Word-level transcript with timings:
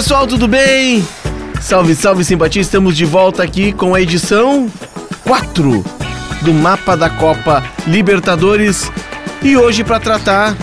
Pessoal, 0.00 0.26
tudo 0.26 0.48
bem? 0.48 1.06
Salve, 1.60 1.94
salve 1.94 2.24
simpatia, 2.24 2.62
estamos 2.62 2.96
de 2.96 3.04
volta 3.04 3.42
aqui 3.42 3.70
com 3.70 3.94
a 3.94 4.00
edição 4.00 4.66
4 5.24 5.84
do 6.40 6.54
Mapa 6.54 6.96
da 6.96 7.10
Copa 7.10 7.62
Libertadores 7.86 8.90
e 9.42 9.58
hoje 9.58 9.84
para 9.84 10.00
tratar 10.00 10.56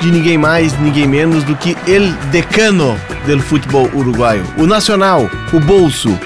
de 0.00 0.12
ninguém 0.12 0.38
mais, 0.38 0.78
ninguém 0.78 1.08
menos 1.08 1.42
do 1.42 1.56
que 1.56 1.76
El 1.88 2.12
Decano 2.30 2.96
del 3.26 3.40
Futebol 3.40 3.90
Uruguaio, 3.92 4.44
o 4.56 4.64
Nacional, 4.64 5.28
o 5.52 5.58
Bolso, 5.58 6.16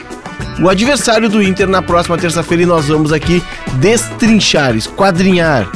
o 0.60 0.68
adversário 0.68 1.30
do 1.30 1.42
Inter 1.42 1.66
na 1.66 1.80
próxima 1.80 2.18
terça-feira 2.18 2.64
e 2.64 2.66
nós 2.66 2.86
vamos 2.86 3.14
aqui 3.14 3.42
destrinchar, 3.76 4.76
esquadrinhar, 4.76 5.66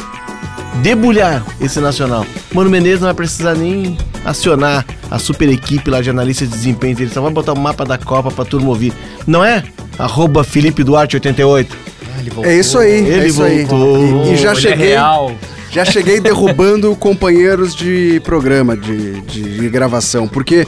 debulhar 0.82 1.42
esse 1.58 1.80
Nacional. 1.80 2.26
Mano 2.52 2.68
Menezes 2.68 3.00
não 3.00 3.08
vai 3.08 3.14
precisar 3.14 3.54
nem 3.54 3.96
acionar 4.26 4.84
a 5.10 5.18
super 5.18 5.48
equipe 5.48 5.90
lá 5.90 6.00
de 6.00 6.10
analistas 6.10 6.48
de 6.48 6.54
desempenho, 6.54 6.96
ele 6.98 7.10
só 7.10 7.20
vai 7.20 7.30
botar 7.30 7.52
o 7.52 7.58
mapa 7.58 7.84
da 7.84 7.96
Copa 7.98 8.30
pra 8.30 8.44
turma 8.44 8.68
ouvir. 8.68 8.92
Não 9.26 9.44
é? 9.44 9.62
Arroba 9.98 10.42
Felipe 10.44 10.82
Duarte 10.82 11.16
88. 11.16 11.76
É 12.42 12.54
isso 12.58 12.78
aí, 12.78 12.90
Ele 13.06 13.20
é 13.20 13.26
isso 13.28 13.42
aí. 13.42 13.64
voltou. 13.64 14.26
E, 14.26 14.32
e 14.32 14.36
já 14.36 14.50
Ele 14.50 14.58
é 14.58 14.60
cheguei, 14.62 14.88
real. 14.88 15.32
já 15.70 15.84
cheguei 15.84 16.20
derrubando 16.20 16.94
companheiros 16.96 17.74
de 17.74 18.20
programa, 18.24 18.76
de, 18.76 19.20
de, 19.22 19.58
de 19.60 19.68
gravação, 19.68 20.26
porque 20.26 20.66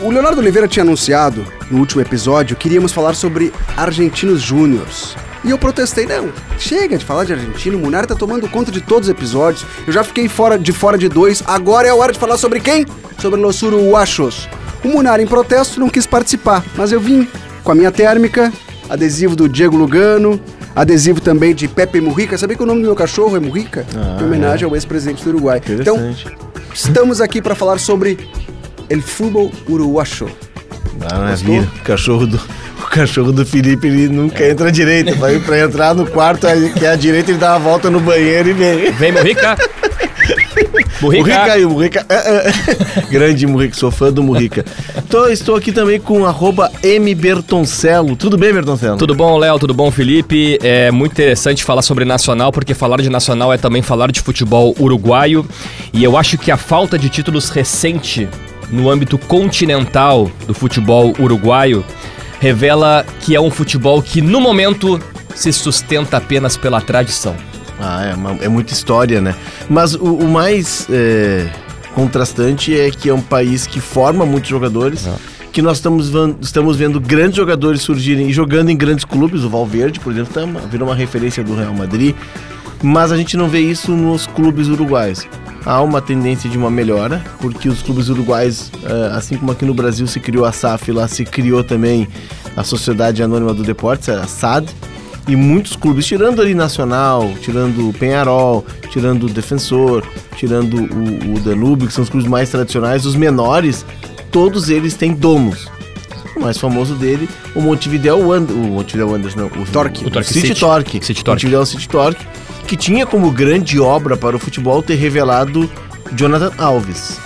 o 0.00 0.10
Leonardo 0.10 0.40
Oliveira 0.40 0.66
tinha 0.66 0.82
anunciado 0.82 1.44
no 1.70 1.78
último 1.78 2.00
episódio 2.02 2.56
que 2.56 2.66
iríamos 2.66 2.92
falar 2.92 3.14
sobre 3.14 3.52
argentinos 3.76 4.42
júniors. 4.42 5.14
E 5.44 5.50
eu 5.50 5.58
protestei, 5.58 6.06
não, 6.06 6.30
chega 6.58 6.96
de 6.96 7.04
falar 7.04 7.24
de 7.24 7.32
argentino, 7.32 7.76
o 7.76 7.80
Munari 7.80 8.06
tá 8.06 8.14
tomando 8.14 8.48
conta 8.48 8.70
de 8.70 8.80
todos 8.80 9.08
os 9.08 9.12
episódios. 9.12 9.66
Eu 9.86 9.92
já 9.92 10.04
fiquei 10.04 10.28
fora 10.28 10.56
de 10.56 10.72
fora 10.72 10.96
de 10.96 11.08
dois, 11.08 11.42
agora 11.46 11.88
é 11.88 11.90
a 11.90 11.94
hora 11.94 12.12
de 12.12 12.18
falar 12.18 12.36
sobre 12.36 12.60
quem? 12.60 12.86
Sobre 13.18 13.40
los 13.40 13.60
uruguachos. 13.62 14.48
O 14.84 14.88
Munari 14.88 15.22
em 15.22 15.26
protesto 15.26 15.80
não 15.80 15.88
quis 15.88 16.06
participar, 16.06 16.64
mas 16.76 16.92
eu 16.92 17.00
vim 17.00 17.28
com 17.64 17.72
a 17.72 17.74
minha 17.74 17.90
térmica, 17.90 18.52
adesivo 18.88 19.34
do 19.34 19.48
Diego 19.48 19.76
Lugano, 19.76 20.40
adesivo 20.76 21.20
também 21.20 21.54
de 21.54 21.66
Pepe 21.66 22.00
Mujica. 22.00 22.38
Sabia 22.38 22.56
que 22.56 22.62
o 22.62 22.66
nome 22.66 22.80
do 22.80 22.86
meu 22.86 22.96
cachorro 22.96 23.36
é 23.36 23.40
Mujica? 23.40 23.84
Ah, 23.96 24.18
em 24.20 24.24
homenagem 24.24 24.64
ao 24.64 24.74
ex-presidente 24.74 25.24
do 25.24 25.30
Uruguai. 25.30 25.60
Então, 25.68 26.14
estamos 26.72 27.20
aqui 27.20 27.42
para 27.42 27.54
falar 27.54 27.78
sobre 27.78 28.18
el 28.88 29.02
fútbol 29.02 29.50
uruguacho. 29.68 30.28
Maravilha. 31.00 31.68
O 31.80 31.84
cachorro 31.84 32.26
do, 32.26 32.40
cachorro 32.92 33.32
do 33.32 33.44
Felipe 33.44 33.86
ele 33.86 34.08
nunca 34.08 34.46
entra 34.46 34.68
à 34.68 34.70
direita. 34.70 35.14
Vai 35.14 35.38
pra 35.38 35.60
entrar 35.60 35.94
no 35.94 36.06
quarto, 36.06 36.46
que 36.78 36.84
é 36.84 36.90
a 36.90 36.96
direita, 36.96 37.30
ele 37.30 37.38
dá 37.38 37.52
uma 37.52 37.58
volta 37.58 37.90
no 37.90 37.98
banheiro 37.98 38.50
e 38.50 38.52
vem. 38.52 38.92
Vem, 38.92 39.12
Murrica. 39.12 39.56
Murrica 41.00 41.24
Murrica. 41.24 41.52
aí, 41.52 41.66
Murrica. 41.66 42.06
Ah, 42.08 42.14
ah. 42.14 43.00
Grande 43.10 43.46
Murrica, 43.46 43.74
sou 43.74 43.90
fã 43.90 44.12
do 44.12 44.22
Murrica. 44.22 44.64
Então, 44.96 45.28
estou 45.28 45.56
aqui 45.56 45.72
também 45.72 45.98
com 45.98 46.26
arroba 46.26 46.70
M 46.82 47.14
Bertoncello. 47.14 48.14
Tudo 48.14 48.36
bem, 48.36 48.52
Bertoncello? 48.52 48.98
Tudo 48.98 49.14
bom, 49.14 49.38
Léo? 49.38 49.58
Tudo 49.58 49.72
bom, 49.72 49.90
Felipe? 49.90 50.58
É 50.62 50.90
muito 50.90 51.12
interessante 51.12 51.64
falar 51.64 51.82
sobre 51.82 52.04
Nacional, 52.04 52.52
porque 52.52 52.74
falar 52.74 53.00
de 53.00 53.08
Nacional 53.08 53.52
é 53.52 53.56
também 53.56 53.82
falar 53.82 54.12
de 54.12 54.20
futebol 54.20 54.74
uruguaio. 54.78 55.46
E 55.92 56.04
eu 56.04 56.16
acho 56.16 56.36
que 56.36 56.50
a 56.50 56.56
falta 56.56 56.98
de 56.98 57.08
títulos 57.08 57.48
recente 57.48 58.28
no 58.70 58.88
âmbito 58.88 59.18
continental 59.18 60.30
do 60.46 60.54
futebol 60.54 61.12
uruguaio 61.18 61.84
revela 62.42 63.06
que 63.20 63.36
é 63.36 63.40
um 63.40 63.52
futebol 63.52 64.02
que, 64.02 64.20
no 64.20 64.40
momento, 64.40 65.00
se 65.32 65.52
sustenta 65.52 66.16
apenas 66.16 66.56
pela 66.56 66.80
tradição. 66.80 67.36
Ah, 67.80 68.04
é, 68.04 68.14
uma- 68.16 68.36
é 68.42 68.48
muita 68.48 68.72
história, 68.72 69.20
né? 69.20 69.32
Mas 69.70 69.94
o, 69.94 70.04
o 70.16 70.28
mais 70.28 70.88
é, 70.90 71.48
contrastante 71.94 72.76
é 72.78 72.90
que 72.90 73.08
é 73.08 73.14
um 73.14 73.20
país 73.20 73.64
que 73.64 73.78
forma 73.80 74.26
muitos 74.26 74.50
jogadores, 74.50 75.08
que 75.52 75.62
nós 75.62 75.76
estamos, 75.76 76.10
estamos 76.40 76.76
vendo 76.76 77.00
grandes 77.00 77.36
jogadores 77.36 77.80
surgirem 77.82 78.28
e 78.28 78.32
jogando 78.32 78.70
em 78.70 78.76
grandes 78.76 79.04
clubes. 79.04 79.44
O 79.44 79.48
Valverde, 79.48 80.00
por 80.00 80.12
exemplo, 80.12 80.34
tá 80.34 80.44
virou 80.68 80.88
uma 80.88 80.96
referência 80.96 81.44
do 81.44 81.54
Real 81.54 81.72
Madrid. 81.74 82.12
Mas 82.82 83.12
a 83.12 83.16
gente 83.16 83.36
não 83.36 83.48
vê 83.48 83.60
isso 83.60 83.92
nos 83.92 84.26
clubes 84.26 84.66
uruguais. 84.66 85.28
Há 85.64 85.80
uma 85.80 86.00
tendência 86.00 86.50
de 86.50 86.58
uma 86.58 86.70
melhora, 86.70 87.22
porque 87.40 87.68
os 87.68 87.82
clubes 87.82 88.08
uruguais, 88.08 88.70
eh, 88.82 89.10
assim 89.12 89.36
como 89.36 89.52
aqui 89.52 89.64
no 89.64 89.72
Brasil 89.72 90.06
se 90.06 90.18
criou 90.18 90.44
a 90.44 90.52
SAF, 90.52 90.90
lá 90.90 91.06
se 91.06 91.24
criou 91.24 91.62
também 91.62 92.08
a 92.56 92.64
Sociedade 92.64 93.22
Anônima 93.22 93.54
do 93.54 93.62
Deportes, 93.62 94.08
a 94.08 94.26
SAD, 94.26 94.72
e 95.28 95.36
muitos 95.36 95.76
clubes, 95.76 96.04
tirando 96.04 96.42
ali 96.42 96.54
Nacional, 96.54 97.30
tirando 97.40 97.88
o 97.88 97.92
Penharol, 97.92 98.64
tirando 98.90 99.24
o 99.24 99.28
Defensor, 99.28 100.04
tirando 100.36 100.74
o, 100.74 101.40
Danúbio, 101.40 101.86
que 101.86 101.94
são 101.94 102.02
os 102.02 102.10
clubes 102.10 102.28
mais 102.28 102.50
tradicionais, 102.50 103.06
os 103.06 103.14
menores, 103.14 103.86
todos 104.32 104.68
eles 104.68 104.94
têm 104.94 105.14
donos. 105.14 105.68
O 106.42 106.44
mais 106.44 106.58
famoso 106.58 106.94
dele, 106.96 107.28
o 107.54 107.60
Montevideo 107.60 108.18
Wanderers, 108.18 108.50
o 108.64 108.68
Montevideo 108.70 109.08
Wanderers 109.10 109.34
não, 109.36 109.46
o 109.46 109.64
Torque. 109.66 110.04
o, 110.04 110.08
O 110.08 110.10
Torque 110.10 110.32
City, 110.32 110.48
City. 110.48 110.60
Torque. 110.60 111.04
City 111.04 111.22
Torque. 111.24 111.44
Montevideo 111.46 111.66
City 111.66 111.88
Torque, 111.88 112.26
que 112.66 112.76
tinha 112.76 113.06
como 113.06 113.30
grande 113.30 113.78
obra 113.78 114.16
para 114.16 114.34
o 114.34 114.38
futebol 114.40 114.82
ter 114.82 114.96
revelado 114.96 115.70
Jonathan 116.16 116.50
Alves. 116.58 117.20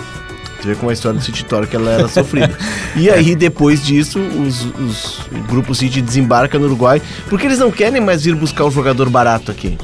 Você 0.61 0.69
vê 0.69 0.75
como 0.75 0.89
a 0.89 0.93
história 0.93 1.17
do 1.19 1.23
City 1.25 1.43
Torque 1.45 1.75
ela 1.75 1.89
era 1.91 2.07
sofrida. 2.07 2.55
e 2.95 3.09
aí, 3.09 3.35
depois 3.35 3.83
disso, 3.85 4.19
os, 4.19 4.65
os- 4.79 5.19
o 5.31 5.39
Grupo 5.47 5.73
City 5.75 6.01
desembarca 6.01 6.57
no 6.59 6.65
Uruguai, 6.65 7.01
porque 7.29 7.45
eles 7.47 7.59
não 7.59 7.71
querem 7.71 8.01
mais 8.01 8.25
ir 8.25 8.35
buscar 8.35 8.65
um 8.65 8.71
jogador 8.71 9.09
barato 9.09 9.51
aqui. 9.51 9.77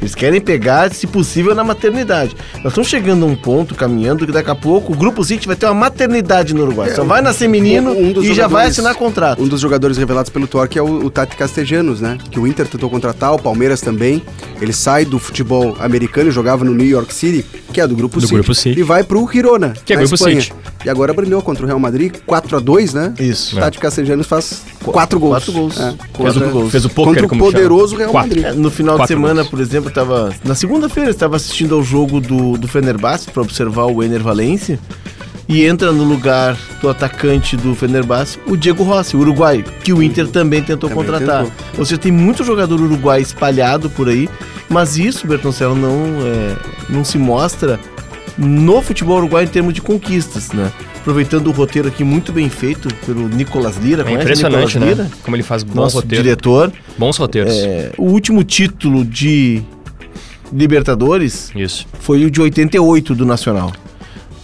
Eles 0.00 0.14
querem 0.14 0.40
pegar, 0.40 0.92
se 0.94 1.06
possível, 1.06 1.54
na 1.54 1.62
maternidade. 1.62 2.34
Nós 2.56 2.66
estamos 2.68 2.88
chegando 2.88 3.24
a 3.24 3.28
um 3.28 3.36
ponto, 3.36 3.74
caminhando, 3.74 4.24
que 4.26 4.32
daqui 4.32 4.50
a 4.50 4.54
pouco 4.54 4.92
o 4.92 4.96
Grupo 4.96 5.22
City 5.22 5.46
vai 5.46 5.56
ter 5.56 5.66
uma 5.66 5.74
maternidade 5.74 6.54
no 6.54 6.62
Uruguai. 6.62 6.94
Só 6.94 7.04
vai 7.04 7.20
nascer 7.20 7.48
menino 7.48 7.90
Um- 7.92 8.08
um 8.08 8.12
dos 8.12 8.24
e 8.24 8.28
já 8.28 8.46
vai 8.46 8.66
jogadores- 8.66 8.70
assinar 8.78 8.94
contrato. 8.94 9.42
Um 9.42 9.48
dos 9.48 9.60
jogadores 9.60 9.96
revelados 9.98 10.30
pelo 10.30 10.46
Torque 10.46 10.78
é 10.78 10.82
o, 10.82 11.04
o 11.06 11.10
Tati 11.10 11.36
Castellanos, 11.36 12.00
né? 12.00 12.16
Que 12.30 12.40
o 12.40 12.46
Inter 12.46 12.66
tentou 12.66 12.88
contratar, 12.88 13.34
o 13.34 13.38
Palmeiras 13.38 13.80
também. 13.80 14.22
Ele 14.60 14.72
sai 14.72 15.04
do 15.04 15.18
futebol 15.18 15.76
americano 15.80 16.28
e 16.28 16.32
jogava 16.32 16.64
no 16.64 16.74
New 16.74 16.86
York 16.86 17.12
City, 17.14 17.44
que 17.72 17.80
é 17.80 17.86
do 17.86 17.94
Grupo 17.94 18.16
Do 18.16 18.22
City. 18.22 18.34
Grupo 18.34 18.54
City. 18.54 18.80
E 18.80 18.82
vai 18.82 19.02
pro 19.04 19.28
Girona, 19.30 19.74
Que 19.84 19.92
é 19.92 19.96
Grupo 19.96 20.14
Espanha. 20.14 20.40
City. 20.40 20.52
E 20.84 20.88
agora 20.88 21.12
brilhou 21.12 21.42
contra 21.42 21.62
o 21.64 21.66
Real 21.66 21.78
Madrid, 21.78 22.14
4 22.26 22.56
a 22.56 22.60
2 22.60 22.94
né? 22.94 23.12
Isso. 23.20 23.56
O 23.56 23.60
Tati 23.60 23.78
Castellanos 23.78 24.26
faz 24.26 24.62
4 24.82 25.20
gols. 25.20 25.32
Quatro 25.32 25.52
gols. 25.52 25.78
É, 25.78 25.94
Fez 26.16 26.36
o. 26.36 26.70
Fez 26.70 26.84
o 26.86 26.88
poker, 26.88 27.04
contra 27.12 27.26
o 27.26 27.28
como 27.28 27.40
chama. 27.42 27.52
poderoso 27.52 27.96
Real 27.96 28.10
Quatro. 28.10 28.28
Madrid. 28.30 28.44
É, 28.46 28.52
No 28.52 28.70
final 28.70 28.96
Quatro 28.96 29.14
de 29.14 29.20
semana, 29.20 29.40
gols. 29.42 29.48
por 29.48 29.60
exemplo, 29.60 29.89
eu 29.90 29.94
tava. 29.94 30.32
Na 30.44 30.54
segunda-feira, 30.54 31.10
estava 31.10 31.36
assistindo 31.36 31.74
ao 31.74 31.82
jogo 31.82 32.20
do, 32.20 32.56
do 32.56 32.66
Fenerbahçe 32.68 33.30
para 33.30 33.42
observar 33.42 33.84
o 33.86 34.02
Ener 34.02 34.22
Valencia. 34.22 34.78
E 35.48 35.64
entra 35.66 35.90
no 35.90 36.04
lugar 36.04 36.56
do 36.80 36.88
atacante 36.88 37.56
do 37.56 37.74
Fenerbahçe 37.74 38.38
o 38.46 38.56
Diego 38.56 38.84
Rossi, 38.84 39.16
o 39.16 39.20
uruguai, 39.20 39.64
que 39.82 39.92
o 39.92 40.00
Inter 40.00 40.28
também 40.28 40.62
tentou 40.62 40.88
Também 40.88 41.04
contratar. 41.04 41.42
tentou. 41.44 41.66
Ou 41.78 41.84
seja, 41.84 41.98
tem 41.98 42.12
muito 42.12 42.44
jogador 42.44 42.80
uruguai 42.80 43.20
espalhado 43.20 43.90
por 43.90 44.08
aí, 44.08 44.28
mas 44.68 44.96
isso, 44.96 45.26
Bertoncello, 45.26 45.74
não, 45.74 45.90
é, 46.24 46.56
não 46.88 47.04
se 47.04 47.18
mostra 47.18 47.80
no 48.38 48.80
futebol 48.80 49.16
uruguai 49.18 49.42
em 49.42 49.48
termos 49.48 49.74
de 49.74 49.82
conquistas, 49.82 50.52
né? 50.52 50.70
Aproveitando 51.00 51.48
o 51.48 51.50
roteiro 51.50 51.88
aqui 51.88 52.04
muito 52.04 52.32
bem 52.32 52.48
feito 52.48 52.88
pelo 53.04 53.28
Nicolas 53.28 53.76
Lira, 53.76 54.08
É 54.08 54.12
impressionante, 54.12 54.78
Nicolas 54.78 54.98
né? 54.98 55.04
Lira? 55.04 55.10
Como 55.24 55.34
ele 55.34 55.42
faz 55.42 55.64
bom 55.64 55.74
Nosso 55.74 55.96
roteiro. 55.96 56.22
diretor. 56.22 56.72
Bons 56.96 57.16
roteiros. 57.16 57.52
É, 57.52 57.90
o 57.98 58.04
último 58.04 58.44
título 58.44 59.04
de 59.04 59.62
Libertadores 60.52 61.50
Isso. 61.54 61.86
foi 62.00 62.24
o 62.24 62.30
de 62.30 62.40
88 62.40 63.14
do 63.14 63.24
Nacional. 63.24 63.72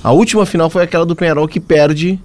A 0.02 0.12
última 0.12 0.46
final 0.46 0.70
foi 0.70 0.82
aquela 0.84 1.04
do 1.04 1.16
Penharol 1.16 1.48
que 1.48 1.58
perde 1.58 2.20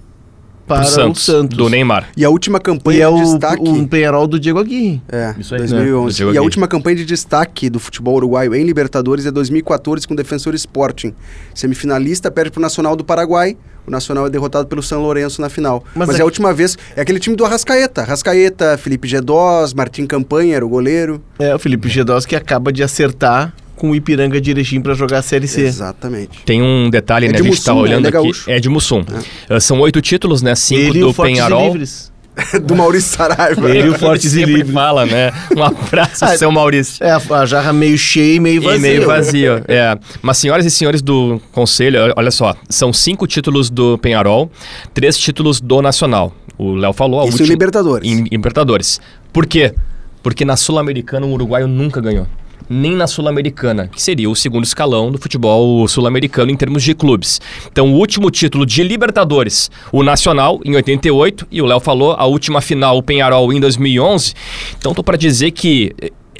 para 0.66 0.84
Santos, 0.84 1.22
o 1.22 1.32
Santos. 1.32 1.58
do 1.58 1.68
Neymar. 1.68 2.08
E 2.16 2.24
a 2.24 2.30
última 2.30 2.60
campanha 2.60 2.98
E 2.98 3.02
é 3.02 3.06
de 3.08 3.12
o, 3.12 3.24
destaque... 3.24 3.68
o 3.68 3.88
Penharol 3.88 4.26
do 4.28 4.38
Diego 4.38 4.60
Aguirre. 4.60 5.02
É, 5.10 5.34
Isso 5.38 5.54
aí, 5.54 5.62
né? 5.62 5.66
2011. 5.66 6.06
Do 6.06 6.16
Diego 6.16 6.28
E 6.28 6.30
a 6.30 6.30
Aguirre. 6.30 6.44
última 6.44 6.68
campanha 6.68 6.96
de 6.96 7.04
destaque 7.04 7.68
do 7.68 7.80
futebol 7.80 8.14
uruguaio 8.14 8.54
em 8.54 8.64
Libertadores 8.64 9.26
é 9.26 9.30
2014 9.32 10.06
com 10.06 10.14
o 10.14 10.16
Defensor 10.16 10.54
Sporting. 10.54 11.12
Semifinalista 11.52 12.30
perde 12.30 12.52
pro 12.52 12.60
Nacional 12.62 12.94
do 12.94 13.04
Paraguai. 13.04 13.56
O 13.84 13.90
Nacional 13.90 14.26
é 14.28 14.30
derrotado 14.30 14.68
pelo 14.68 14.80
São 14.80 15.02
Lourenço 15.02 15.40
na 15.40 15.48
final. 15.48 15.82
Mas 15.96 16.06
Mas, 16.06 16.16
é 16.16 16.20
é 16.20 16.22
a 16.22 16.24
última 16.24 16.54
vez. 16.54 16.78
É 16.94 17.00
aquele 17.00 17.18
time 17.18 17.34
do 17.34 17.44
Arrascaeta. 17.44 18.02
Arrascaeta, 18.02 18.78
Felipe 18.78 19.08
Gedós, 19.08 19.74
Martim 19.74 20.06
Campanha 20.06 20.54
era 20.54 20.64
o 20.64 20.68
goleiro. 20.68 21.20
É, 21.40 21.52
o 21.52 21.58
Felipe 21.58 21.88
Gedós 21.88 22.24
que 22.24 22.36
acaba 22.36 22.72
de 22.72 22.84
acertar 22.84 23.52
com 23.76 23.90
o 23.90 23.94
Ipiranga 23.96 24.40
de 24.40 24.50
Erechim 24.50 24.80
para 24.80 24.94
jogar 24.94 25.18
a 25.18 25.22
Série 25.22 25.48
C. 25.48 25.62
Exatamente. 25.62 26.40
Tem 26.44 26.62
um 26.62 26.88
detalhe, 26.90 27.26
É 27.26 27.28
né? 27.32 27.36
de 27.36 27.42
a 27.42 27.44
gente 27.44 27.62
tá 27.64 27.72
Mussum, 27.72 27.82
né? 27.84 27.88
olhando 27.90 28.06
Ele 28.08 28.16
é 28.16 28.18
aqui. 28.18 28.26
gaúcho. 28.28 28.50
É 28.50 28.60
de 28.60 28.68
Mussum. 28.68 29.04
Ah, 29.50 29.60
são 29.60 29.80
oito 29.80 30.00
títulos, 30.00 30.42
né? 30.42 30.54
Cinco 30.54 30.80
Ele 30.80 30.98
e 30.98 31.00
do 31.02 31.08
o 31.08 31.12
Fortes 31.12 31.32
e 31.32 31.34
Penharol. 31.36 31.66
Livres. 31.72 32.12
do 32.64 32.74
Maurício 32.74 33.10
Saraiva. 33.14 33.68
Ele 33.68 33.88
e 33.88 33.90
o 33.90 33.94
Fortes 33.98 34.32
e 34.34 34.44
Livres. 34.44 34.72
fala, 34.72 35.04
né? 35.04 35.30
Um 35.54 35.62
abraço, 35.62 36.24
Ah, 36.24 36.36
seu 36.36 36.50
Maurício. 36.50 37.04
É, 37.04 37.10
a, 37.10 37.44
jarra 37.44 37.72
meio 37.74 37.98
cheia 37.98 38.36
e 38.36 38.40
meio 38.40 38.62
vazia. 38.62 38.78
E 38.78 38.80
meio 38.80 39.06
vazio, 39.06 39.52
é. 39.68 39.98
Mas 40.22 40.38
senhoras 40.38 40.64
e 40.64 40.70
senhores 40.70 41.02
do 41.02 41.38
conselho, 41.52 41.98
olha 42.16 42.30
só, 42.30 42.54
são 42.70 42.90
cinco 42.90 43.26
títulos 43.26 43.68
do 43.68 43.98
Penharol, 43.98 44.50
três 44.94 45.18
títulos 45.18 45.60
do 45.60 45.82
Nacional. 45.82 46.34
O 46.56 46.72
Léo 46.74 46.92
falou, 46.94 47.20
a 47.20 47.24
Isso 47.24 47.32
em 47.32 47.40
última- 47.40 47.48
Libertadores. 47.52 48.08
Em, 48.10 48.20
em 48.20 48.24
Libertadores. 48.30 48.98
Por 49.30 49.44
quê? 49.46 49.74
Porque 50.22 50.44
na 50.44 50.56
Sul-Americana 50.56 51.26
o 51.26 51.32
uruguaio 51.32 51.66
nunca 51.68 52.00
ganhou. 52.00 52.26
Nem 52.68 52.96
na 52.96 53.06
Sul-Americana, 53.06 53.88
que 53.88 54.00
seria 54.00 54.28
o 54.28 54.36
segundo 54.36 54.64
escalão 54.64 55.10
do 55.10 55.18
futebol 55.18 55.86
sul-americano 55.88 56.50
em 56.50 56.56
termos 56.56 56.82
de 56.82 56.94
clubes. 56.94 57.40
Então, 57.70 57.92
o 57.92 57.96
último 57.96 58.30
título 58.30 58.64
de 58.66 58.82
Libertadores, 58.82 59.70
o 59.90 60.02
Nacional, 60.02 60.60
em 60.64 60.74
88, 60.74 61.46
e 61.50 61.62
o 61.62 61.66
Léo 61.66 61.80
falou, 61.80 62.12
a 62.12 62.24
última 62.24 62.60
final, 62.60 62.96
o 62.98 63.02
Penharol, 63.02 63.52
em 63.52 63.60
2011. 63.60 64.34
Então, 64.78 64.94
tô 64.94 65.02
para 65.02 65.16
dizer 65.16 65.50
que 65.50 65.92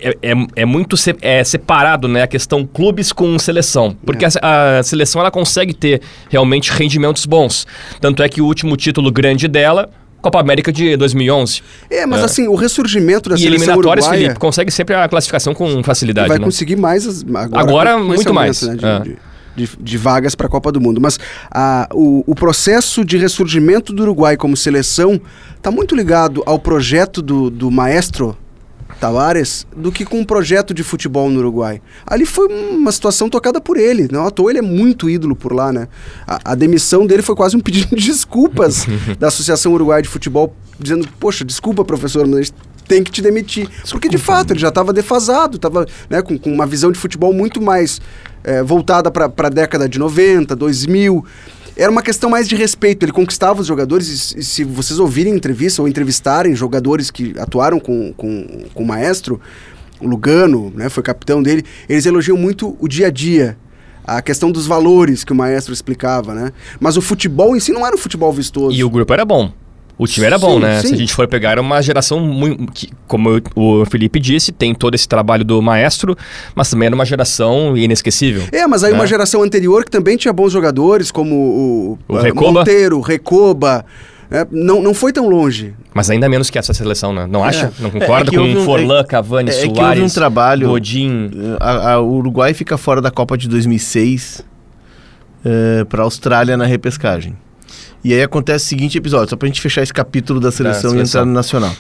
é, 0.03 0.17
é, 0.21 0.33
é, 0.57 0.65
muito 0.65 0.97
se, 0.97 1.15
é 1.23 1.45
separado, 1.45 2.09
né? 2.09 2.23
A 2.23 2.27
questão 2.27 2.67
clubes 2.67 3.13
com 3.13 3.39
seleção. 3.39 3.97
Porque 4.05 4.25
é. 4.25 4.29
a, 4.43 4.79
a, 4.79 4.83
seleção 4.83 5.21
ela 5.21 5.31
consegue 5.31 5.73
ter 5.73 6.03
realmente 6.29 6.73
rendimentos 6.73 7.25
bons. 7.25 7.67
Tanto 8.01 8.23
é 8.23 8.29
que 8.29 8.43
o 8.43 8.47
último 8.47 8.77
título 8.77 9.13
grande 9.13 9.47
dela. 9.47 9.89
Copa 10.23 10.41
América 10.41 10.73
de 10.73 10.97
2011. 10.97 11.63
É, 11.91 12.07
mas 12.07 12.21
é. 12.21 12.25
assim, 12.25 12.47
o 12.47 12.55
ressurgimento 12.55 13.29
da 13.29 13.35
e 13.35 13.41
seleção 13.41 13.65
eliminatórias, 13.65 14.07
uruguaia... 14.07 14.23
Felipe, 14.23 14.41
consegue 14.41 14.71
sempre 14.71 14.95
a 14.95 15.09
classificação 15.09 15.53
com 15.53 15.83
facilidade. 15.83 16.29
Vai 16.29 16.39
né? 16.39 16.45
conseguir 16.45 16.77
mais 16.77 17.07
as, 17.07 17.23
agora, 17.23 17.61
agora 17.61 17.99
muito 17.99 18.33
mais. 18.33 18.63
Né, 18.63 18.77
de, 18.77 18.87
é. 18.87 19.01
de, 19.01 19.17
de, 19.57 19.77
de, 19.79 19.99
vagas 19.99 20.37
para 20.37 20.47
a 20.47 20.51
Copa 20.51 20.71
do 20.71 20.81
Mundo. 20.81 21.01
Mas 21.01 21.19
a, 21.51 21.89
o, 21.93 22.23
o 22.25 22.35
processo 22.37 23.05
de 23.05 23.19
ressurgimento 23.19 23.93
do 23.93 24.03
Uruguai 24.05 24.37
como 24.37 24.57
seleção 24.57 25.21
está 25.57 25.73
muito 25.73 25.97
ligado 25.97 26.43
ao 26.47 26.59
projeto 26.59 27.21
do, 27.21 27.51
do 27.51 27.71
maestro 27.71 28.37
Tavares 29.03 29.67
do 29.77 29.91
que 29.91 30.05
com 30.05 30.21
um 30.21 30.25
projeto 30.25 30.73
de 30.73 30.85
futebol 30.85 31.29
no 31.29 31.41
Uruguai. 31.41 31.83
Ali 32.07 32.25
foi 32.25 32.47
uma 32.47 32.93
situação 32.93 33.29
tocada 33.29 33.61
por 33.61 33.77
ele. 33.77 34.07
Não 34.09 34.25
à 34.25 34.31
toa 34.31 34.49
ele 34.53 34.61
é 34.61 34.63
muito 34.63 35.11
ídolo 35.11 35.35
por 35.35 35.53
lá, 35.53 35.73
né? 35.73 35.89
A, 36.25 36.53
a 36.53 36.55
demissão 36.55 37.05
dele 37.05 37.21
foi 37.21 37.35
quase 37.35 37.57
um 37.57 37.61
pedido 37.61 37.97
de 37.97 38.07
desculpas 38.07 38.87
da 39.19 39.27
Associação 39.27 39.73
Uruguaia 39.73 40.03
de 40.03 40.09
Futebol, 40.09 40.55
dizendo: 40.79 41.09
Poxa, 41.19 41.45
desculpa, 41.45 41.85
professor, 41.85 42.29
mas 42.29 42.55
tem 42.87 43.03
que 43.03 43.11
te 43.11 43.21
demitir. 43.21 43.67
Desculpa, 43.67 43.91
Porque 43.91 44.09
de 44.09 44.19
fato 44.19 44.53
ele 44.53 44.61
já 44.61 44.69
estava 44.69 44.93
defasado, 44.93 45.57
estava 45.57 45.85
né, 46.09 46.23
com, 46.23 46.39
com, 46.39 46.53
uma 46.53 46.65
visão 46.65 46.93
de 46.93 46.99
futebol 46.99 47.33
muito 47.33 47.61
mais 47.61 48.01
é, 48.45 48.63
voltada 48.63 49.11
para 49.11 49.33
a 49.37 49.49
década 49.49 49.89
de 49.89 49.99
90, 49.99 50.55
2000 50.55 51.27
era 51.77 51.91
uma 51.91 52.03
questão 52.03 52.31
mais 52.31 52.49
de 52.49 52.57
respeito. 52.57 53.05
Ele 53.05 53.13
conquistava 53.13 53.61
os 53.61 53.67
jogadores, 53.67 54.33
e, 54.33 54.41
e 54.41 54.43
se 54.43 54.65
vocês 54.65 54.99
ouvirem 54.99 55.35
entrevista 55.35 55.83
ou 55.83 55.89
entrevistarem 55.89 56.55
jogadores 56.55 57.11
que 57.11 57.35
atuaram 57.39 57.79
com, 57.81 58.13
com, 58.15 58.65
com 58.75 58.83
o 58.83 58.87
maestro, 58.87 59.41
o 60.01 60.07
Lugano, 60.07 60.73
né, 60.75 60.89
foi 60.89 61.03
capitão 61.03 61.43
dele, 61.43 61.65
eles 61.89 62.05
elogiam 62.07 62.37
muito 62.37 62.77
o 62.81 62.89
dia 62.89 63.07
a 63.07 63.11
dia. 63.11 63.57
A 64.05 64.21
questão 64.21 64.51
dos 64.51 64.67
valores 64.67 65.23
que 65.23 65.33
o 65.33 65.37
maestro 65.37 65.73
explicava, 65.73 66.35
né? 66.35 66.51
Mas 66.81 66.97
o 66.97 67.01
futebol 67.01 67.57
em 67.57 67.61
si 67.61 67.73
não 67.73 67.87
era 67.87 67.95
um 67.95 67.99
futebol 67.99 68.33
vistoso. 68.33 68.77
E 68.77 68.83
o 68.83 68.91
grupo 68.91 69.13
era 69.13 69.25
bom. 69.25 69.53
O 70.03 70.07
time 70.09 70.27
era 70.27 70.37
bom, 70.37 70.55
sim, 70.55 70.63
né? 70.63 70.81
Sim. 70.81 70.89
Se 70.89 70.95
a 70.95 70.97
gente 70.97 71.15
for 71.15 71.29
pegar, 71.29 71.53
era 71.53 71.61
uma 71.61 71.81
geração 71.81 72.19
muito. 72.19 72.73
Que, 72.73 72.91
como 73.07 73.41
o 73.55 73.85
Felipe 73.87 74.19
disse, 74.19 74.51
tem 74.51 74.75
todo 74.75 74.97
esse 74.97 75.07
trabalho 75.07 75.45
do 75.45 75.63
maestro, 75.63 76.17
mas 76.57 76.69
também 76.69 76.87
era 76.87 76.95
uma 76.95 77.05
geração 77.05 77.77
inesquecível. 77.77 78.43
É, 78.51 78.67
mas 78.67 78.83
aí 78.83 78.91
né? 78.91 78.99
uma 78.99 79.07
geração 79.07 79.45
anterior 79.45 79.85
que 79.85 79.93
também 79.93 80.17
tinha 80.17 80.33
bons 80.33 80.53
jogadores, 80.53 81.13
como 81.13 81.37
o, 81.37 81.99
o 82.09 82.17
Recoba. 82.17 82.51
Monteiro, 82.51 83.01
Recoba. 83.01 83.85
É, 84.29 84.45
não, 84.51 84.83
não 84.83 84.93
foi 84.93 85.13
tão 85.13 85.29
longe. 85.29 85.73
Mas 85.95 86.11
ainda 86.11 86.29
menos 86.29 86.51
que 86.51 86.59
essa 86.59 86.75
seleção, 86.75 87.13
né? 87.13 87.29
Não 87.31 87.45
acha? 87.45 87.67
É. 87.67 87.83
Não 87.83 87.91
concorda 87.91 88.35
é, 88.35 88.37
com 88.37 88.43
um, 88.43 88.65
Forlan, 88.65 89.01
é, 89.01 89.05
Cavani, 89.05 89.51
é, 89.51 89.53
Soares, 89.53 89.71
é 89.71 89.75
que 89.75 89.85
houve 89.85 90.03
um 90.03 90.09
trabalho, 90.09 90.69
Godin? 90.69 91.31
A, 91.61 91.93
a 91.93 92.03
Uruguai 92.03 92.55
fica 92.55 92.77
fora 92.77 93.01
da 93.01 93.11
Copa 93.13 93.39
de 93.39 93.49
2006 93.49 94.45
para 95.89 96.03
a 96.03 96.05
Austrália 96.05 96.57
na 96.57 96.67
repescagem. 96.67 97.37
E 98.05 98.13
aí 98.13 98.23
acontece 98.23 98.65
o 98.65 98.69
seguinte 98.69 98.99
episódio, 98.99 99.31
só 99.31 99.37
pra 99.37 99.47
gente 99.47 99.61
fechar 99.61 99.83
esse 99.83 99.93
capítulo 99.93 100.41
da 100.41 100.51
seleção, 100.51 100.91
é, 100.91 100.95
seleção. 100.95 100.99
e 100.99 101.03
entrar 101.03 101.25
no 101.25 101.33
Nacional. 101.33 101.75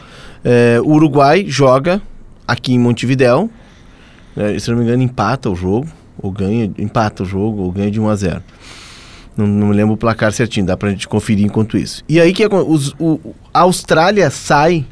É, 0.45 0.81
o 0.81 0.91
Uruguai 0.91 1.45
joga 1.49 2.01
aqui 2.47 2.75
em 2.75 2.79
Montevidéu, 2.79 3.51
é, 4.37 4.59
se 4.59 4.71
não 4.71 4.79
me 4.79 4.85
engano, 4.85 5.03
empata 5.03 5.51
o 5.51 5.57
jogo, 5.57 5.89
ou 6.19 6.31
ganha, 6.31 6.71
empata 6.79 7.23
o 7.23 7.27
jogo, 7.27 7.63
ou 7.63 7.73
ganha 7.73 7.91
de 7.91 8.01
1 8.01 8.09
a 8.09 8.17
0 8.17 8.43
não, 9.37 9.47
não 9.47 9.69
me 9.69 9.75
lembro 9.75 9.95
o 9.95 9.97
placar 9.97 10.33
certinho, 10.33 10.67
dá 10.67 10.77
pra 10.77 10.91
gente 10.91 11.09
conferir 11.09 11.45
enquanto 11.45 11.77
isso. 11.77 12.03
E 12.09 12.21
aí 12.21 12.33
que 12.33 12.47
os, 12.47 12.95
o, 12.99 13.35
a 13.53 13.61
Austrália 13.61 14.31
sai 14.31 14.85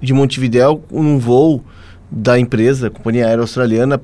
de 0.00 0.12
Montevidéu 0.12 0.82
num 0.90 1.18
voo 1.18 1.64
da 2.10 2.38
empresa, 2.38 2.90
Companhia 2.90 3.26
Aérea 3.26 3.42
Australiana, 3.42 4.00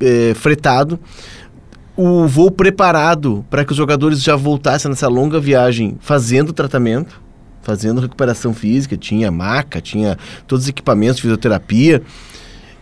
é, 0.00 0.34
fretado 0.34 0.98
o 2.00 2.26
voo 2.26 2.50
preparado 2.50 3.44
para 3.50 3.64
que 3.64 3.72
os 3.72 3.76
jogadores 3.76 4.22
já 4.22 4.34
voltassem 4.34 4.88
nessa 4.88 5.06
longa 5.06 5.38
viagem 5.38 5.98
fazendo 6.00 6.52
tratamento, 6.52 7.20
fazendo 7.60 8.00
recuperação 8.00 8.54
física, 8.54 8.96
tinha 8.96 9.30
maca, 9.30 9.80
tinha 9.80 10.16
todos 10.46 10.64
os 10.64 10.68
equipamentos 10.68 11.16
de 11.16 11.22
fisioterapia. 11.22 12.02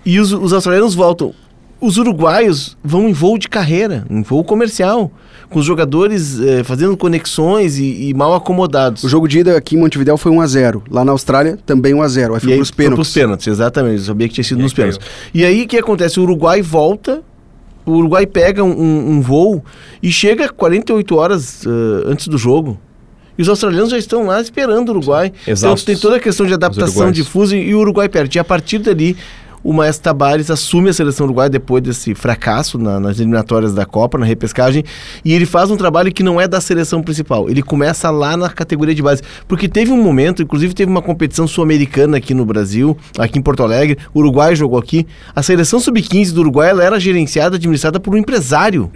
E 0.06 0.20
os, 0.20 0.32
os 0.32 0.52
australianos 0.52 0.94
voltam. 0.94 1.34
Os 1.80 1.96
uruguaios 1.96 2.76
vão 2.82 3.08
em 3.08 3.12
voo 3.12 3.38
de 3.38 3.48
carreira, 3.48 4.04
em 4.10 4.22
voo 4.22 4.42
comercial, 4.42 5.12
com 5.48 5.58
os 5.60 5.64
jogadores 5.64 6.40
eh, 6.40 6.64
fazendo 6.64 6.96
conexões 6.96 7.78
e, 7.78 8.08
e, 8.08 8.14
mal 8.14 8.34
acomodados. 8.34 9.04
O 9.04 9.08
jogo 9.08 9.28
de 9.28 9.40
ida 9.40 9.56
aqui 9.56 9.76
em 9.76 9.78
Montevideo 9.78 10.16
foi 10.16 10.32
1x0. 10.32 10.82
Lá 10.90 11.04
na 11.04 11.12
Austrália, 11.12 11.56
também 11.64 11.94
1x0. 11.94 12.34
Aí 12.34 12.40
foi 12.40 12.54
para 12.54 12.62
os 12.62 12.70
pênaltis. 12.70 12.96
Foi 12.96 13.02
os 13.02 13.12
pênaltis, 13.12 13.46
exatamente. 13.46 13.98
Eu 13.98 14.04
sabia 14.04 14.28
que 14.28 14.34
tinha 14.34 14.44
sido 14.44 14.58
e 14.58 14.62
nos 14.62 14.72
pênaltis. 14.72 14.98
E 15.32 15.44
aí 15.44 15.62
o 15.62 15.68
que 15.68 15.78
acontece? 15.78 16.18
O 16.18 16.24
Uruguai 16.24 16.62
volta 16.62 17.22
o 17.88 17.94
Uruguai 17.94 18.26
pega 18.26 18.62
um, 18.62 19.10
um 19.10 19.20
voo 19.20 19.64
e 20.02 20.10
chega 20.10 20.48
48 20.48 21.16
horas 21.16 21.64
uh, 21.64 22.06
antes 22.06 22.28
do 22.28 22.36
jogo. 22.36 22.78
E 23.36 23.42
os 23.42 23.48
australianos 23.48 23.90
já 23.90 23.98
estão 23.98 24.26
lá 24.26 24.40
esperando 24.40 24.88
o 24.88 24.92
Uruguai. 24.92 25.32
Então 25.46 25.74
tem 25.76 25.96
toda 25.96 26.16
a 26.16 26.20
questão 26.20 26.44
de 26.44 26.54
adaptação 26.54 27.10
de 27.12 27.22
fuso 27.22 27.54
e, 27.54 27.68
e 27.68 27.74
o 27.74 27.78
Uruguai 27.78 28.08
perde. 28.08 28.36
E 28.36 28.40
a 28.40 28.44
partir 28.44 28.78
dali, 28.78 29.16
o 29.62 29.72
Maestro 29.72 30.04
Tabares 30.04 30.50
assume 30.50 30.90
a 30.90 30.92
seleção 30.92 31.26
uruguaia 31.26 31.50
depois 31.50 31.82
desse 31.82 32.14
fracasso 32.14 32.78
na, 32.78 33.00
nas 33.00 33.18
eliminatórias 33.18 33.74
da 33.74 33.84
Copa, 33.84 34.18
na 34.18 34.26
repescagem, 34.26 34.84
e 35.24 35.32
ele 35.32 35.46
faz 35.46 35.70
um 35.70 35.76
trabalho 35.76 36.12
que 36.12 36.22
não 36.22 36.40
é 36.40 36.46
da 36.46 36.60
seleção 36.60 37.02
principal. 37.02 37.48
Ele 37.48 37.62
começa 37.62 38.10
lá 38.10 38.36
na 38.36 38.48
categoria 38.48 38.94
de 38.94 39.02
base, 39.02 39.22
porque 39.46 39.68
teve 39.68 39.90
um 39.90 40.02
momento, 40.02 40.42
inclusive 40.42 40.74
teve 40.74 40.90
uma 40.90 41.02
competição 41.02 41.46
sul-americana 41.46 42.16
aqui 42.16 42.34
no 42.34 42.44
Brasil, 42.44 42.96
aqui 43.18 43.38
em 43.38 43.42
Porto 43.42 43.62
Alegre, 43.62 43.98
o 44.14 44.20
Uruguai 44.20 44.54
jogou 44.54 44.78
aqui. 44.78 45.06
A 45.34 45.42
seleção 45.42 45.80
sub-15 45.80 46.32
do 46.32 46.40
Uruguai 46.40 46.70
ela 46.70 46.84
era 46.84 47.00
gerenciada, 47.00 47.56
administrada 47.56 48.00
por 48.00 48.14
um 48.14 48.18
empresário 48.18 48.90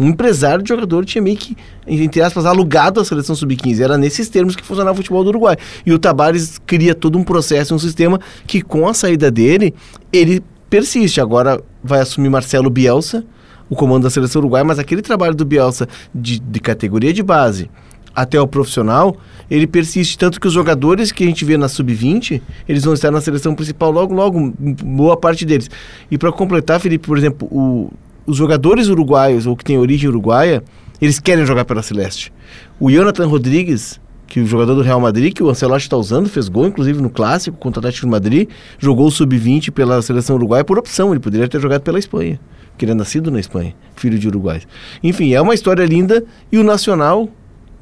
um 0.00 0.08
empresário 0.08 0.62
de 0.62 0.70
jogador 0.70 1.04
tinha 1.04 1.20
meio 1.20 1.36
que, 1.36 1.54
entre 1.86 2.22
aspas, 2.22 2.46
alugado 2.46 3.00
a 3.00 3.04
seleção 3.04 3.36
sub-15. 3.36 3.82
Era 3.82 3.98
nesses 3.98 4.30
termos 4.30 4.56
que 4.56 4.64
funcionava 4.64 4.94
o 4.94 4.96
futebol 4.96 5.22
do 5.22 5.28
Uruguai. 5.28 5.58
E 5.84 5.92
o 5.92 5.98
Tabares 5.98 6.58
cria 6.66 6.94
todo 6.94 7.18
um 7.18 7.22
processo, 7.22 7.74
um 7.74 7.78
sistema 7.78 8.18
que 8.46 8.62
com 8.62 8.88
a 8.88 8.94
saída 8.94 9.30
dele, 9.30 9.74
ele 10.10 10.42
persiste. 10.70 11.20
Agora 11.20 11.62
vai 11.84 12.00
assumir 12.00 12.30
Marcelo 12.30 12.70
Bielsa, 12.70 13.26
o 13.68 13.76
comando 13.76 14.04
da 14.04 14.10
seleção 14.10 14.40
uruguaia, 14.40 14.64
mas 14.64 14.78
aquele 14.78 15.02
trabalho 15.02 15.34
do 15.34 15.44
Bielsa 15.44 15.86
de, 16.14 16.40
de 16.40 16.60
categoria 16.60 17.12
de 17.12 17.22
base 17.22 17.70
até 18.14 18.40
o 18.40 18.46
profissional, 18.46 19.16
ele 19.50 19.66
persiste 19.66 20.16
tanto 20.16 20.40
que 20.40 20.46
os 20.46 20.52
jogadores 20.52 21.12
que 21.12 21.24
a 21.24 21.26
gente 21.26 21.44
vê 21.44 21.58
na 21.58 21.68
sub-20, 21.68 22.40
eles 22.66 22.84
vão 22.84 22.94
estar 22.94 23.10
na 23.10 23.20
seleção 23.20 23.54
principal 23.54 23.90
logo, 23.90 24.14
logo, 24.14 24.52
boa 24.58 25.16
parte 25.16 25.44
deles. 25.44 25.70
E 26.10 26.16
para 26.16 26.32
completar, 26.32 26.80
Felipe, 26.80 27.06
por 27.06 27.18
exemplo, 27.18 27.46
o, 27.50 27.92
os 28.26 28.36
jogadores 28.36 28.88
uruguaios 28.88 29.46
ou 29.46 29.56
que 29.56 29.64
têm 29.64 29.78
origem 29.78 30.08
uruguaia, 30.08 30.62
eles 31.00 31.18
querem 31.18 31.44
jogar 31.46 31.64
pela 31.64 31.82
Celeste. 31.82 32.32
O 32.78 32.90
Jonathan 32.90 33.26
Rodrigues, 33.26 34.00
que 34.26 34.40
é 34.40 34.42
o 34.42 34.46
jogador 34.46 34.74
do 34.74 34.82
Real 34.82 35.00
Madrid, 35.00 35.32
que 35.32 35.42
o 35.42 35.48
Ancelotti 35.48 35.84
está 35.84 35.96
usando, 35.96 36.28
fez 36.28 36.48
gol 36.48 36.66
inclusive 36.66 37.00
no 37.00 37.10
clássico 37.10 37.56
contra 37.56 37.78
o 37.78 37.80
Atlético 37.80 38.06
de 38.06 38.10
Madrid, 38.10 38.48
jogou 38.78 39.06
o 39.06 39.10
sub-20 39.10 39.70
pela 39.70 40.00
seleção 40.02 40.36
uruguaia 40.36 40.64
por 40.64 40.78
opção, 40.78 41.10
ele 41.10 41.20
poderia 41.20 41.48
ter 41.48 41.60
jogado 41.60 41.82
pela 41.82 41.98
Espanha, 41.98 42.38
porque 42.70 42.84
ele 42.84 42.92
é 42.92 42.94
nascido 42.94 43.30
na 43.30 43.40
Espanha, 43.40 43.74
filho 43.96 44.18
de 44.18 44.28
uruguaios. 44.28 44.66
Enfim, 45.02 45.32
é 45.32 45.40
uma 45.40 45.54
história 45.54 45.84
linda 45.84 46.24
e 46.52 46.58
o 46.58 46.64
Nacional 46.64 47.28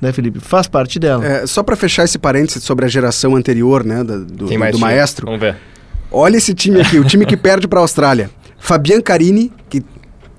né, 0.01 0.13
Felipe? 0.13 0.39
Faz 0.39 0.69
parte 0.69 0.99
dela. 0.99 1.27
É, 1.27 1.47
só 1.47 1.63
para 1.63 1.75
fechar 1.75 2.05
esse 2.05 2.19
parênteses 2.19 2.63
sobre 2.63 2.85
a 2.85 2.89
geração 2.89 3.35
anterior, 3.35 3.85
né, 3.85 4.05
do, 4.05 4.25
do, 4.25 4.47
do 4.47 4.79
maestro. 4.79 5.27
Vamos 5.27 5.41
ver. 5.41 5.57
Olha 6.11 6.37
esse 6.37 6.55
time 6.55 6.81
aqui, 6.81 6.99
o 6.99 7.05
time 7.05 7.27
que 7.27 7.37
perde 7.37 7.67
para 7.67 7.81
a 7.81 7.83
Austrália. 7.83 8.31
Fabian 8.59 9.01
Carini, 9.01 9.53
que 9.69 9.83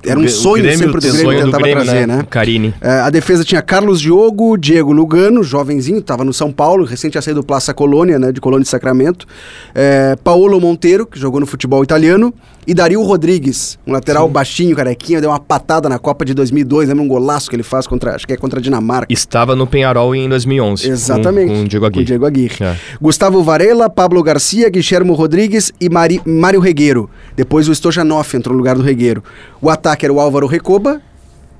era 0.05 0.17
um 0.17 0.27
sonho 0.27 0.63
Grêmio, 0.63 0.79
sempre 0.79 1.01
do 1.01 1.13
Grêmio 1.13 1.45
tentava 1.45 1.63
Grêmio, 1.63 1.83
trazer, 1.83 2.07
né? 2.07 2.17
né? 2.17 2.27
Carini. 2.29 2.73
É, 2.79 3.01
a 3.01 3.09
defesa 3.09 3.43
tinha 3.43 3.61
Carlos 3.61 3.99
Diogo, 3.99 4.57
Diego 4.57 4.91
Lugano, 4.93 5.43
jovenzinho, 5.43 5.99
estava 5.99 6.23
no 6.23 6.33
São 6.33 6.51
Paulo, 6.51 6.85
recente 6.85 7.11
tinha 7.11 7.21
saído 7.21 7.41
do 7.41 7.45
Plaça 7.45 7.73
Colônia, 7.73 8.17
né? 8.17 8.31
De 8.31 8.39
Colônia 8.39 8.63
de 8.63 8.69
Sacramento. 8.69 9.27
É, 9.75 10.15
Paolo 10.23 10.59
Monteiro, 10.59 11.05
que 11.05 11.19
jogou 11.19 11.39
no 11.39 11.45
futebol 11.45 11.83
italiano. 11.83 12.33
E 12.67 12.73
Dario 12.73 13.01
Rodrigues, 13.01 13.79
um 13.87 13.91
lateral 13.91 14.27
Sim. 14.27 14.33
baixinho, 14.33 14.75
carequinha, 14.75 15.19
deu 15.19 15.31
uma 15.31 15.39
patada 15.39 15.89
na 15.89 15.97
Copa 15.97 16.23
de 16.23 16.35
2002, 16.35 16.87
lembra 16.87 17.03
um 17.03 17.07
golaço 17.07 17.49
que 17.49 17.55
ele 17.55 17.63
faz 17.63 17.87
contra, 17.87 18.13
acho 18.13 18.27
que 18.27 18.33
é 18.33 18.37
contra 18.37 18.59
a 18.59 18.61
Dinamarca. 18.61 19.11
Estava 19.11 19.55
no 19.55 19.65
Penharol 19.65 20.13
em 20.13 20.29
2011. 20.29 20.87
Exatamente. 20.87 21.47
Com, 21.47 21.61
com 21.61 21.63
Diego 21.63 21.85
Aguirre. 21.87 22.03
Com 22.03 22.07
Diego 22.07 22.25
Aguirre. 22.27 22.57
É. 22.63 22.75
Gustavo 23.01 23.41
Varela, 23.41 23.89
Pablo 23.89 24.21
Garcia, 24.21 24.69
Guilhermo 24.69 25.13
Rodrigues 25.13 25.71
e 25.81 25.89
Mari, 25.89 26.21
Mário 26.23 26.59
Regueiro. 26.59 27.09
Depois 27.35 27.67
o 27.67 27.73
Stojanoff 27.73 28.37
entrou 28.37 28.53
no 28.53 28.59
lugar 28.59 28.75
do 28.75 28.83
Regueiro. 28.83 29.23
O 29.59 29.67
ataque 29.67 29.88
era 30.05 30.13
o 30.13 30.19
Álvaro 30.19 30.47
Recoba, 30.47 31.01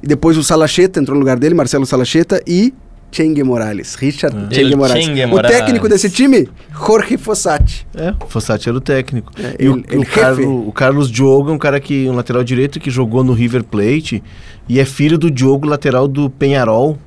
e 0.03 0.07
depois 0.07 0.37
o 0.37 0.43
Salacheta 0.43 0.99
entrou 0.99 1.15
no 1.15 1.19
lugar 1.19 1.37
dele, 1.37 1.53
Marcelo 1.55 1.85
Salacheta, 1.85 2.41
e 2.47 2.73
Chengue 3.11 3.43
Morales. 3.43 3.95
Richard 3.95 4.37
El 4.37 4.51
Chengue 4.51 4.75
Morales. 4.75 5.03
Chengue 5.05 5.25
O 5.25 5.29
Morales. 5.29 5.57
técnico 5.57 5.89
desse 5.89 6.09
time, 6.11 6.47
Jorge 6.71 7.17
Fossati. 7.17 7.87
É, 7.95 8.13
o 8.23 8.27
Fossati 8.27 8.69
era 8.69 8.77
o 8.77 8.81
técnico. 8.81 9.31
É, 9.37 9.55
e 9.59 9.67
o, 9.67 9.73
ele- 9.77 9.85
ele 9.89 10.03
o, 10.03 10.05
Carlo- 10.05 10.67
o 10.67 10.71
Carlos 10.71 11.09
Diogo 11.11 11.49
é 11.49 11.53
um 11.53 11.57
cara 11.57 11.79
que, 11.79 12.07
um 12.07 12.13
lateral 12.15 12.43
direito 12.43 12.79
que 12.79 12.89
jogou 12.91 13.23
no 13.23 13.33
River 13.33 13.63
Plate 13.63 14.23
e 14.67 14.79
é 14.79 14.85
filho 14.85 15.17
do 15.17 15.31
Diogo, 15.31 15.67
lateral 15.67 16.07
do 16.07 16.29
Penharol, 16.29 16.97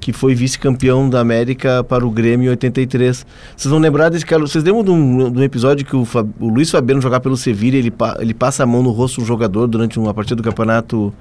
que 0.00 0.12
foi 0.12 0.34
vice-campeão 0.34 1.08
da 1.10 1.20
América 1.20 1.82
para 1.84 2.06
o 2.06 2.10
Grêmio 2.10 2.46
em 2.46 2.50
83. 2.50 3.26
Vocês 3.56 3.70
vão 3.70 3.80
lembrar 3.80 4.08
desse 4.08 4.24
cara? 4.24 4.40
Vocês 4.40 4.62
lembram 4.62 4.84
de 4.84 4.90
um, 4.90 5.30
de 5.30 5.38
um 5.40 5.42
episódio 5.42 5.84
que 5.84 5.96
o, 5.96 6.04
Fa- 6.04 6.24
o 6.38 6.48
Luiz 6.48 6.70
Fabiano 6.70 7.00
jogar 7.02 7.20
pelo 7.20 7.36
Sevilha, 7.36 7.76
ele, 7.76 7.90
pa- 7.90 8.16
ele 8.20 8.32
passa 8.32 8.62
a 8.62 8.66
mão 8.66 8.82
no 8.82 8.90
rosto 8.90 9.20
do 9.20 9.26
jogador 9.26 9.66
durante 9.66 9.98
uma 9.98 10.14
partida 10.14 10.36
do 10.36 10.42
campeonato 10.42 11.12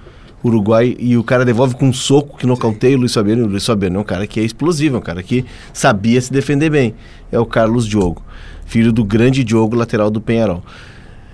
Uruguai 0.44 0.96
e 1.00 1.18
o 1.18 1.24
cara 1.24 1.44
devolve 1.44 1.76
com 1.76 1.88
um 1.90 1.94
soco 1.94 2.38
que 2.38 2.46
nocauteia 2.46 2.96
o 2.96 3.00
Luiz 3.00 3.14
Fabiano. 3.14 3.46
O 3.46 3.48
Luiz 3.48 3.66
Fabiano 3.66 3.98
é 3.98 4.00
um 4.00 4.04
cara 4.04 4.28
que 4.28 4.40
é 4.40 4.44
explosivo, 4.44 4.96
é 4.96 5.00
um 5.00 5.02
cara 5.02 5.24
que 5.24 5.44
sabia 5.74 6.22
se 6.22 6.32
defender 6.32 6.70
bem. 6.70 6.94
É 7.32 7.40
o 7.40 7.46
Carlos 7.46 7.88
Diogo, 7.88 8.22
filho 8.66 8.94
do 8.94 9.04
grande 9.04 9.44
Diogo, 9.44 9.76
lateral 9.76 10.12
do 10.12 10.22
Penharol. 10.22 10.64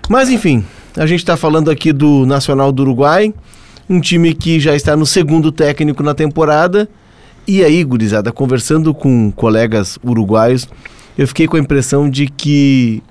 Mas 0.10 0.30
enfim, 0.30 0.64
a 0.98 1.06
gente 1.06 1.20
está 1.20 1.36
falando 1.36 1.70
aqui 1.70 1.92
do 1.92 2.26
Nacional 2.26 2.72
do 2.72 2.82
Uruguai, 2.84 3.34
um 3.90 4.00
time 4.00 4.34
que 4.34 4.60
já 4.62 4.74
está 4.74 4.96
no 4.96 5.06
segundo 5.06 5.52
técnico 5.52 6.02
na 6.02 6.14
temporada. 6.14 6.88
E 7.48 7.64
aí, 7.64 7.84
gurizada, 7.84 8.32
conversando 8.32 8.94
com 8.94 9.32
colegas 9.32 10.00
uruguaios, 10.04 10.68
eu 11.18 11.28
fiquei 11.28 11.48
com 11.48 11.58
a 11.58 11.60
impressão 11.60 12.10
de 12.10 12.28
que 12.28 13.04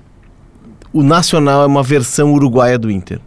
o 0.91 1.03
Nacional 1.03 1.63
é 1.63 1.65
uma 1.65 1.83
versão 1.83 2.33
uruguaia 2.33 2.77
do 2.79 2.89
Inter. 2.89 3.19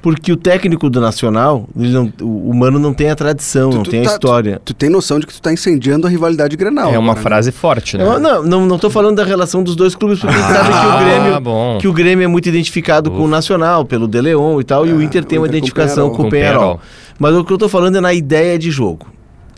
Porque 0.00 0.32
o 0.32 0.36
técnico 0.36 0.90
do 0.90 1.00
Nacional, 1.00 1.68
não- 1.76 2.12
o 2.22 2.52
Mano 2.52 2.76
não 2.80 2.92
tem 2.92 3.08
a 3.08 3.14
tradição, 3.14 3.70
Tu- 3.70 3.76
não 3.76 3.82
tu 3.84 3.90
tem 3.90 4.00
a 4.00 4.04
tá- 4.04 4.10
história. 4.12 4.60
Tu 4.64 4.74
tem 4.74 4.88
noção 4.90 5.20
de 5.20 5.26
que 5.26 5.32
tu 5.32 5.40
tá 5.40 5.52
incendiando 5.52 6.08
a 6.08 6.10
rivalidade 6.10 6.56
Grenal. 6.56 6.92
é 6.92 6.98
uma 6.98 7.14
né? 7.14 7.20
frase 7.20 7.52
forte, 7.52 7.96
né? 7.96 8.04
Não, 8.04 8.18
não, 8.18 8.42
não, 8.42 8.66
não 8.66 8.78
tô 8.80 8.90
falando 8.90 9.16
da 9.16 9.24
relação 9.24 9.62
dos 9.62 9.76
dois 9.76 9.94
clubes, 9.94 10.18
porque 10.18 10.34
a 10.34 10.38
gente 10.38 10.52
sabe 10.52 10.68
que 10.68 10.74
o 10.74 10.90
Ah, 10.90 11.04
Grêmio 11.04 11.40
bom. 11.40 11.78
que 11.78 11.86
o 11.86 11.92
Grêmio 11.92 12.24
é 12.24 12.26
muito 12.26 12.48
identificado 12.48 13.12
com 13.12 13.22
o 13.24 13.28
Nacional, 13.28 13.84
pelo 13.84 14.08
De 14.08 14.20
Leon 14.20 14.60
e 14.60 14.64
tal, 14.64 14.84
e 14.86 14.92
o 14.92 15.00
É, 15.00 15.04
Inter 15.04 15.24
tem 15.24 15.38
o 15.38 15.42
uma 15.42 15.46
Inter 15.46 15.54
o 15.54 15.58
identificação 15.58 16.10
com 16.10 16.24
o. 16.24 16.28
Penharol. 16.30 16.80
Mas 17.16 17.34
o 17.36 17.44
que 17.44 17.52
eu 17.52 17.58
tô 17.58 17.68
falando 17.68 17.96
é 17.96 18.00
na 18.00 18.12
ideia 18.12 18.58
de 18.58 18.72
jogo. 18.72 19.06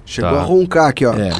Chegou 0.06 0.30
Tá. 0.30 0.40
a 0.40 0.42
roncar 0.42 0.88
aqui, 0.88 1.04
ó. 1.06 1.14
É. 1.14 1.30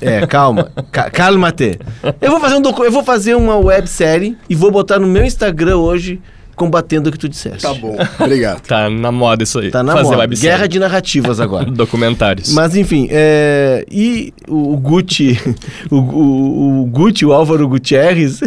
É, 0.00 0.26
calma. 0.26 0.70
Ca 0.92 1.10
calma-te. 1.10 1.78
Eu 2.20 2.30
vou 2.32 2.40
fazer 2.40 2.56
um 2.56 2.60
docu- 2.60 2.84
eu 2.84 2.92
vou 2.92 3.02
fazer 3.04 3.34
uma 3.34 3.56
websérie 3.56 4.36
e 4.48 4.54
vou 4.54 4.70
botar 4.70 4.98
no 4.98 5.06
meu 5.06 5.24
Instagram 5.24 5.76
hoje 5.78 6.20
combatendo 6.54 7.08
o 7.08 7.12
que 7.12 7.18
tu 7.18 7.28
disseste. 7.28 7.62
Tá 7.62 7.72
bom, 7.72 7.96
obrigado. 8.18 8.60
Tá 8.62 8.90
na 8.90 9.12
moda 9.12 9.44
isso 9.44 9.60
aí. 9.60 9.70
Tá 9.70 9.80
na 9.82 9.92
Fazer 9.92 10.04
moda. 10.10 10.18
websérie. 10.18 10.50
Guerra 10.56 10.66
de 10.66 10.78
narrativas 10.80 11.38
agora. 11.40 11.66
Documentários. 11.70 12.52
Mas 12.52 12.76
enfim, 12.76 13.06
é, 13.10 13.86
e 13.90 14.34
o, 14.48 14.74
o 14.74 14.76
Guti, 14.76 15.38
o, 15.88 15.96
o, 15.96 16.82
o 16.82 16.86
Guti, 16.86 17.24
o 17.24 17.32
Álvaro 17.32 17.66
Gutierrez, 17.68 18.40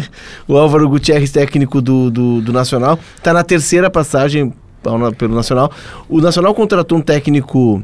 o 0.48 0.58
Álvaro 0.58 0.88
Gutierrez, 0.90 1.32
técnico 1.32 1.82
do, 1.82 2.12
do, 2.12 2.42
do 2.42 2.52
Nacional, 2.54 3.00
está 3.16 3.34
na 3.34 3.44
terceira 3.44 3.90
passagem 3.90 4.54
pelo 5.18 5.34
Nacional. 5.34 5.72
O 6.10 6.20
Nacional 6.20 6.54
contratou 6.54 6.98
um 6.98 7.02
técnico 7.02 7.82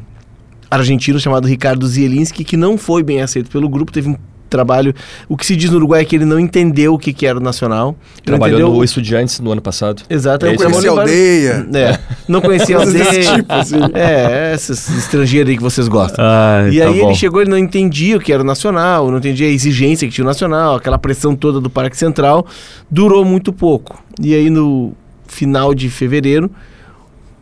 argentino 0.70 1.20
chamado 1.20 1.48
Ricardo 1.48 1.88
Zielinski, 1.88 2.44
que 2.44 2.58
não 2.58 2.78
foi 2.78 3.04
bem 3.04 3.22
aceito 3.22 3.50
pelo 3.50 3.68
grupo, 3.70 3.92
teve 3.92 4.10
um 4.10 4.16
trabalho. 4.50 4.94
O 5.28 5.36
que 5.36 5.46
se 5.46 5.56
diz 5.58 5.70
no 5.70 5.76
Uruguai 5.76 6.02
é 6.02 6.06
que 6.06 6.16
ele 6.16 6.24
não 6.24 6.40
entendeu 6.40 6.94
o 6.94 6.98
que, 6.98 7.12
que 7.12 7.26
era 7.28 7.38
o 7.38 7.42
Nacional. 7.42 7.98
Trabalhou 8.24 8.60
entendeu 8.60 8.76
no 8.78 8.84
Estudiantes 8.84 9.40
no 9.42 9.52
ano 9.52 9.62
passado. 9.62 10.04
Exato, 10.10 10.46
É 10.46 10.50
é 10.50 10.54
um 10.54 10.58
Não 10.58 10.72
conhecia 10.72 10.90
a 10.90 11.00
aldeia. 11.00 11.68
É, 11.76 12.00
não 12.28 12.42
conhecia 12.42 12.78
a 12.78 12.80
aldeia. 12.84 13.36
tipo, 13.36 13.54
assim. 13.54 13.76
É, 13.94 14.54
esses 14.54 14.98
estrangeiros 14.98 15.50
aí 15.50 15.58
que 15.58 15.64
vocês 15.64 15.88
gostam. 15.90 16.24
Ai, 16.26 16.70
E 16.76 16.80
tá 16.80 16.88
aí 16.88 17.00
bom. 17.02 17.08
ele 17.08 17.16
chegou, 17.16 17.42
ele 17.42 17.50
não 17.50 17.58
entendia 17.58 18.16
o 18.16 18.20
que 18.22 18.32
era 18.32 18.42
o 18.42 18.46
Nacional, 18.46 19.12
não 19.12 19.18
entendia 19.18 19.48
a 19.48 19.52
exigência 19.52 20.08
que 20.08 20.14
tinha 20.14 20.24
o 20.24 20.28
Nacional, 20.28 20.76
aquela 20.76 20.98
pressão 20.98 21.36
toda 21.36 21.60
do 21.60 21.70
Parque 21.70 21.98
Central. 21.98 22.46
Durou 22.90 23.26
muito 23.26 23.52
pouco. 23.52 24.02
E 24.22 24.34
aí 24.34 24.50
no 24.50 24.94
final 25.28 25.74
de 25.74 25.90
fevereiro, 25.90 26.50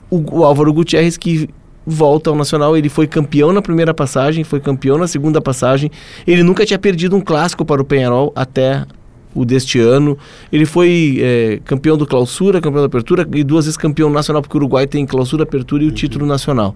o, 0.10 0.40
o 0.40 0.44
Álvaro 0.44 0.74
Gutierrez 0.74 1.18
que 1.18 1.48
volta 1.86 2.30
ao 2.30 2.36
Nacional, 2.36 2.76
ele 2.76 2.90
foi 2.90 3.08
campeão 3.08 3.54
na 3.54 3.62
primeira 3.62 3.94
passagem, 3.94 4.44
foi 4.44 4.60
campeão 4.60 4.98
na 4.98 5.08
segunda 5.08 5.40
passagem. 5.40 5.92
Ele 6.26 6.44
nunca 6.44 6.66
tinha 6.66 6.80
perdido 6.80 7.16
um 7.16 7.22
clássico 7.22 7.64
para 7.64 7.82
o 7.82 7.86
Penharol 7.86 8.34
até 8.36 8.86
o 9.34 9.46
deste 9.46 9.80
ano. 9.80 10.18
Ele 10.52 10.66
foi 10.66 11.20
é, 11.22 11.60
campeão 11.66 11.98
do 11.98 12.08
Clausura, 12.08 12.62
campeão 12.62 12.82
da 12.82 12.88
Apertura 12.88 13.28
e 13.34 13.44
duas 13.44 13.66
vezes 13.66 13.78
campeão 13.78 14.10
nacional, 14.10 14.42
porque 14.42 14.58
o 14.58 14.60
Uruguai 14.60 14.88
tem 14.88 15.06
Clausura, 15.06 15.44
Apertura 15.44 15.84
e 15.84 15.88
o 15.88 15.92
título 15.92 16.26
nacional. 16.26 16.76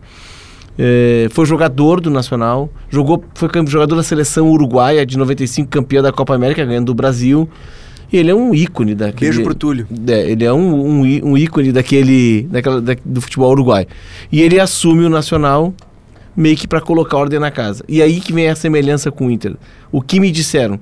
É, 0.78 1.28
foi 1.32 1.46
jogador 1.46 2.00
do 2.00 2.10
Nacional, 2.10 2.70
jogou, 2.90 3.22
foi 3.36 3.50
jogador 3.68 3.98
da 3.98 4.04
seleção 4.04 4.50
uruguaia 4.50 5.06
de 5.06 5.18
95, 5.18 5.70
campeão 5.70 6.02
da 6.02 6.12
Copa 6.12 6.34
América, 6.34 6.64
ganhando 6.64 6.86
do 6.86 6.94
Brasil. 6.94 7.50
E 8.12 8.18
ele 8.18 8.32
é 8.32 8.36
um 8.36 8.54
ícone 8.56 8.96
daquele. 8.96 9.32
Beijo 9.32 9.44
pro 9.44 9.54
Túlio. 9.54 9.88
É, 10.08 10.32
ele 10.32 10.44
é 10.44 10.52
um, 10.52 11.02
um, 11.02 11.02
um 11.32 11.38
ícone 11.38 11.72
daquele, 11.72 12.44
daquela, 12.44 12.82
da- 12.82 12.96
do 13.06 13.22
futebol 13.22 13.52
uruguai. 13.52 13.86
E 14.32 14.42
ele 14.42 14.60
assume 14.60 15.04
o 15.06 15.10
Nacional 15.10 15.74
meio 16.36 16.56
que 16.58 16.68
para 16.68 16.82
colocar 16.82 17.18
ordem 17.18 17.40
na 17.40 17.52
casa. 17.52 17.84
E 17.88 18.02
aí 18.02 18.20
que 18.20 18.34
vem 18.34 18.48
a 18.48 18.56
semelhança 18.56 19.12
com 19.12 19.28
o 19.28 19.32
Inter. 19.32 19.56
O 19.92 20.02
que 20.02 20.20
me 20.20 20.32
disseram? 20.32 20.80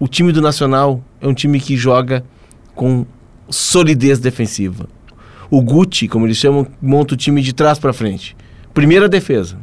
O 0.00 0.08
time 0.08 0.32
do 0.32 0.40
Nacional 0.42 1.02
é 1.20 1.26
um 1.28 1.34
time 1.34 1.60
que 1.60 1.76
joga 1.76 2.24
com 2.74 3.06
solidez 3.48 4.18
defensiva. 4.18 4.88
O 5.50 5.62
Guti, 5.62 6.08
como 6.08 6.26
eles 6.26 6.36
chamam, 6.36 6.66
monta 6.82 7.14
o 7.14 7.16
time 7.16 7.40
de 7.40 7.52
trás 7.52 7.78
para 7.78 7.92
frente. 7.92 8.36
Primeiro 8.74 9.04
a 9.04 9.08
defesa, 9.08 9.56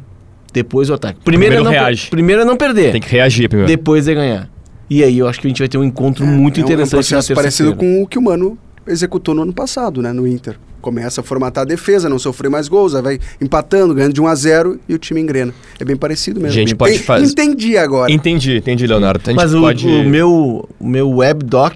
depois 0.52 0.88
o 0.88 0.94
ataque. 0.94 1.20
Primeiro, 1.22 1.54
Primeiro 1.56 1.74
é 1.74 1.78
não, 1.78 1.84
reage. 1.86 2.08
primeiro 2.08 2.42
é 2.42 2.44
não 2.44 2.56
perder, 2.56 2.92
Tem 2.92 3.00
que 3.00 3.10
reagir 3.10 3.48
primeiro. 3.48 3.68
depois 3.68 4.08
é 4.08 4.14
ganhar. 4.14 4.50
E 4.88 5.02
aí 5.02 5.18
eu 5.18 5.26
acho 5.28 5.40
que 5.40 5.46
a 5.46 5.50
gente 5.50 5.58
vai 5.58 5.68
ter 5.68 5.78
um 5.78 5.84
encontro 5.84 6.26
muito 6.26 6.60
É 6.60 6.62
um- 6.62 6.66
interessante 6.66 6.94
É 6.94 6.96
um 6.96 7.00
processo 7.20 7.34
parecido 7.34 7.74
com 7.74 8.02
o 8.02 8.06
que 8.06 8.18
o 8.18 8.22
Mano 8.22 8.58
executou 8.86 9.34
no 9.34 9.42
ano 9.42 9.52
passado, 9.52 10.02
né, 10.02 10.12
no 10.12 10.26
Inter. 10.26 10.56
Começa 10.82 11.22
a 11.22 11.24
formatar 11.24 11.62
a 11.62 11.64
defesa, 11.64 12.10
não 12.10 12.18
sofrer 12.18 12.50
mais 12.50 12.68
gols, 12.68 12.94
aí 12.94 13.00
vai 13.00 13.18
empatando, 13.40 13.94
ganhando 13.94 14.12
de 14.12 14.20
1 14.20 14.26
a 14.26 14.34
0 14.34 14.78
e 14.86 14.92
o 14.94 14.98
time 14.98 15.18
engrena. 15.22 15.54
É 15.80 15.84
bem 15.86 15.96
parecido 15.96 16.38
mesmo. 16.38 16.52
Gente, 16.52 16.68
Enten- 16.74 16.76
pode 16.76 16.98
fazer- 16.98 17.24
Entendi 17.24 17.78
agora. 17.78 18.12
Entendi, 18.12 18.58
entendi, 18.58 18.86
Leonardo. 18.86 19.22
Mas 19.34 19.54
o, 19.54 19.60
pode... 19.62 19.88
o 19.88 20.04
meu, 20.04 20.68
o 20.78 20.86
meu 20.86 21.08
webdoc, 21.10 21.74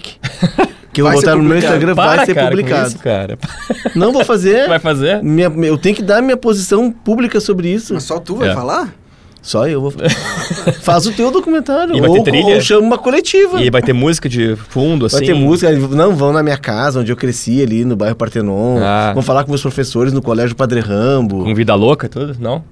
que 0.92 1.00
eu 1.00 1.04
Vai 1.06 1.14
vou 1.14 1.22
botar 1.22 1.36
no 1.36 1.42
meu. 1.42 1.56
Instagram, 1.56 1.94
Para, 1.94 2.16
vai 2.16 2.26
ser 2.26 2.34
cara, 2.34 2.50
publicado. 2.50 2.88
isso, 2.88 2.98
cara. 2.98 3.38
Não 3.96 4.12
vou 4.12 4.22
fazer. 4.26 4.68
Vai 4.68 4.78
fazer? 4.78 5.22
Minha- 5.22 5.50
eu 5.66 5.78
tenho 5.78 5.96
que 5.96 6.02
dar 6.02 6.20
minha 6.20 6.36
posição 6.36 6.92
pública 6.92 7.40
sobre 7.40 7.72
isso. 7.72 7.94
Mas 7.94 8.02
só 8.02 8.18
tu 8.18 8.36
vai 8.36 8.50
É. 8.50 8.54
falar? 8.54 8.94
Só 9.48 9.66
eu 9.66 9.80
vou. 9.80 9.94
Faz 10.82 11.06
o 11.06 11.12
teu 11.12 11.30
documentário. 11.30 11.96
E 11.96 12.00
vai 12.00 12.10
ter 12.10 12.18
ou, 12.18 12.22
trilha? 12.22 12.54
ou 12.56 12.60
chama 12.60 12.82
uma 12.82 12.98
coletiva. 12.98 13.62
E 13.62 13.70
vai 13.70 13.80
ter 13.80 13.94
música 13.94 14.28
de 14.28 14.54
fundo, 14.56 15.06
assim? 15.06 15.16
Vai 15.16 15.24
ter 15.24 15.34
música, 15.34 15.72
não 15.72 16.14
vão 16.14 16.34
na 16.34 16.42
minha 16.42 16.58
casa, 16.58 17.00
onde 17.00 17.10
eu 17.10 17.16
cresci 17.16 17.62
ali 17.62 17.82
no 17.82 17.96
bairro 17.96 18.14
Partenon. 18.14 18.76
Ah. 18.78 19.12
Vão 19.14 19.22
falar 19.22 19.44
com 19.44 19.50
meus 19.50 19.62
professores 19.62 20.12
no 20.12 20.20
colégio 20.20 20.54
Padre 20.54 20.80
Rambo. 20.80 21.44
Com 21.44 21.54
vida 21.54 21.74
louca 21.74 22.04
e 22.04 22.08
tudo? 22.10 22.36
Não? 22.38 22.62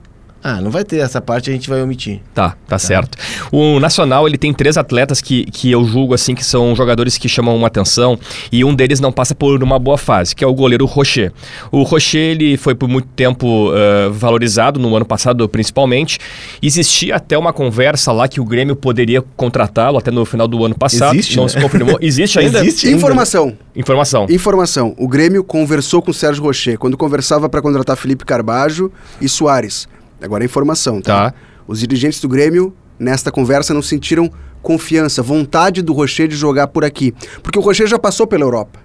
Ah, 0.49 0.61
não 0.61 0.71
vai 0.71 0.85
ter 0.85 0.99
essa 0.99 1.21
parte, 1.21 1.51
a 1.51 1.53
gente 1.53 1.69
vai 1.69 1.83
omitir. 1.83 2.21
Tá, 2.33 2.55
tá, 2.69 2.79
certo. 2.79 3.19
O 3.51 3.81
Nacional, 3.81 4.29
ele 4.29 4.39
tem 4.39 4.55
três 4.55 4.77
atletas 4.77 5.21
que, 5.21 5.45
que 5.47 5.73
eu 5.73 5.85
julgo, 5.85 6.15
assim, 6.15 6.37
que 6.37 6.45
são 6.45 6.73
jogadores 6.77 7.19
que 7.19 7.29
chamam 7.29 7.57
uma 7.57 7.67
atenção 7.67 8.17
e 8.53 8.65
um 8.65 8.73
deles 8.73 9.01
não 9.01 9.11
passa 9.11 9.35
por 9.35 9.61
uma 9.61 9.77
boa 9.77 9.99
fase, 9.99 10.37
que 10.37 10.45
é 10.45 10.47
o 10.47 10.55
goleiro 10.55 10.87
Rocher. 10.87 11.33
O 11.73 11.83
Rocher, 11.83 12.21
ele 12.21 12.57
foi 12.57 12.77
por 12.77 12.89
muito 12.89 13.09
tempo 13.09 13.73
eh, 13.75 14.09
valorizado, 14.13 14.79
no 14.79 14.95
ano 14.95 15.05
passado 15.05 15.49
principalmente. 15.49 16.21
Existia 16.63 17.17
até 17.17 17.37
uma 17.37 17.53
conversa 17.53 18.13
lá 18.13 18.29
que 18.29 18.41
o 18.41 18.45
Grêmio 18.45 18.77
poderia 18.77 19.25
contratá-lo 19.37 19.99
até 19.99 20.13
no 20.13 20.25
final 20.25 20.47
do 20.47 20.65
ano 20.65 20.79
passado. 20.79 21.17
Existe, 21.17 21.37
Não 21.39 21.43
né? 21.43 21.49
se 21.49 21.61
confirmou. 21.61 21.99
Existe 22.01 22.39
ainda? 22.39 22.61
Existe. 22.61 22.87
ainda. 22.87 22.99
Informação. 22.99 23.53
Informação. 23.75 24.27
Informação. 24.31 24.95
O 24.97 25.09
Grêmio 25.09 25.43
conversou 25.43 26.01
com 26.01 26.13
o 26.13 26.15
Sérgio 26.15 26.45
Rocher 26.45 26.79
quando 26.79 26.97
conversava 26.97 27.49
para 27.49 27.61
contratar 27.61 27.97
Felipe 27.97 28.25
Carbajo 28.25 28.93
e 29.21 29.29
Soares. 29.29 29.89
Agora 30.21 30.45
é 30.45 30.47
informação, 30.47 31.01
tá? 31.01 31.31
Tá. 31.31 31.37
Os 31.67 31.81
dirigentes 31.81 32.21
do 32.21 32.29
Grêmio, 32.29 32.75
nesta 32.99 33.31
conversa, 33.31 33.75
não 33.75 33.83
sentiram 33.83 34.31
confiança, 34.63 35.23
vontade 35.23 35.83
do 35.83 35.93
Rocher 35.93 36.29
de 36.29 36.37
jogar 36.37 36.69
por 36.69 36.85
aqui. 36.85 37.15
Porque 37.43 37.59
o 37.59 37.63
Rocher 37.63 37.87
já 37.87 37.99
passou 37.99 38.27
pela 38.27 38.45
Europa. 38.45 38.81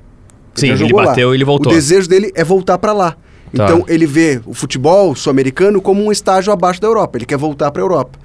Sim, 0.54 0.72
ele 0.72 0.92
lá. 0.94 1.06
bateu 1.06 1.34
e 1.34 1.38
ele 1.38 1.46
voltou. 1.46 1.72
O 1.72 1.76
desejo 1.76 2.08
dele 2.08 2.32
é 2.36 2.44
voltar 2.44 2.78
para 2.78 2.94
lá. 2.94 3.12
Tá. 3.56 3.66
Então 3.66 3.86
ele 3.88 4.06
vê 4.06 4.42
o 4.46 4.54
futebol 4.54 5.16
sul-americano 5.16 5.82
como 5.82 6.04
um 6.04 6.12
estágio 6.12 6.52
abaixo 6.54 6.80
da 6.80 6.88
Europa. 6.88 7.18
Ele 7.18 7.26
quer 7.26 7.38
voltar 7.38 7.72
para 7.72 7.82
a 7.82 7.84
Europa. 7.84 8.20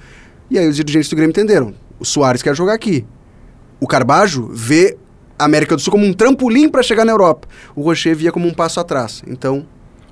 E 0.49 0.57
aí 0.57 0.67
os 0.67 0.75
dirigentes 0.75 1.09
do 1.09 1.15
Grêmio 1.15 1.31
entenderam. 1.31 1.73
O 1.99 2.05
Soares 2.05 2.41
quer 2.41 2.55
jogar 2.55 2.73
aqui. 2.73 3.05
O 3.79 3.87
Carbajo 3.87 4.49
vê 4.53 4.97
a 5.37 5.45
América 5.45 5.75
do 5.75 5.81
Sul 5.81 5.91
como 5.91 6.05
um 6.05 6.13
trampolim 6.13 6.69
para 6.69 6.81
chegar 6.81 7.05
na 7.05 7.11
Europa. 7.11 7.47
O 7.75 7.81
Rocher 7.81 8.15
via 8.15 8.31
como 8.31 8.47
um 8.47 8.53
passo 8.53 8.79
atrás. 8.79 9.21
Então 9.27 9.65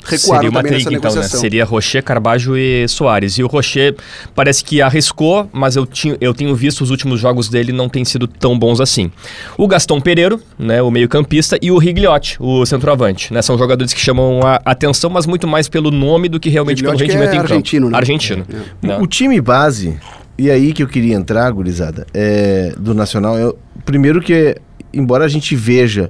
recuaram 0.05 0.41
Seria 0.43 0.50
uma 0.50 0.63
também 0.63 0.81
então, 0.91 1.15
né? 1.15 1.24
Seria 1.24 1.65
Rocher, 1.65 2.03
Carbajo 2.03 2.55
e 2.57 2.88
Soares. 2.88 3.38
E 3.38 3.43
o 3.43 3.47
Rocher 3.47 3.95
parece 4.33 4.63
que 4.63 4.81
arriscou, 4.81 5.50
mas 5.51 5.75
eu, 5.75 5.85
tinha, 5.85 6.15
eu 6.21 6.33
tenho 6.33 6.55
visto 6.55 6.81
os 6.81 6.91
últimos 6.91 7.19
jogos 7.19 7.50
dele 7.50 7.71
não 7.71 7.89
têm 7.89 8.05
sido 8.05 8.27
tão 8.27 8.57
bons 8.57 8.79
assim. 8.79 9.12
O 9.57 9.67
Gaston 9.67 10.00
Pereiro, 10.00 10.39
né, 10.57 10.81
o 10.81 10.89
meio-campista, 10.91 11.57
e 11.62 11.71
o 11.71 11.77
Rigliotti, 11.77 12.38
o 12.39 12.65
centroavante. 12.65 13.33
Né? 13.33 13.41
São 13.41 13.57
jogadores 13.57 13.93
que 13.93 14.00
chamam 14.00 14.41
a 14.43 14.62
atenção, 14.65 15.09
mas 15.09 15.25
muito 15.25 15.47
mais 15.47 15.67
pelo 15.67 15.91
nome 15.91 16.29
do 16.29 16.39
que 16.39 16.50
realmente 16.50 16.81
pelo 16.83 16.93
Rigliotti 16.95 17.12
que 17.12 17.17
rendimento 17.17 17.33
é 17.33 17.35
em 17.35 17.41
campo. 17.41 17.53
argentino, 17.53 17.89
né? 17.89 17.97
Argentino. 17.97 18.45
né? 18.81 18.97
O 19.01 19.07
time 19.07 19.41
base, 19.41 19.97
e 20.38 20.50
aí 20.51 20.71
que 20.74 20.83
eu 20.83 20.88
queria 20.88 21.15
entrar, 21.15 21.50
gurizada, 21.51 22.05
é, 22.13 22.74
do 22.77 22.93
Nacional, 22.93 23.38
é, 23.38 23.47
o- 23.47 23.55
primeiro 23.85 24.21
que, 24.21 24.55
embora 24.93 25.25
a 25.25 25.27
gente 25.27 25.55
veja 25.55 26.09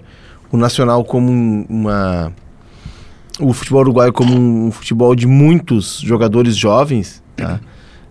o 0.51 0.57
Nacional 0.57 1.03
como 1.03 1.31
um- 1.31 1.65
uma... 1.69 2.31
O 3.39 3.51
futebol 3.54 3.82
uruguaio 3.82 4.13
como 4.13 4.34
um 4.34 4.72
futebol 4.72 5.15
de 5.15 5.27
muitos 5.27 6.00
jogadores 6.00 6.56
jovens, 6.56 7.22
tá? 7.36 7.60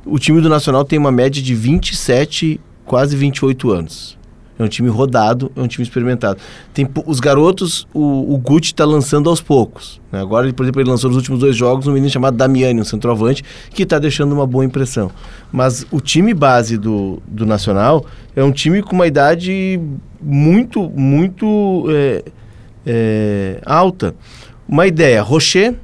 o 0.04 0.18
time 0.18 0.40
do 0.40 0.48
Nacional 0.48 0.84
tem 0.84 0.98
uma 0.98 1.10
média 1.10 1.42
de 1.42 1.54
27, 1.54 2.60
quase 2.84 3.16
28 3.16 3.70
anos. 3.70 4.18
É 4.56 4.62
um 4.62 4.68
time 4.68 4.88
rodado, 4.88 5.50
é 5.56 5.60
um 5.60 5.66
time 5.66 5.82
experimentado. 5.82 6.38
Tem 6.72 6.88
os 7.06 7.18
garotos, 7.18 7.88
o, 7.92 8.34
o 8.34 8.38
Guti 8.38 8.66
está 8.66 8.84
lançando 8.84 9.28
aos 9.28 9.40
poucos. 9.40 10.00
né? 10.12 10.20
Agora, 10.20 10.52
por 10.52 10.62
exemplo, 10.62 10.80
ele 10.80 10.90
lançou 10.90 11.10
nos 11.10 11.16
últimos 11.16 11.40
dois 11.40 11.56
jogos 11.56 11.88
um 11.88 11.92
menino 11.92 12.10
chamado 12.10 12.36
Damiani, 12.36 12.80
um 12.80 12.84
centroavante, 12.84 13.42
que 13.70 13.82
está 13.82 13.98
deixando 13.98 14.32
uma 14.32 14.46
boa 14.46 14.64
impressão. 14.64 15.10
Mas 15.50 15.84
o 15.90 16.00
time 16.00 16.32
base 16.32 16.76
do, 16.76 17.20
do 17.26 17.44
Nacional 17.44 18.06
é 18.36 18.44
um 18.44 18.52
time 18.52 18.80
com 18.80 18.94
uma 18.94 19.08
idade 19.08 19.80
muito, 20.22 20.88
muito 20.90 21.86
é, 21.88 22.24
é, 22.86 23.60
alta. 23.66 24.14
Uma 24.68 24.86
ideia, 24.86 25.20
Rocher, 25.22 25.74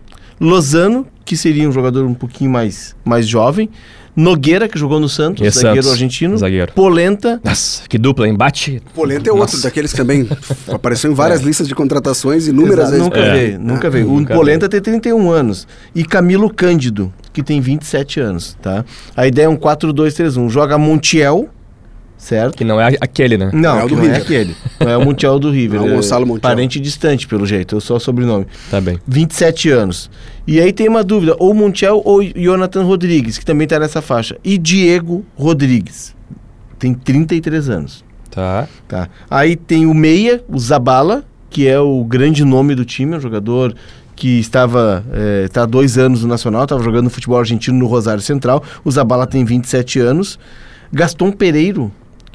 Lozano, 0.41 1.07
que 1.25 1.37
seria 1.37 1.69
um 1.69 1.73
jogador 1.73 2.05
um 2.07 2.15
pouquinho 2.15 2.51
mais, 2.51 2.95
mais 3.05 3.27
jovem, 3.29 3.69
Nogueira, 4.17 4.69
que 4.69 4.77
jogou 4.79 4.99
no 4.99 5.09
Santos, 5.09 5.47
E 5.47 5.51
zagueiro 5.51 5.77
Santos, 5.85 5.93
argentino, 5.93 6.37
zagueiro. 6.37 6.73
Polenta, 6.73 7.41
Nossa, 7.45 7.83
que 7.89 7.97
dupla, 7.97 8.27
embate. 8.29 8.83
Polenta 8.93 9.31
é 9.31 9.33
outro 9.33 9.55
Nossa. 9.57 9.63
daqueles 9.69 9.93
que 9.93 9.97
também 9.97 10.29
apareceu 10.71 11.11
em 11.13 11.15
várias 11.15 11.43
listas 11.43 11.69
de 11.69 11.75
contratações 11.77 12.49
inúmeras 12.49 12.89
Exato, 12.89 12.91
vezes. 12.91 13.05
Nunca 13.05 13.19
É. 13.21 13.33
veio, 13.33 13.61
nunca 13.61 13.91
veio. 13.91 14.11
O 14.11 14.19
Nunca 14.21 14.35
Polenta 14.35 14.69
tem 14.69 14.81
31 14.81 15.31
anos. 15.31 15.67
E 15.95 16.05
Camilo 16.05 16.53
Cândido, 16.53 17.13
que 17.33 17.43
tem 17.43 17.61
27 17.61 18.19
anos, 18.21 18.57
tá? 18.61 18.85
A 19.17 19.27
ideia 19.29 19.47
é 19.47 19.49
um 19.49 19.57
4-2-3-1. 19.57 20.49
Joga 20.51 20.77
Montiel, 20.77 21.49
certo? 22.21 22.57
Que 22.57 22.65
não 22.65 22.81
é 22.81 22.97
aquele, 23.01 23.37
né? 23.37 23.51
Não, 23.53 23.81
é 23.81 23.85
o 23.85 23.89
que 23.89 23.95
do 23.95 23.97
não 23.97 24.05
é 24.05 24.07
River. 24.09 24.23
aquele. 24.23 24.57
Não 24.79 24.89
é 24.91 24.97
o 24.97 25.05
Montiel 25.05 25.39
do 25.39 25.51
River. 25.51 25.81
Não 25.81 25.87
é 25.87 25.91
o 25.91 25.93
é 25.93 25.97
Gonçalo 25.97 26.27
Montiel. 26.27 26.43
Parente 26.43 26.79
distante, 26.79 27.27
pelo 27.27 27.47
jeito. 27.47 27.77
Eu 27.77 27.81
só 27.81 27.97
o 27.97 28.01
sobrenome. 28.01 28.47
Tá 28.71 28.81
bem. 28.81 28.99
27 29.07 29.71
anos. 29.71 30.11
E 30.47 30.61
aí 30.61 30.73
tem 30.73 30.89
uma 30.89 31.03
dúvida, 31.03 31.35
ou 31.39 31.55
Montiel 31.55 32.03
ou 32.05 32.23
Jonathan 32.23 32.85
Rodrigues, 32.85 33.39
que 33.39 33.45
também 33.45 33.67
tá 33.67 33.79
nessa 33.79 34.03
faixa. 34.03 34.37
E 34.45 34.59
Diego 34.59 35.25
Rodrigues. 35.35 36.15
Tem 36.79 36.95
33 36.95 37.69
anos. 37.69 38.05
Tá. 38.31 38.69
Tá. 38.87 39.09
Aí 39.29 39.57
tem 39.57 39.87
o 39.87 39.95
Meia, 39.95 40.43
o 40.49 40.59
Zabala, 40.59 41.25
que 41.49 41.67
é 41.67 41.81
o 41.81 42.05
grande 42.05 42.45
nome 42.45 42.75
do 42.75 42.85
time, 42.85 43.17
um 43.17 43.21
jogador 43.21 43.75
que 44.15 44.39
estava 44.39 45.05
eh, 45.13 45.49
tá 45.51 45.63
há 45.63 45.67
dois 45.67 45.97
anos 45.97 46.23
no 46.23 46.29
Nacional, 46.29 46.65
estava 46.65 46.83
jogando 46.83 47.09
futebol 47.09 47.39
argentino 47.39 47.79
no 47.79 47.87
Rosário 47.87 48.23
Central. 48.23 48.63
O 48.85 48.91
Zabala 48.91 49.27
tem 49.27 49.45
27 49.45 49.99
anos. 49.99 50.39
Gaston 50.93 51.33
Pereiro, 51.33 51.91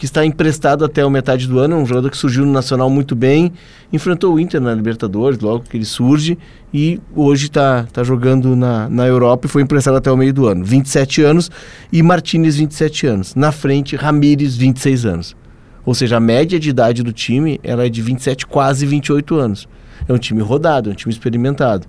que 0.06 0.10
está 0.10 0.24
emprestado 0.24 0.86
até 0.86 1.02
a 1.02 1.10
metade 1.10 1.48
do 1.48 1.58
ano, 1.58 1.76
é 1.76 1.80
um 1.80 1.86
jogador 1.86 2.12
que 2.12 2.18
surgiu 2.18 2.46
no 2.46 2.52
Nacional 2.52 2.92
muito 2.92 3.16
bem, 3.16 3.52
enfrentou 3.92 4.36
o 4.36 4.40
Inter 4.40 4.62
na 4.62 4.72
Libertadores, 4.72 5.40
logo 5.40 5.64
que 5.68 5.76
ele 5.76 5.86
surge, 5.86 6.38
e 6.72 7.00
hoje 7.16 7.48
está 7.48 7.88
tá 7.92 8.04
jogando 8.04 8.56
na, 8.56 8.88
na 8.88 9.08
Europa 9.08 9.48
e 9.48 9.50
foi 9.50 9.64
emprestado 9.64 9.98
até 9.98 10.12
o 10.12 10.16
meio 10.16 10.32
do 10.32 10.48
ano. 10.48 10.64
27 10.64 11.24
anos, 11.24 11.50
e 11.92 12.04
Martinez, 12.04 12.56
27 12.56 13.08
anos. 13.08 13.34
Na 13.34 13.52
frente, 13.52 13.96
Ramírez, 13.96 14.56
26 14.56 15.06
anos. 15.08 15.36
Ou 15.84 15.96
seja, 15.96 16.18
a 16.18 16.20
média 16.20 16.60
de 16.60 16.70
idade 16.70 17.02
do 17.02 17.12
time 17.12 17.60
ela 17.64 17.84
é 17.84 17.90
de 17.90 18.04
27, 18.04 18.46
quase 18.46 18.86
28 18.86 19.36
anos. 19.36 19.68
É 20.08 20.14
um 20.14 20.20
time 20.20 20.44
rodado, 20.44 20.92
é 20.92 20.94
um 20.94 20.96
time 20.96 21.12
experimentado. 21.12 21.88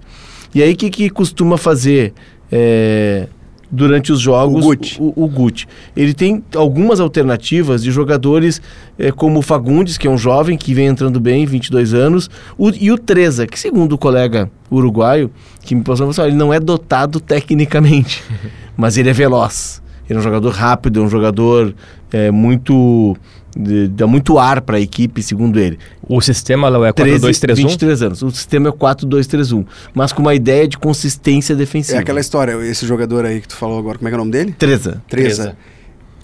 E 0.54 0.62
aí, 0.62 0.72
o 0.72 0.76
que, 0.76 0.88
que 0.88 1.10
costuma 1.10 1.58
fazer 1.58 2.14
é, 2.50 3.28
durante 3.70 4.12
os 4.12 4.20
jogos 4.20 4.64
O 4.64 4.68
Guti. 4.68 4.96
o, 5.00 5.24
o 5.24 5.28
Guti? 5.28 5.66
Ele 5.96 6.14
tem 6.14 6.42
algumas 6.54 7.00
alternativas 7.00 7.82
de 7.82 7.90
jogadores 7.90 8.60
é, 8.98 9.10
como 9.10 9.38
o 9.40 9.42
Fagundes, 9.42 9.98
que 9.98 10.06
é 10.06 10.10
um 10.10 10.18
jovem 10.18 10.56
que 10.56 10.72
vem 10.72 10.86
entrando 10.86 11.18
bem, 11.20 11.44
22 11.46 11.92
anos, 11.94 12.30
o- 12.56 12.70
e 12.70 12.90
o 12.92 12.98
Treza, 12.98 13.46
que 13.46 13.58
segundo 13.58 13.92
o 13.94 13.98
colega 13.98 14.50
uruguaio, 14.70 15.30
que 15.62 15.74
me 15.74 15.82
passou, 15.82 16.08
assim, 16.08 16.20
"Olha, 16.20 16.28
ele 16.28 16.36
não 16.36 16.52
é 16.52 16.60
dotado 16.60 17.18
tecnicamente, 17.20 18.22
mas 18.76 18.96
ele 18.96 19.10
é 19.10 19.12
veloz. 19.12 19.82
Ele 20.08 20.16
é 20.16 20.20
um 20.20 20.22
jogador 20.22 20.50
rápido, 20.52 21.00
é 21.00 21.02
um 21.02 21.08
jogador 21.08 21.74
é, 22.16 22.30
muito. 22.30 23.16
dá 23.90 24.06
muito 24.06 24.38
ar 24.38 24.60
para 24.62 24.76
a 24.76 24.80
equipe, 24.80 25.22
segundo 25.22 25.58
ele. 25.58 25.78
O 26.08 26.20
sistema 26.20 26.68
é 26.86 26.92
13, 26.92 27.26
4-2-3-1? 27.26 27.54
23 27.54 28.02
anos. 28.02 28.22
O 28.22 28.30
sistema 28.30 28.68
é 28.68 28.72
4-2-3-1, 28.72 29.66
mas 29.94 30.12
com 30.12 30.22
uma 30.22 30.34
ideia 30.34 30.66
de 30.66 30.78
consistência 30.78 31.54
defensiva. 31.54 31.98
É 31.98 32.00
aquela 32.00 32.20
história, 32.20 32.52
esse 32.64 32.86
jogador 32.86 33.24
aí 33.24 33.40
que 33.40 33.48
tu 33.48 33.56
falou 33.56 33.78
agora, 33.78 33.98
como 33.98 34.08
é 34.08 34.10
que 34.10 34.14
é 34.14 34.18
o 34.18 34.20
nome 34.20 34.30
dele? 34.32 34.54
Treza. 34.56 35.02
Treza. 35.08 35.42
Treza. 35.42 35.56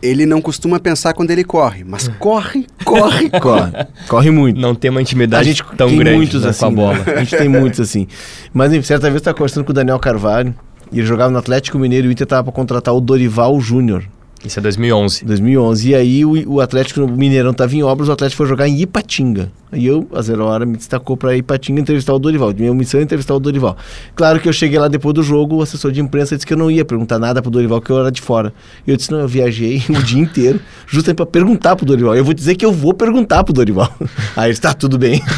Ele 0.03 0.27
não 0.27 0.41
costuma 0.41 0.81
pensar 0.81 1.15
quando 1.15 1.31
ele 1.31 1.45
corre, 1.45 1.85
mas 1.85 2.09
corre, 2.19 2.67
corre, 2.85 3.31
corre. 3.39 3.41
Corre. 3.41 3.87
Corre 4.09 4.31
muito. 4.33 4.61
Não 4.61 4.75
tem 4.75 4.91
uma 4.91 4.99
A 4.99 5.03
intimidade 5.03 5.45
gente 5.49 5.63
tão 5.77 5.89
tem 5.89 5.99
grande 5.99 6.17
muitos 6.17 6.43
né, 6.43 6.49
assim. 6.51 6.61
com 6.61 6.67
a 6.67 6.71
bola. 6.71 6.99
né? 6.99 7.05
A 7.15 7.19
gente 7.21 7.37
tem 7.37 7.49
muitos 7.49 7.79
assim. 7.79 8.09
Mas 8.53 8.73
enfim, 8.73 8.83
certa 8.85 9.03
vez 9.03 9.15
eu 9.15 9.19
estava 9.19 9.37
conversando 9.37 9.65
com 9.65 9.71
o 9.71 9.75
Daniel 9.75 10.01
Carvalho 10.01 10.53
e 10.91 10.99
ele 10.99 11.07
jogava 11.07 11.31
no 11.31 11.39
Atlético 11.39 11.79
Mineiro 11.79 12.09
e 12.09 12.11
o 12.11 12.13
Inter 12.13 12.25
estava 12.25 12.43
para 12.43 12.53
contratar 12.53 12.93
o 12.93 13.01
Dorival 13.01 13.61
Júnior. 13.61 14.05
Isso 14.45 14.59
é 14.59 14.63
2011. 14.63 15.25
2011. 15.25 15.89
E 15.89 15.95
aí 15.95 16.25
o, 16.25 16.55
o 16.55 16.61
Atlético 16.61 17.01
no 17.01 17.09
Mineirão 17.09 17.53
estava 17.53 17.75
em 17.75 17.83
obras, 17.83 18.09
o 18.09 18.13
Atlético 18.13 18.39
foi 18.39 18.47
jogar 18.47 18.69
em 18.69 18.81
Ipatinga. 18.81 19.53
Aí 19.71 19.87
eu, 19.87 20.07
a 20.13 20.21
zero 20.21 20.45
hora, 20.45 20.67
me 20.67 20.77
destacou 20.77 21.17
para 21.17 21.37
Ipatinga 21.37 21.81
entrevistar 21.81 22.13
o 22.13 22.19
Dorival. 22.19 22.53
Minha 22.53 22.75
missão 22.75 22.99
é 22.99 23.03
entrevistar 23.05 23.35
o 23.35 23.41
Dorival. 23.41 23.77
Claro 24.15 24.41
que 24.41 24.49
eu 24.49 24.53
cheguei 24.53 24.79
lá 24.79 24.89
depois 24.89 25.15
do 25.15 25.23
jogo, 25.23 25.57
o 25.57 25.63
assessor 25.63 25.93
de 25.93 26.01
imprensa 26.01 26.35
disse 26.35 26.47
que 26.47 26.53
eu 26.53 26.57
não 26.59 26.71
ia 26.71 26.85
perguntar 26.85 27.19
nada 27.19 27.41
pro 27.41 27.51
Dorival, 27.51 27.81
que 27.81 27.91
eu 27.91 27.99
era 27.99 28.11
de 28.11 28.21
fora. 28.21 28.53
E 28.87 28.91
eu 28.91 28.97
disse, 28.97 29.13
não, 29.13 29.21
eu 29.21 29.29
viajei 29.29 29.83
o 29.89 30.03
dia 30.03 30.21
inteiro, 30.21 30.61
justamente 30.87 31.17
para 31.17 31.27
perguntar 31.27 31.77
pro 31.77 31.87
Dorival. 31.87 32.17
Eu 32.17 32.25
vou 32.25 32.35
dizer 32.35 32.57
que 32.57 32.65
eu 32.65 32.73
vou 32.73 32.93
perguntar 32.93 33.45
pro 33.45 33.53
Dorival. 33.53 33.95
Aí 34.37 34.51
está 34.51 34.75
tudo 34.75 34.99
bem. 34.99 35.23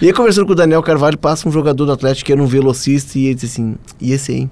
E 0.00 0.06
aí, 0.06 0.12
conversando 0.12 0.46
com 0.46 0.52
o 0.52 0.54
Daniel 0.54 0.80
Carvalho, 0.80 1.18
passa 1.18 1.48
um 1.48 1.50
jogador 1.50 1.84
do 1.84 1.90
Atlético 1.90 2.26
que 2.26 2.32
era 2.32 2.40
um 2.40 2.46
velocista 2.46 3.18
e 3.18 3.26
ele 3.26 3.34
disse 3.34 3.46
assim: 3.46 3.76
e 4.00 4.12
esse 4.12 4.30
aí? 4.30 4.50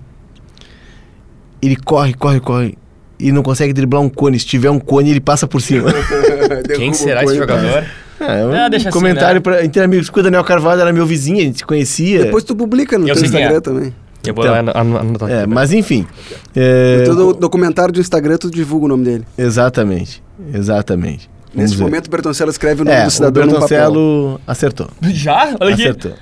Ele 1.63 1.77
corre, 1.77 2.15
corre, 2.15 2.41
corre. 2.41 2.77
E 3.19 3.33
não 3.33 3.43
consegue 3.43 3.73
driblar 3.73 4.03
um 4.03 4.09
cone. 4.09 4.39
Se 4.39 4.45
tiver 4.47 4.71
um 4.71 4.79
cone, 4.79 5.11
ele 5.11 5.21
passa 5.21 5.47
por 5.47 5.61
cima. 5.63 5.91
Quem 6.77 6.93
será 6.93 7.25
esse 7.25 7.37
jogador? 7.37 7.85
É, 8.21 8.45
um 8.47 8.53
Ah, 8.53 8.69
deixa 8.69 8.89
assim, 8.89 8.99
comentário 8.99 9.35
né? 9.37 9.41
pra, 9.41 9.65
entre 9.65 9.83
amigos. 9.83 10.09
O 10.15 10.23
Daniel 10.23 10.45
Carvalho 10.45 10.81
era 10.81 10.93
meu 10.93 11.07
vizinho, 11.07 11.39
a 11.39 11.43
gente 11.43 11.59
se 11.59 11.65
conhecia. 11.65 12.25
Depois 12.25 12.45
tu 12.45 12.55
publica 12.57 12.99
no 12.99 13.09
Eu 13.09 13.15
teu 13.15 13.25
Instagram 13.25 13.57
é. 13.57 13.61
também. 13.61 13.95
Eu 14.27 14.35
vou 14.35 14.45
Então. 14.45 14.55
anotar 14.75 15.31
É, 15.31 15.43
aqui. 15.43 15.47
mas 15.53 15.73
enfim. 15.73 16.07
É, 16.55 16.97
No 16.99 17.05
teu 17.05 17.15
do- 17.15 17.35
documentário 17.35 17.93
do 17.93 18.01
Instagram 18.01 18.37
tu 18.39 18.51
divulga 18.51 18.87
o 18.87 18.89
nome 18.89 19.05
dele. 19.05 19.25
Exatamente. 19.39 20.23
Exatamente. 20.53 21.31
Vamos 21.55 21.71
Nesse 21.71 21.77
ver. 21.77 21.85
momento 21.85 22.07
o 22.09 22.11
Bertoncello 22.11 22.51
escreve 22.51 22.83
o 22.83 22.85
nome 22.85 22.97
é, 22.97 23.03
do 23.03 23.09
o 23.09 23.11
cidadão 23.11 23.47
no 23.47 23.53
papel. 23.53 23.69
Bertoncello 23.69 24.41
acertou. 24.47 24.89
Já? 25.09 25.57
Olha 25.61 25.73
aqui. 25.75 25.83
Acertou. 25.83 26.13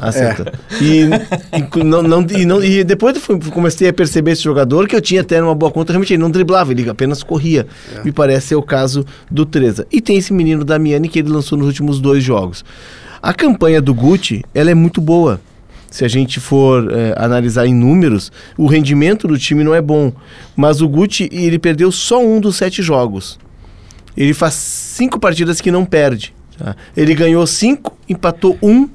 Acertou. 0.00 0.46
E, 0.80 1.02
e 1.78 1.84
não, 1.84 2.02
não- 2.02 2.26
e 2.30 2.44
não- 2.46 2.62
e 2.62 2.84
depois 2.84 3.16
eu 3.28 3.38
comecei 3.50 3.88
a 3.88 3.92
perceber 3.92 4.32
esse 4.32 4.42
jogador 4.42 4.86
que 4.86 4.94
eu 4.94 5.00
tinha 5.00 5.20
até 5.22 5.40
numa 5.40 5.54
boa 5.54 5.70
conta, 5.72 5.92
realmente 5.92 6.12
ele 6.14 6.22
não 6.22 6.30
driblava, 6.30 6.70
ele 6.72 6.88
apenas 6.88 7.22
corria. 7.22 7.66
Me 8.04 8.12
parece 8.12 8.48
ser 8.48 8.54
o 8.54 8.62
caso 8.62 9.04
do 9.30 9.44
Treza. 9.44 9.86
E 9.90 10.00
tem 10.00 10.16
esse 10.16 10.32
menino 10.32 10.64
Damiani 10.64 11.08
que 11.08 11.18
ele 11.18 11.28
lançou 11.28 11.58
nos 11.58 11.66
últimos 11.66 12.00
dois 12.00 12.22
jogos. 12.22 12.64
A 13.20 13.32
campanha 13.34 13.80
do 13.82 13.92
Gucci, 13.92 14.44
ela 14.54 14.70
é 14.70 14.74
muito 14.74 15.00
boa. 15.00 15.40
Se 15.90 16.04
a 16.04 16.08
gente 16.08 16.38
for 16.38 16.92
eh, 16.92 17.14
analisar 17.16 17.66
em 17.66 17.74
números, 17.74 18.30
o 18.58 18.66
rendimento 18.66 19.26
do 19.26 19.38
time 19.38 19.64
não 19.64 19.74
é 19.74 19.80
bom. 19.80 20.12
Mas 20.54 20.80
o 20.82 20.88
Gucci, 20.88 21.28
ele 21.32 21.58
perdeu 21.58 21.90
só 21.90 22.22
um 22.22 22.38
dos 22.38 22.56
sete 22.56 22.82
jogos. 22.82 23.38
Ele 24.16 24.34
faz 24.34 24.54
cinco 24.54 25.18
partidas 25.18 25.60
que 25.60 25.70
não 25.70 25.84
perde. 25.84 26.34
tá? 26.58 26.76
Ele 26.96 27.14
ganhou 27.14 27.46
cinco, 27.46 27.96
empatou 28.08 28.58
um 28.62 28.88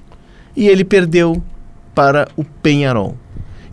e 0.55 0.67
ele 0.67 0.83
perdeu 0.83 1.41
para 1.93 2.27
o 2.35 2.43
Penharol. 2.43 3.17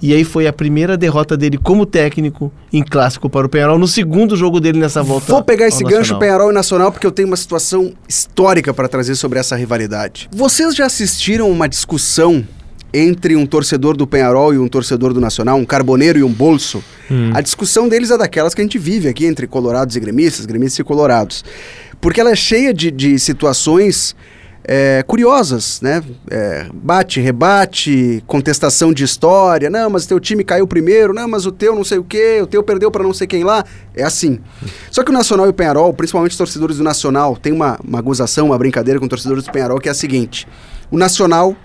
E 0.02 0.14
aí 0.14 0.24
foi 0.24 0.46
a 0.46 0.52
primeira 0.52 0.96
derrota 0.96 1.36
dele 1.36 1.58
como 1.58 1.84
técnico 1.84 2.50
em 2.72 2.82
clássico 2.82 3.28
para 3.28 3.46
o 3.46 3.50
Penharol, 3.50 3.78
no 3.78 3.86
segundo 3.86 4.34
jogo 4.34 4.58
dele 4.58 4.78
nessa 4.78 5.02
volta. 5.02 5.30
Vou 5.30 5.42
pegar 5.42 5.66
ao 5.66 5.68
esse 5.68 5.84
gancho. 5.84 6.18
Penharol 6.18 6.50
e 6.50 6.54
Nacional 6.54 6.90
porque 6.90 7.06
eu 7.06 7.12
tenho 7.12 7.28
uma 7.28 7.36
situação 7.36 7.92
histórica 8.08 8.72
para 8.72 8.88
trazer 8.88 9.14
sobre 9.14 9.38
essa 9.38 9.54
rivalidade. 9.56 10.28
Vocês 10.32 10.74
já 10.74 10.86
assistiram 10.86 11.50
uma 11.50 11.68
discussão 11.68 12.46
entre 12.92 13.36
um 13.36 13.46
torcedor 13.46 13.96
do 13.96 14.06
Penharol 14.06 14.54
e 14.54 14.58
um 14.58 14.68
torcedor 14.68 15.12
do 15.12 15.20
Nacional, 15.20 15.58
um 15.58 15.66
carboneiro 15.66 16.18
e 16.18 16.22
um 16.22 16.32
bolso? 16.32 16.82
A 17.34 17.40
discussão 17.40 17.88
deles 17.88 18.10
é 18.10 18.16
daquelas 18.16 18.54
que 18.54 18.60
a 18.60 18.64
gente 18.64 18.78
vive 18.78 19.08
aqui 19.08 19.26
entre 19.26 19.46
colorados 19.46 19.96
e 19.96 20.00
gremistas, 20.00 20.46
gremistas 20.46 20.78
e 20.78 20.84
colorados. 20.84 21.44
Porque 22.00 22.20
ela 22.20 22.30
é 22.30 22.36
cheia 22.36 22.72
de, 22.72 22.90
de 22.90 23.18
situações 23.18 24.16
é, 24.64 25.02
curiosas, 25.06 25.80
né? 25.80 26.02
É, 26.30 26.66
bate, 26.72 27.20
rebate, 27.20 28.22
contestação 28.26 28.92
de 28.92 29.04
história. 29.04 29.70
Não, 29.70 29.90
mas 29.90 30.06
teu 30.06 30.20
time 30.20 30.44
caiu 30.44 30.66
primeiro. 30.66 31.12
Não, 31.12 31.26
mas 31.28 31.46
o 31.46 31.52
teu 31.52 31.74
não 31.74 31.84
sei 31.84 31.98
o 31.98 32.04
quê. 32.04 32.40
O 32.42 32.46
teu 32.46 32.62
perdeu 32.62 32.90
para 32.90 33.02
não 33.02 33.14
sei 33.14 33.26
quem 33.26 33.42
lá. 33.42 33.64
É 33.94 34.02
assim. 34.02 34.38
Só 34.90 35.02
que 35.02 35.10
o 35.10 35.14
Nacional 35.14 35.46
e 35.46 35.50
o 35.50 35.52
Penharol, 35.52 35.92
principalmente 35.94 36.32
os 36.32 36.38
torcedores 36.38 36.76
do 36.76 36.84
Nacional, 36.84 37.36
tem 37.36 37.52
uma, 37.52 37.78
uma 37.82 38.00
gozação, 38.00 38.46
uma 38.46 38.58
brincadeira 38.58 38.98
com 38.98 39.06
os 39.06 39.10
torcedores 39.10 39.44
do 39.44 39.52
Penharol 39.52 39.78
que 39.80 39.88
é 39.88 39.92
a 39.92 39.94
seguinte. 39.94 40.46
O 40.90 40.98
Nacional 40.98 41.56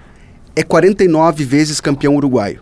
é 0.55 0.63
49 0.63 1.43
vezes 1.43 1.81
campeão 1.81 2.15
uruguaio. 2.15 2.62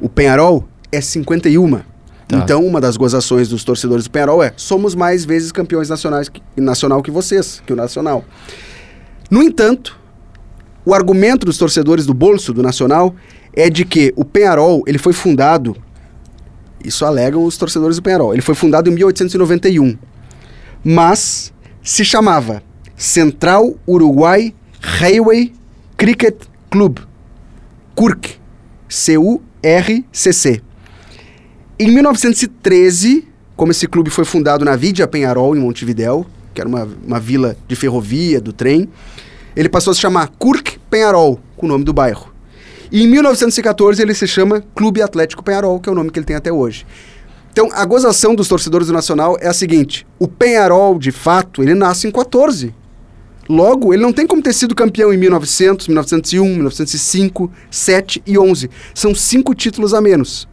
O 0.00 0.08
Penharol 0.08 0.66
é 0.92 1.00
51. 1.00 1.80
Tá. 2.28 2.38
Então, 2.38 2.64
uma 2.64 2.80
das 2.80 2.96
gozações 2.96 3.48
dos 3.48 3.62
torcedores 3.62 4.04
do 4.04 4.10
Penharol 4.10 4.42
é: 4.42 4.52
somos 4.56 4.94
mais 4.94 5.24
vezes 5.24 5.52
campeões 5.52 5.88
nacionais 5.88 6.28
que, 6.28 6.42
nacional 6.56 7.02
que 7.02 7.10
vocês, 7.10 7.62
que 7.64 7.72
o 7.72 7.76
Nacional. 7.76 8.24
No 9.30 9.42
entanto, 9.42 9.98
o 10.84 10.94
argumento 10.94 11.44
dos 11.44 11.58
torcedores 11.58 12.06
do 12.06 12.14
bolso 12.14 12.52
do 12.52 12.62
Nacional 12.62 13.14
é 13.52 13.68
de 13.68 13.84
que 13.84 14.12
o 14.16 14.24
Penharol 14.24 14.84
ele 14.86 14.98
foi 14.98 15.12
fundado, 15.12 15.76
isso 16.84 17.04
alegam 17.04 17.44
os 17.44 17.56
torcedores 17.56 17.96
do 17.96 18.02
Penharol, 18.02 18.32
ele 18.32 18.42
foi 18.42 18.54
fundado 18.54 18.88
em 18.88 18.92
1891, 18.94 19.98
mas 20.84 21.52
se 21.82 22.04
chamava 22.04 22.62
Central 22.96 23.74
Uruguai 23.86 24.54
Railway 24.80 25.52
Cricket 25.96 26.36
Club, 26.70 26.98
CURC, 27.94 28.36
C-U-R-C-C. 28.88 30.62
Em 31.78 31.90
1913, 31.90 33.26
como 33.56 33.72
esse 33.72 33.88
clube 33.88 34.10
foi 34.10 34.24
fundado 34.24 34.64
na 34.64 34.76
Vidia 34.76 35.08
Penharol, 35.08 35.56
em 35.56 35.60
Montevidéu, 35.60 36.26
que 36.56 36.60
era 36.62 36.68
uma, 36.68 36.88
uma 37.06 37.20
vila 37.20 37.54
de 37.68 37.76
ferrovia, 37.76 38.40
do 38.40 38.50
trem. 38.50 38.88
Ele 39.54 39.68
passou 39.68 39.90
a 39.90 39.94
se 39.94 40.00
chamar 40.00 40.28
Curc 40.38 40.78
Penharol, 40.90 41.38
com 41.54 41.66
o 41.66 41.68
nome 41.68 41.84
do 41.84 41.92
bairro. 41.92 42.32
E 42.90 43.04
em 43.04 43.06
1914 43.06 44.00
ele 44.00 44.14
se 44.14 44.26
chama 44.26 44.64
Clube 44.74 45.02
Atlético 45.02 45.44
Penharol, 45.44 45.78
que 45.78 45.88
é 45.88 45.92
o 45.92 45.94
nome 45.94 46.10
que 46.10 46.18
ele 46.18 46.24
tem 46.24 46.34
até 46.34 46.50
hoje. 46.50 46.86
Então, 47.52 47.68
a 47.72 47.84
gozação 47.84 48.34
dos 48.34 48.48
torcedores 48.48 48.86
do 48.86 48.92
Nacional 48.92 49.36
é 49.40 49.48
a 49.48 49.52
seguinte: 49.52 50.06
o 50.18 50.26
Penharol, 50.26 50.98
de 50.98 51.12
fato, 51.12 51.62
ele 51.62 51.74
nasce 51.74 52.08
em 52.08 52.10
14. 52.10 52.74
Logo, 53.48 53.92
ele 53.92 54.02
não 54.02 54.12
tem 54.12 54.26
como 54.26 54.42
ter 54.42 54.52
sido 54.52 54.74
campeão 54.74 55.12
em 55.12 55.16
1900, 55.16 55.88
1901, 55.88 56.44
1905, 56.44 57.50
7 57.70 58.22
e 58.26 58.38
11. 58.38 58.70
São 58.94 59.14
cinco 59.14 59.54
títulos 59.54 59.94
a 59.94 60.00
menos 60.00 60.48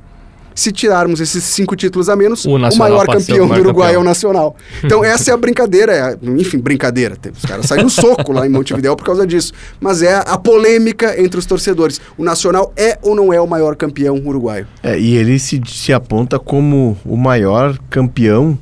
se 0.55 0.71
tirarmos 0.71 1.19
esses 1.19 1.43
cinco 1.43 1.75
títulos 1.75 2.09
a 2.09 2.15
menos, 2.15 2.45
o, 2.45 2.55
o 2.55 2.77
maior 2.77 3.05
campeão 3.05 3.47
do 3.47 3.53
Uruguai 3.53 3.87
campeão. 3.87 3.95
é 3.95 3.97
o 3.97 4.03
Nacional. 4.03 4.55
Então 4.83 5.03
essa 5.05 5.31
é 5.31 5.33
a 5.33 5.37
brincadeira, 5.37 5.93
é, 5.93 6.17
enfim, 6.39 6.59
brincadeira. 6.59 7.17
Os 7.31 7.45
caras 7.45 7.65
saem 7.65 7.83
no 7.83 7.89
soco 7.89 8.31
lá 8.31 8.45
em 8.45 8.49
Montevideo 8.49 8.95
por 8.95 9.05
causa 9.05 9.25
disso. 9.25 9.53
Mas 9.79 10.01
é 10.01 10.15
a 10.15 10.37
polêmica 10.37 11.19
entre 11.21 11.39
os 11.39 11.45
torcedores. 11.45 11.99
O 12.17 12.23
Nacional 12.23 12.73
é 12.75 12.97
ou 13.01 13.15
não 13.15 13.33
é 13.33 13.39
o 13.39 13.47
maior 13.47 13.75
campeão 13.75 14.21
uruguaio? 14.25 14.67
É, 14.81 14.99
e 14.99 15.15
ele 15.15 15.39
se, 15.39 15.61
se 15.65 15.93
aponta 15.93 16.39
como 16.39 16.97
o 17.05 17.17
maior 17.17 17.77
campeão 17.89 18.57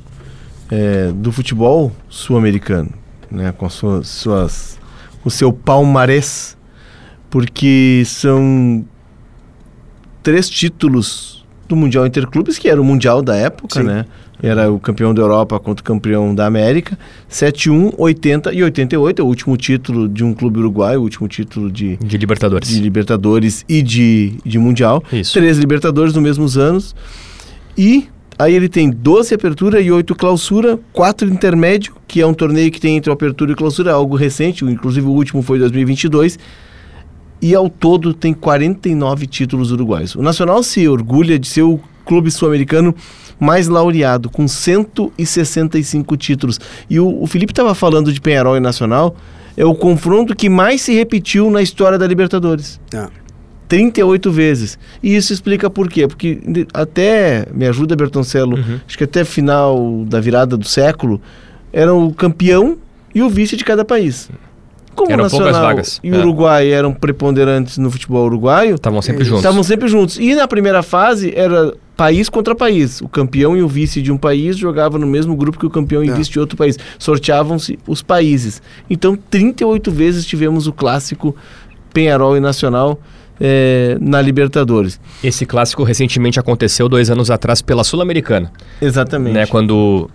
é, 0.70 1.12
do 1.12 1.30
futebol 1.30 1.92
sul-americano, 2.08 2.90
né? 3.30 3.52
Com 3.56 3.68
suas, 3.68 4.08
suas, 4.08 4.78
o 5.24 5.30
seu 5.30 5.52
palmarés, 5.52 6.56
porque 7.28 8.02
são 8.06 8.84
três 10.22 10.48
títulos 10.48 11.41
do 11.72 11.76
Mundial 11.76 12.06
Interclubes, 12.06 12.58
que 12.58 12.68
era 12.68 12.80
o 12.80 12.84
Mundial 12.84 13.22
da 13.22 13.34
época, 13.34 13.80
Sim. 13.80 13.86
né? 13.86 14.04
Era 14.42 14.70
o 14.70 14.78
campeão 14.78 15.14
da 15.14 15.22
Europa 15.22 15.58
contra 15.58 15.80
o 15.80 15.84
campeão 15.84 16.34
da 16.34 16.46
América. 16.46 16.98
71, 17.28 17.92
80 17.96 18.52
e 18.52 18.62
88, 18.62 19.22
é 19.22 19.24
o 19.24 19.28
último 19.28 19.56
título 19.56 20.08
de 20.08 20.22
um 20.24 20.34
clube 20.34 20.58
uruguaio, 20.58 21.00
o 21.00 21.02
último 21.02 21.28
título 21.28 21.70
de... 21.70 21.96
De 21.96 22.18
Libertadores. 22.18 22.68
De 22.68 22.80
Libertadores 22.80 23.64
e 23.68 23.80
de, 23.80 24.34
de 24.44 24.58
Mundial. 24.58 25.02
Isso. 25.12 25.32
Três 25.32 25.58
Libertadores 25.58 26.12
nos 26.12 26.22
mesmos 26.22 26.58
anos. 26.58 26.94
E 27.78 28.08
aí 28.38 28.54
ele 28.54 28.68
tem 28.68 28.90
12 28.90 29.32
apertura 29.32 29.80
e 29.80 29.90
8 29.90 30.14
clausura, 30.16 30.78
4 30.92 31.28
intermédio, 31.28 31.94
que 32.06 32.20
é 32.20 32.26
um 32.26 32.34
torneio 32.34 32.70
que 32.70 32.80
tem 32.80 32.96
entre 32.96 33.12
apertura 33.12 33.52
e 33.52 33.54
clausura, 33.54 33.92
algo 33.92 34.16
recente, 34.16 34.64
inclusive 34.64 35.06
o 35.06 35.12
último 35.12 35.40
foi 35.40 35.58
2022 35.58 36.38
e 37.42 37.56
ao 37.56 37.68
todo 37.68 38.14
tem 38.14 38.32
49 38.32 39.26
títulos 39.26 39.72
uruguaios. 39.72 40.14
O 40.14 40.22
Nacional 40.22 40.62
se 40.62 40.86
orgulha 40.86 41.36
de 41.36 41.48
ser 41.48 41.62
o 41.62 41.80
clube 42.06 42.30
sul-americano 42.30 42.94
mais 43.38 43.66
laureado, 43.66 44.30
com 44.30 44.46
165 44.46 46.16
títulos. 46.16 46.60
E 46.88 47.00
o, 47.00 47.22
o 47.22 47.26
Felipe 47.26 47.50
estava 47.52 47.74
falando 47.74 48.12
de 48.12 48.20
Penharol 48.20 48.56
e 48.56 48.60
Nacional, 48.60 49.16
é 49.56 49.64
o 49.64 49.74
confronto 49.74 50.36
que 50.36 50.48
mais 50.48 50.82
se 50.82 50.94
repetiu 50.94 51.50
na 51.50 51.60
história 51.60 51.98
da 51.98 52.06
Libertadores. 52.06 52.80
Ah. 52.94 53.10
38 53.66 54.30
vezes. 54.30 54.78
E 55.02 55.16
isso 55.16 55.32
explica 55.32 55.68
por 55.68 55.88
quê? 55.88 56.06
Porque 56.06 56.40
até, 56.72 57.46
me 57.52 57.66
ajuda 57.66 57.96
Bertoncello, 57.96 58.56
uhum. 58.56 58.78
acho 58.86 58.96
que 58.96 59.04
até 59.04 59.24
final 59.24 60.04
da 60.06 60.20
virada 60.20 60.56
do 60.56 60.66
século, 60.66 61.20
era 61.72 61.92
o 61.92 62.12
campeão 62.12 62.76
e 63.14 63.22
o 63.22 63.28
vice 63.28 63.56
de 63.56 63.64
cada 63.64 63.84
país. 63.84 64.30
Como 64.94 65.10
eram 65.10 65.24
Nacional 65.24 65.62
vagas. 65.62 66.00
e 66.02 66.10
o 66.10 66.14
é. 66.14 66.18
Uruguai 66.18 66.70
eram 66.70 66.92
preponderantes 66.92 67.78
no 67.78 67.90
futebol 67.90 68.26
uruguaio, 68.26 68.74
estavam 68.74 69.00
sempre 69.00 69.24
juntos. 69.24 69.40
Estavam 69.40 69.62
sempre 69.62 69.88
juntos. 69.88 70.18
E 70.18 70.34
na 70.34 70.46
primeira 70.46 70.82
fase 70.82 71.32
era 71.34 71.74
país 71.96 72.28
contra 72.28 72.54
país. 72.54 73.00
O 73.00 73.08
campeão 73.08 73.56
e 73.56 73.62
o 73.62 73.68
vice 73.68 74.02
de 74.02 74.10
um 74.12 74.18
país 74.18 74.56
jogavam 74.56 75.00
no 75.00 75.06
mesmo 75.06 75.34
grupo 75.36 75.58
que 75.58 75.66
o 75.66 75.70
campeão 75.70 76.04
e 76.04 76.10
é. 76.10 76.12
vice 76.12 76.30
de 76.30 76.40
outro 76.40 76.56
país. 76.56 76.78
Sorteavam-se 76.98 77.78
os 77.86 78.02
países. 78.02 78.60
Então, 78.88 79.16
38 79.30 79.90
vezes 79.90 80.26
tivemos 80.26 80.66
o 80.66 80.72
clássico 80.72 81.34
Penharol 81.92 82.36
e 82.36 82.40
Nacional 82.40 83.00
é, 83.40 83.96
na 84.00 84.20
Libertadores. 84.20 85.00
Esse 85.22 85.44
clássico 85.44 85.82
recentemente 85.82 86.38
aconteceu 86.38 86.88
dois 86.88 87.10
anos 87.10 87.30
atrás 87.30 87.60
pela 87.60 87.84
Sul-Americana. 87.84 88.52
Exatamente. 88.80 89.34
Né, 89.34 89.46
quando 89.46 90.08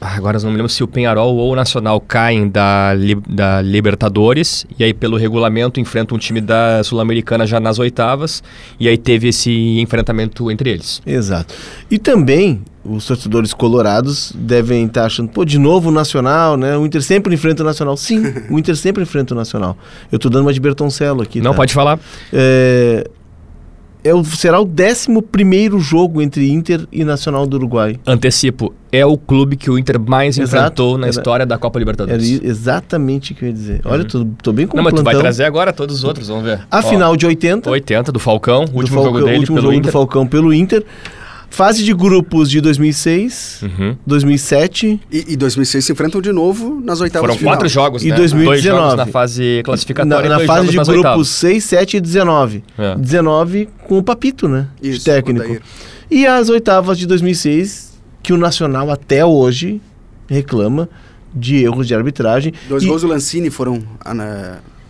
ah, 0.00 0.16
agora 0.16 0.38
não 0.38 0.50
me 0.50 0.56
lembro 0.56 0.68
se 0.70 0.82
o 0.82 0.88
Penharol 0.88 1.36
ou 1.36 1.52
o 1.52 1.56
Nacional 1.56 2.00
caem 2.00 2.48
da, 2.48 2.92
da 3.28 3.60
Libertadores 3.60 4.66
e 4.78 4.82
aí 4.82 4.94
pelo 4.94 5.18
regulamento 5.18 5.78
enfrentam 5.78 6.16
um 6.16 6.18
time 6.18 6.40
da 6.40 6.82
Sul-Americana 6.82 7.46
já 7.46 7.60
nas 7.60 7.78
oitavas 7.78 8.42
e 8.78 8.88
aí 8.88 8.96
teve 8.96 9.28
esse 9.28 9.78
enfrentamento 9.78 10.50
entre 10.50 10.70
eles. 10.70 11.02
Exato. 11.04 11.54
E 11.90 11.98
também 11.98 12.62
os 12.82 13.04
torcedores 13.04 13.52
colorados 13.52 14.32
devem 14.34 14.86
estar 14.86 15.04
achando, 15.04 15.28
pô, 15.28 15.44
de 15.44 15.58
novo 15.58 15.90
o 15.90 15.92
Nacional, 15.92 16.56
né? 16.56 16.78
O 16.78 16.86
Inter 16.86 17.02
sempre 17.02 17.34
enfrenta 17.34 17.62
o 17.62 17.66
Nacional. 17.66 17.94
Sim, 17.96 18.22
o 18.48 18.58
Inter 18.58 18.76
sempre 18.76 19.02
enfrenta 19.02 19.34
o 19.34 19.36
Nacional. 19.36 19.76
Eu 20.10 20.16
estou 20.16 20.30
dando 20.30 20.46
uma 20.46 20.52
de 20.52 20.60
Bertoncello 20.60 21.20
aqui. 21.20 21.42
Não, 21.42 21.50
tá? 21.50 21.58
pode 21.58 21.74
falar. 21.74 22.00
É, 22.32 23.06
é 24.02 24.14
o, 24.14 24.24
será 24.24 24.60
o 24.60 24.64
11 24.64 25.78
jogo 25.78 26.22
entre 26.22 26.50
Inter 26.50 26.86
e 26.90 27.04
Nacional 27.04 27.46
do 27.46 27.56
Uruguai. 27.56 27.98
Antecipo, 28.06 28.74
é 28.92 29.04
o 29.04 29.16
clube 29.16 29.56
que 29.56 29.70
o 29.70 29.78
Inter 29.78 30.00
mais 30.00 30.38
Exato, 30.38 30.56
enfrentou 30.56 30.98
na 30.98 31.06
era, 31.06 31.10
história 31.10 31.46
da 31.46 31.58
Copa 31.58 31.78
Libertadores. 31.78 32.36
Era 32.36 32.46
exatamente 32.46 33.32
o 33.32 33.34
que 33.34 33.44
eu 33.44 33.48
ia 33.48 33.54
dizer. 33.54 33.80
Olha, 33.84 34.02
uhum. 34.02 34.08
tô, 34.08 34.26
tô 34.42 34.52
bem 34.52 34.66
com 34.66 34.76
Não, 34.76 34.84
mas 34.84 34.94
tu 34.94 35.02
vai 35.02 35.16
trazer 35.16 35.44
agora 35.44 35.72
todos 35.72 35.96
os 35.96 36.04
outros, 36.04 36.28
vamos 36.28 36.44
ver. 36.44 36.60
A 36.70 36.78
Ó, 36.78 36.82
final 36.82 37.16
de 37.16 37.26
80. 37.26 37.70
80, 37.70 38.12
do 38.12 38.18
Falcão, 38.18 38.64
o 38.72 38.76
último 38.76 39.02
Falcão, 39.02 39.04
jogo 39.04 39.24
dele 39.24 39.38
último 39.38 39.56
pelo 39.56 39.66
jogo 39.66 39.78
Inter. 39.78 39.90
do 39.90 39.92
Falcão 39.92 40.26
pelo 40.26 40.52
Inter. 40.54 40.84
Fase 41.50 41.82
de 41.82 41.92
grupos 41.92 42.48
de 42.48 42.60
2006, 42.60 43.62
uhum. 43.64 43.96
2007. 44.06 45.00
E, 45.10 45.32
e 45.32 45.36
2006 45.36 45.84
se 45.84 45.92
enfrentam 45.92 46.20
de 46.20 46.32
novo 46.32 46.80
nas 46.82 47.00
oitavas 47.00 47.26
Foram 47.26 47.36
de 47.36 47.44
quatro 47.44 47.68
jogos, 47.68 48.04
e 48.04 48.08
né? 48.08 48.16
2019. 48.16 48.46
Dois 48.46 48.62
jogos 48.62 48.96
na 48.96 49.06
fase 49.06 49.60
classificatória 49.64 50.30
Na, 50.30 50.38
na 50.38 50.44
fase 50.44 50.68
de 50.68 50.76
grupos 50.76 50.88
oitavas. 50.96 51.28
6, 51.28 51.64
7 51.64 51.96
e 51.96 52.00
19. 52.00 52.64
É. 52.78 52.94
19 52.96 53.68
com 53.86 53.98
o 53.98 54.02
Papito, 54.02 54.48
né? 54.48 54.68
Isso, 54.80 55.04
técnico. 55.04 55.60
E 56.08 56.26
as 56.26 56.48
oitavas 56.48 56.96
de 56.96 57.06
2006, 57.06 58.00
que 58.22 58.32
o 58.32 58.36
Nacional 58.36 58.90
até 58.90 59.24
hoje 59.24 59.80
reclama 60.28 60.88
de 61.34 61.64
erros 61.64 61.86
de 61.86 61.94
arbitragem. 61.94 62.52
Dois 62.68 62.82
e... 62.82 62.86
gols 62.86 63.02
do 63.02 63.08
Lancini 63.08 63.50
foram 63.50 63.82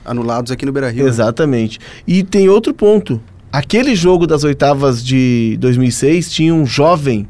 anulados 0.05 0.53
aqui 0.53 0.67
no 0.67 0.73
Beira-Rio. 0.73 1.05
Né? 1.05 1.11
Exatamente. 1.11 1.79
Né? 1.79 1.85
E 2.07 2.23
tem 2.23 2.49
outro 2.49 2.75
ponto. 2.75 3.21
Aquele 3.53 3.97
jogo 3.97 4.27
das 4.27 4.45
oitavas 4.45 5.05
de 5.05 5.57
2006 5.61 6.31
tinha 6.31 6.55
um 6.55 6.65
jovem 6.65 7.27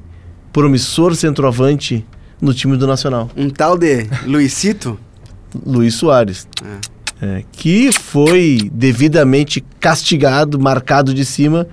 promissor 0.52 1.14
centroavante 1.14 2.04
no 2.40 2.52
time 2.52 2.76
do 2.76 2.86
Nacional. 2.86 3.30
Um 3.36 3.48
tal 3.48 3.78
de 3.78 4.06
Luizito? 4.26 4.98
Luiz 5.66 5.94
Soares. 5.94 6.46
É. 6.62 7.00
É, 7.22 7.44
que 7.52 7.92
foi 7.92 8.70
devidamente 8.72 9.62
castigado, 9.78 10.58
marcado 10.58 11.12
de 11.12 11.22
cima 11.22 11.66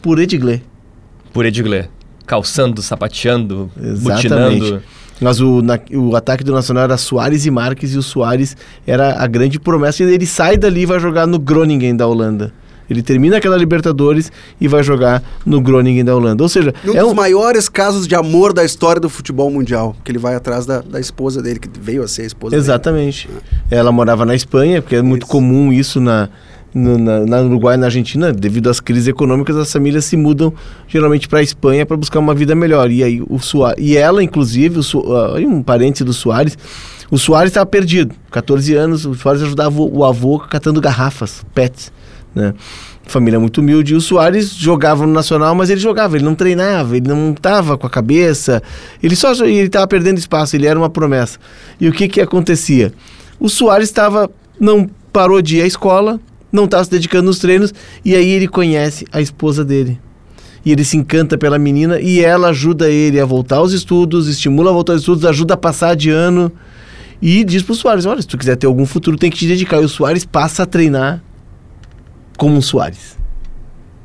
por 0.00 0.18
Edgley. 0.18 0.62
Por 1.30 1.44
Edgley. 1.44 1.90
Calçando, 2.26 2.80
sapateando, 2.80 3.70
Exatamente. 3.76 4.60
butinando. 4.60 4.82
Mas 5.20 5.40
o, 5.40 5.60
na, 5.60 5.78
o 5.92 6.16
ataque 6.16 6.42
do 6.42 6.52
Nacional 6.52 6.84
era 6.84 6.96
Soares 6.96 7.44
e 7.44 7.50
Marques 7.50 7.94
e 7.94 7.98
o 7.98 8.02
Soares 8.02 8.56
era 8.86 9.22
a 9.22 9.26
grande 9.26 9.60
promessa. 9.60 10.02
E 10.02 10.12
ele 10.12 10.26
sai 10.26 10.56
dali 10.56 10.82
e 10.82 10.86
vai 10.86 10.98
jogar 10.98 11.26
no 11.26 11.38
Groningen 11.38 11.94
da 11.94 12.06
Holanda. 12.06 12.52
Ele 12.88 13.02
termina 13.02 13.38
aquela 13.38 13.56
Libertadores 13.56 14.30
e 14.60 14.68
vai 14.68 14.82
jogar 14.82 15.22
no 15.44 15.60
Groningen 15.60 16.04
da 16.04 16.14
Holanda. 16.14 16.42
Ou 16.42 16.48
seja, 16.48 16.74
Um 16.84 16.94
é 16.94 17.00
dos 17.00 17.12
um, 17.12 17.14
maiores 17.14 17.68
casos 17.68 18.06
de 18.06 18.14
amor 18.14 18.52
da 18.52 18.64
história 18.64 19.00
do 19.00 19.08
futebol 19.08 19.50
mundial. 19.50 19.96
Que 20.04 20.10
ele 20.10 20.18
vai 20.18 20.34
atrás 20.34 20.66
da, 20.66 20.80
da 20.80 21.00
esposa 21.00 21.42
dele, 21.42 21.58
que 21.58 21.68
veio 21.80 22.02
a 22.02 22.08
ser 22.08 22.22
a 22.22 22.26
esposa 22.26 22.56
Exatamente. 22.56 23.28
Ela 23.70 23.90
morava 23.90 24.24
na 24.26 24.34
Espanha, 24.34 24.82
porque 24.82 24.96
é 24.96 25.02
muito 25.02 25.22
Isso. 25.22 25.30
comum 25.30 25.72
isso 25.72 26.00
na, 26.00 26.28
no, 26.74 26.98
na, 26.98 27.24
na 27.24 27.40
Uruguai 27.40 27.76
e 27.76 27.78
na 27.78 27.86
Argentina, 27.86 28.32
devido 28.32 28.68
às 28.68 28.80
crises 28.80 29.06
econômicas, 29.06 29.56
as 29.56 29.72
famílias 29.72 30.04
se 30.04 30.16
mudam 30.16 30.52
geralmente 30.88 31.28
para 31.28 31.38
a 31.38 31.42
Espanha 31.42 31.86
para 31.86 31.96
buscar 31.96 32.18
uma 32.18 32.34
vida 32.34 32.54
melhor. 32.54 32.90
E 32.90 33.02
aí 33.04 33.22
o 33.28 33.38
Soares, 33.38 33.82
e 33.82 33.96
ela, 33.96 34.22
inclusive, 34.22 34.80
o 34.80 34.82
Su, 34.82 35.00
ah, 35.12 35.36
um 35.38 35.62
parente 35.62 36.02
do 36.02 36.12
Soares, 36.12 36.58
o 37.10 37.16
Soares 37.16 37.50
estava 37.50 37.66
perdido, 37.66 38.14
14 38.30 38.74
anos, 38.74 39.06
o 39.06 39.14
Soares 39.14 39.42
ajudava 39.42 39.80
o, 39.80 39.98
o 39.98 40.04
avô 40.04 40.38
catando 40.38 40.80
garrafas, 40.80 41.44
pets, 41.54 41.92
né? 42.34 42.54
Família 43.06 43.38
muito 43.38 43.60
humilde. 43.60 43.92
E 43.92 43.96
o 43.96 44.00
Soares 44.00 44.54
jogava 44.54 45.06
no 45.06 45.12
Nacional, 45.12 45.54
mas 45.54 45.70
ele 45.70 45.80
jogava, 45.80 46.16
ele 46.16 46.24
não 46.24 46.34
treinava, 46.34 46.96
ele 46.96 47.06
não 47.06 47.32
estava 47.32 47.76
com 47.76 47.86
a 47.86 47.90
cabeça, 47.90 48.62
ele 49.02 49.14
só 49.14 49.32
ele 49.44 49.66
estava 49.66 49.86
perdendo 49.86 50.18
espaço, 50.18 50.56
ele 50.56 50.66
era 50.66 50.78
uma 50.78 50.88
promessa. 50.88 51.38
E 51.80 51.88
o 51.88 51.92
que 51.92 52.08
que 52.08 52.20
acontecia? 52.20 52.92
O 53.38 53.48
Soares 53.48 53.88
estava 53.88 54.30
não 54.58 54.88
parou 55.12 55.42
de 55.42 55.58
ir 55.58 55.62
à 55.62 55.66
escola, 55.66 56.20
não 56.50 56.64
estava 56.64 56.84
se 56.84 56.90
dedicando 56.90 57.26
nos 57.26 57.38
treinos 57.38 57.74
e 58.04 58.14
aí 58.14 58.30
ele 58.30 58.48
conhece 58.48 59.06
a 59.12 59.20
esposa 59.20 59.64
dele. 59.64 60.00
E 60.64 60.72
ele 60.72 60.82
se 60.82 60.96
encanta 60.96 61.36
pela 61.36 61.58
menina 61.58 62.00
e 62.00 62.20
ela 62.20 62.48
ajuda 62.48 62.88
ele 62.88 63.20
a 63.20 63.24
voltar 63.26 63.56
aos 63.56 63.72
estudos, 63.72 64.28
estimula 64.28 64.70
a 64.70 64.72
voltar 64.72 64.94
aos 64.94 65.02
estudos, 65.02 65.26
ajuda 65.26 65.54
a 65.54 65.58
passar 65.58 65.94
de 65.94 66.08
ano 66.08 66.50
e 67.20 67.44
diz 67.44 67.62
pro 67.62 67.74
Soares, 67.74 68.06
olha, 68.06 68.22
se 68.22 68.28
tu 68.28 68.38
quiser 68.38 68.56
ter 68.56 68.66
algum 68.66 68.86
futuro, 68.86 69.16
tem 69.16 69.30
que 69.30 69.36
te 69.36 69.46
dedicar. 69.46 69.82
E 69.82 69.84
o 69.84 69.88
Soares 69.88 70.24
passa 70.24 70.62
a 70.62 70.66
treinar 70.66 71.22
como 72.36 72.56
um 72.56 72.62
Soares. 72.62 73.16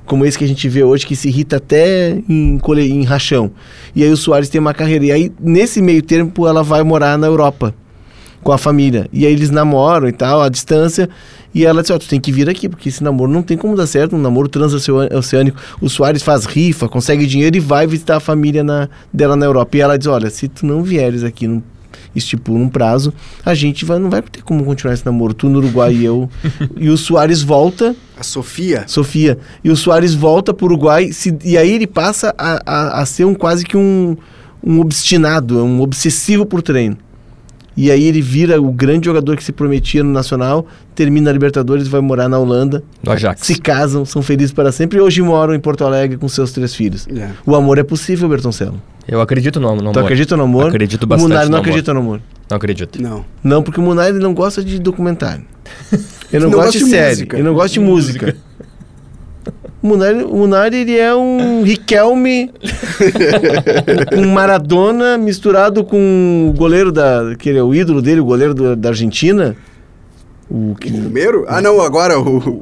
Como 0.06 0.26
esse 0.26 0.38
que 0.38 0.44
a 0.44 0.48
gente 0.48 0.68
vê 0.68 0.84
hoje, 0.84 1.06
que 1.06 1.16
se 1.16 1.28
irrita 1.28 1.58
até 1.58 2.20
em, 2.28 2.58
cole- 2.58 2.90
em 2.90 3.04
rachão. 3.04 3.52
E 3.96 4.04
aí 4.04 4.10
o 4.10 4.18
Soares 4.18 4.50
tem 4.50 4.60
uma 4.60 4.74
carreira. 4.74 5.06
E 5.06 5.12
aí, 5.12 5.32
nesse 5.40 5.82
meio 5.82 6.02
tempo, 6.02 6.48
ela 6.48 6.64
vai 6.64 6.84
morar 6.84 7.18
na 7.18 7.28
Europa 7.28 7.76
com 8.42 8.52
a 8.52 8.58
família. 8.58 9.08
E 9.14 9.26
aí 9.26 9.34
eles 9.34 9.52
namoram 9.52 10.08
e 10.08 10.12
tal, 10.12 10.42
à 10.42 10.50
distância. 10.50 11.08
E 11.54 11.66
ela 11.66 11.82
disse, 11.82 11.94
ó, 11.94 11.98
tu 12.00 12.08
tem 12.08 12.20
que 12.20 12.32
vir 12.32 12.50
aqui, 12.50 12.68
porque 12.70 12.90
esse 12.90 13.04
namoro 13.04 13.32
não 13.32 13.44
tem 13.44 13.58
como 13.58 13.76
dar 13.76 13.86
certo, 13.86 14.16
um 14.16 14.20
namoro 14.20 14.48
transoceânico. 14.48 15.58
O 15.82 15.90
Soares 15.90 16.24
faz 16.24 16.46
rifa, 16.46 16.88
consegue 16.88 17.26
dinheiro 17.28 17.58
e 17.58 17.60
vai 17.60 17.86
visitar 17.86 18.18
a 18.18 18.20
família 18.20 18.64
na- 18.64 18.90
dela 19.14 19.36
na 19.36 19.46
Europa. 19.46 19.78
E 19.78 19.82
ela 19.82 19.98
diz, 19.98 20.08
olha, 20.08 20.30
se 20.30 20.48
tu 20.48 20.66
não 20.66 20.82
vieres 20.84 21.24
aqui, 21.24 21.48
não 21.48 21.62
estipula 22.16 22.60
um 22.60 22.70
prazo, 22.70 23.14
a 23.46 23.54
gente 23.54 23.86
vai, 23.86 24.00
não 24.00 24.10
vai 24.10 24.22
ter 24.22 24.42
como 24.44 24.64
continuar 24.64 24.94
esse 24.94 25.06
namoro. 25.06 25.34
Tu 25.34 25.48
no 25.50 25.60
Uruguai 25.60 25.94
e 25.94 26.06
eu. 26.06 26.30
e 26.78 26.90
o 26.90 26.98
Soares 26.98 27.42
volta 27.42 27.96
A 28.18 28.24
Sofia. 28.24 28.84
Sofia. 28.88 29.38
E 29.64 29.70
o 29.70 29.76
Soares 29.76 30.14
volta 30.14 30.54
para 30.54 30.64
o 30.64 30.68
Uruguai 30.68 31.12
se- 31.12 31.38
e 31.44 31.58
aí 31.58 31.72
ele 31.72 31.88
passa 31.88 32.34
a, 32.38 32.62
a, 32.66 33.02
a 33.02 33.06
ser 33.06 33.26
um 33.26 33.34
quase 33.36 33.66
que 33.66 33.78
um, 33.78 34.16
um 34.64 34.80
obstinado, 34.80 35.64
um 35.64 35.82
obsessivo 35.82 36.46
por 36.46 36.62
treino. 36.62 36.98
E 37.82 37.90
aí 37.90 38.04
ele 38.04 38.22
vira 38.22 38.62
o 38.62 38.72
grande 38.74 39.06
jogador 39.06 39.38
que 39.38 39.44
se 39.44 39.54
prometia 39.54 40.04
no 40.04 40.12
Nacional, 40.12 40.68
termina 40.94 41.30
a 41.30 41.34
Libertadores, 41.34 41.88
vai 41.88 42.02
morar 42.02 42.28
na 42.28 42.38
Holanda, 42.38 42.84
No 43.02 43.12
Ajax. 43.14 43.48
se 43.48 43.56
casam, 43.56 44.04
são 44.04 44.22
felizes 44.22 44.52
para 44.52 44.70
sempre 44.72 44.98
e 44.98 45.02
hoje 45.02 45.22
moram 45.22 45.54
em 45.56 45.60
Porto 45.62 45.86
Alegre 45.86 46.18
com 46.18 46.28
seus 46.28 46.52
três 46.52 46.76
filhos. 46.76 47.08
É. 47.08 47.30
O 47.46 47.56
amor 47.56 47.78
é 47.78 47.84
possível, 47.84 48.28
Bertoncello. 48.28 48.82
Eu 49.08 49.22
acredito 49.22 49.60
no, 49.62 49.68
no 49.76 49.80
amor. 49.82 49.94
Tu 49.94 50.00
acredita 50.00 50.36
no 50.36 50.44
amor? 50.44 50.68
Acredito 50.68 51.04
O 51.04 51.08
bastante 51.08 51.30
Munari 51.30 51.46
não 51.46 51.52
no 51.52 51.56
amor. 51.58 51.68
acredita 51.70 51.94
no 51.94 52.00
amor. 52.02 52.22
Não 52.50 52.58
acredito. 52.58 53.02
Não. 53.02 53.26
Não, 53.42 53.64
porque 53.64 53.80
o 53.80 53.84
Munari 53.84 54.20
não 54.20 54.34
gosta 54.34 54.62
de 54.62 54.78
documentário. 54.78 55.46
Ele 56.34 56.44
não, 56.44 56.52
Não 56.52 56.58
gosta 56.60 56.66
gosta 56.66 56.80
de, 56.80 56.84
de 56.86 56.90
série. 56.92 57.10
música. 57.12 57.36
Ele 57.38 57.44
não 57.44 57.54
gosta 57.54 57.70
de 57.74 57.80
música. 57.80 58.36
O 59.82 59.88
Munari, 59.88 60.24
o 60.24 60.36
Munari 60.36 60.78
ele 60.78 60.98
é 60.98 61.16
um 61.16 61.64
Riquelme 61.64 62.52
com 64.14 64.26
Maradona 64.26 65.18
misturado 65.18 65.84
com 65.84 66.50
o 66.54 66.58
goleiro 66.58 66.92
da. 66.92 67.34
que 67.38 67.48
ele 67.50 67.60
é 67.60 67.64
o 67.64 67.74
ídolo 67.74 68.02
dele, 68.02 68.20
o 68.20 68.26
goleiro 68.26 68.54
do- 68.54 68.76
da 68.76 68.90
Argentina. 68.90 69.56
O, 70.50 70.76
que, 70.76 70.92
Primeiro? 70.92 71.46
Ah, 71.48 71.62
não, 71.62 71.80
agora 71.82 72.20
o. 72.20 72.62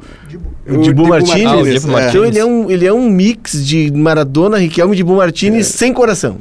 o 0.68 0.76
Dibu 0.82 1.08
Martinez. 1.08 1.46
Ah, 1.46 1.56
o 1.56 1.64
Dibu 1.64 1.98
é. 1.98 2.08
Então 2.08 2.24
ele 2.24 2.38
é, 2.38 2.44
um, 2.44 2.70
ele 2.70 2.86
é 2.86 2.92
um 2.92 3.10
mix 3.10 3.66
de 3.66 3.90
Maradona, 3.92 4.58
Riquelme 4.58 4.92
e 4.94 4.96
Dibu 4.96 5.16
Martinez 5.16 5.66
sem 5.68 5.92
coração. 5.92 6.36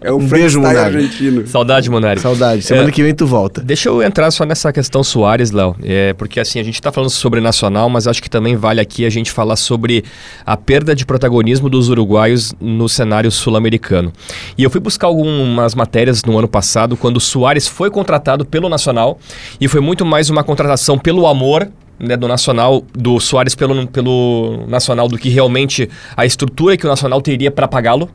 É 0.00 0.12
o 0.12 0.16
Um 0.16 0.26
beijo, 0.26 0.60
Munari. 0.60 0.96
argentino. 0.96 1.46
Saudade, 1.46 1.90
Monari. 1.90 2.20
Saudade. 2.20 2.62
Semana 2.62 2.88
É. 2.88 2.92
que 2.92 3.02
vem 3.02 3.14
tu 3.14 3.26
volta. 3.26 3.60
Deixa 3.60 3.88
eu 3.88 4.02
entrar 4.02 4.30
só 4.30 4.44
nessa 4.44 4.72
questão 4.72 5.02
Soares, 5.02 5.50
Léo. 5.50 5.76
É, 5.82 6.12
porque 6.14 6.40
assim, 6.40 6.58
a 6.60 6.62
gente 6.62 6.74
está 6.74 6.92
falando 6.92 7.10
sobre 7.10 7.40
nacional, 7.40 7.88
mas 7.88 8.06
acho 8.06 8.22
que 8.22 8.30
também 8.30 8.56
vale 8.56 8.80
aqui 8.80 9.04
a 9.04 9.10
gente 9.10 9.30
falar 9.32 9.56
sobre 9.56 10.04
a 10.44 10.56
perda 10.56 10.94
de 10.94 11.04
protagonismo 11.06 11.68
dos 11.68 11.88
uruguaios 11.88 12.54
no 12.60 12.88
cenário 12.88 13.30
sul-americano. 13.30 14.12
E 14.56 14.62
eu 14.62 14.70
fui 14.70 14.80
buscar 14.80 15.06
algumas 15.08 15.74
matérias 15.74 16.24
no 16.24 16.38
ano 16.38 16.48
passado, 16.48 16.96
quando 16.96 17.16
o 17.16 17.20
Soares 17.20 17.66
foi 17.66 17.90
contratado 17.90 18.44
pelo 18.44 18.68
Nacional, 18.68 19.18
e 19.60 19.68
foi 19.68 19.80
muito 19.80 20.04
mais 20.04 20.30
uma 20.30 20.42
contratação 20.44 20.98
pelo 20.98 21.26
amor. 21.26 21.68
Né, 21.98 22.14
do 22.14 22.28
Nacional, 22.28 22.84
do 22.92 23.18
Soares 23.18 23.54
pelo, 23.54 23.86
pelo 23.86 24.66
Nacional, 24.68 25.08
do 25.08 25.16
que 25.16 25.30
realmente 25.30 25.88
a 26.14 26.26
estrutura 26.26 26.76
que 26.76 26.84
o 26.84 26.88
Nacional 26.90 27.22
teria 27.22 27.50
para 27.50 27.66
pagá-lo 27.66 28.10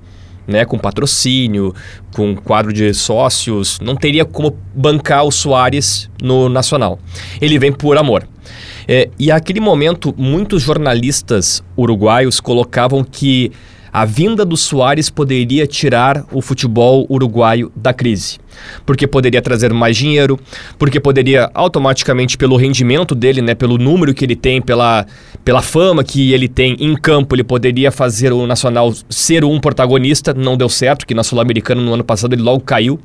né, 0.48 0.66
com 0.66 0.78
patrocínio, 0.78 1.74
com 2.14 2.36
quadro 2.36 2.74
de 2.74 2.94
sócios, 2.94 3.80
não 3.80 3.96
teria 3.96 4.26
como 4.26 4.58
bancar 4.74 5.26
o 5.26 5.32
Soares 5.32 6.10
no 6.22 6.50
Nacional. 6.50 7.00
Ele 7.40 7.58
vem 7.58 7.72
por 7.72 7.98
amor. 7.98 8.28
É, 8.88 9.10
e 9.18 9.28
naquele 9.28 9.60
momento, 9.60 10.14
muitos 10.18 10.64
jornalistas 10.64 11.64
uruguaios 11.78 12.40
colocavam 12.40 13.04
que 13.04 13.52
a 13.92 14.06
vinda 14.06 14.46
do 14.46 14.56
Soares 14.56 15.10
poderia 15.10 15.68
tirar 15.68 16.26
o 16.32 16.42
futebol 16.42 17.06
uruguaio 17.10 17.72
da 17.76 17.94
crise. 17.94 18.40
Porque 18.86 19.08
poderia 19.08 19.42
trazer 19.42 19.74
mais 19.74 19.98
dinheiro, 19.98 20.40
porque 20.78 21.00
poderia 21.00 21.50
automaticamente, 21.54 22.38
pelo 22.38 22.56
rendimento 22.56 23.16
dele, 23.16 23.42
né, 23.42 23.56
pelo 23.56 23.78
número 23.78 24.14
que 24.14 24.26
ele 24.26 24.36
tem, 24.36 24.62
pela, 24.62 25.06
pela 25.44 25.62
fama 25.62 26.04
que 26.04 26.32
ele 26.34 26.48
tem 26.48 26.76
em 26.80 26.96
campo, 26.96 27.36
ele 27.36 27.44
poderia 27.44 27.92
fazer 27.92 28.32
o 28.32 28.46
Nacional 28.46 28.94
ser 29.10 29.44
um 29.44 29.60
protagonista. 29.60 30.34
Não 30.34 30.56
deu 30.56 30.70
certo, 30.70 31.06
que 31.06 31.14
na 31.14 31.24
Sul-Americana 31.24 31.82
no 31.82 31.94
ano 31.94 32.04
passado 32.04 32.34
ele 32.34 32.42
logo 32.42 32.62
caiu 32.62 33.00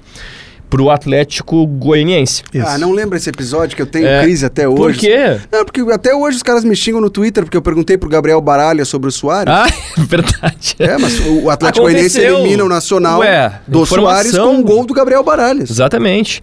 para 0.69 0.83
o 0.83 0.91
Atlético 0.91 1.67
Goianiense. 1.67 2.43
Isso. 2.53 2.67
Ah, 2.67 2.77
não 2.77 2.93
lembra 2.93 3.17
esse 3.17 3.31
episódio 3.31 3.77
que 3.77 3.83
eu 3.83 3.87
tenho 3.87 4.07
É, 4.07 4.23
crise 4.23 4.45
até 4.45 4.69
hoje? 4.69 4.77
Por 4.77 4.95
quê? 4.95 5.39
Não, 5.51 5.65
porque 5.65 5.81
até 5.93 6.15
hoje 6.15 6.37
os 6.37 6.43
caras 6.43 6.65
me 6.65 6.75
xingam 6.77 7.01
no 7.01 7.09
Twitter, 7.09 7.45
porque 7.45 7.57
eu 7.57 7.63
perguntei 7.63 7.97
pro 7.97 8.09
Gabriel 8.09 8.41
Baralha 8.41 8.85
sobre 8.85 9.09
o 9.09 9.13
Soares. 9.13 9.53
Ah, 9.53 9.67
verdade. 9.97 10.75
É, 10.79 10.99
mas 10.99 11.19
o 11.21 11.47
o 11.47 11.51
Atlético 11.51 11.85
Goianiense 11.85 12.21
elimina 12.21 12.65
o 12.65 12.69
Nacional 12.69 13.21
Ué, 13.21 13.61
do 13.67 13.83
informação. 13.83 14.33
Soares 14.33 14.39
com 14.39 14.61
um 14.61 14.63
gol 14.63 14.85
do 14.85 14.93
Gabriel 14.93 15.23
Baralhas. 15.23 15.71
Exatamente. 15.71 16.41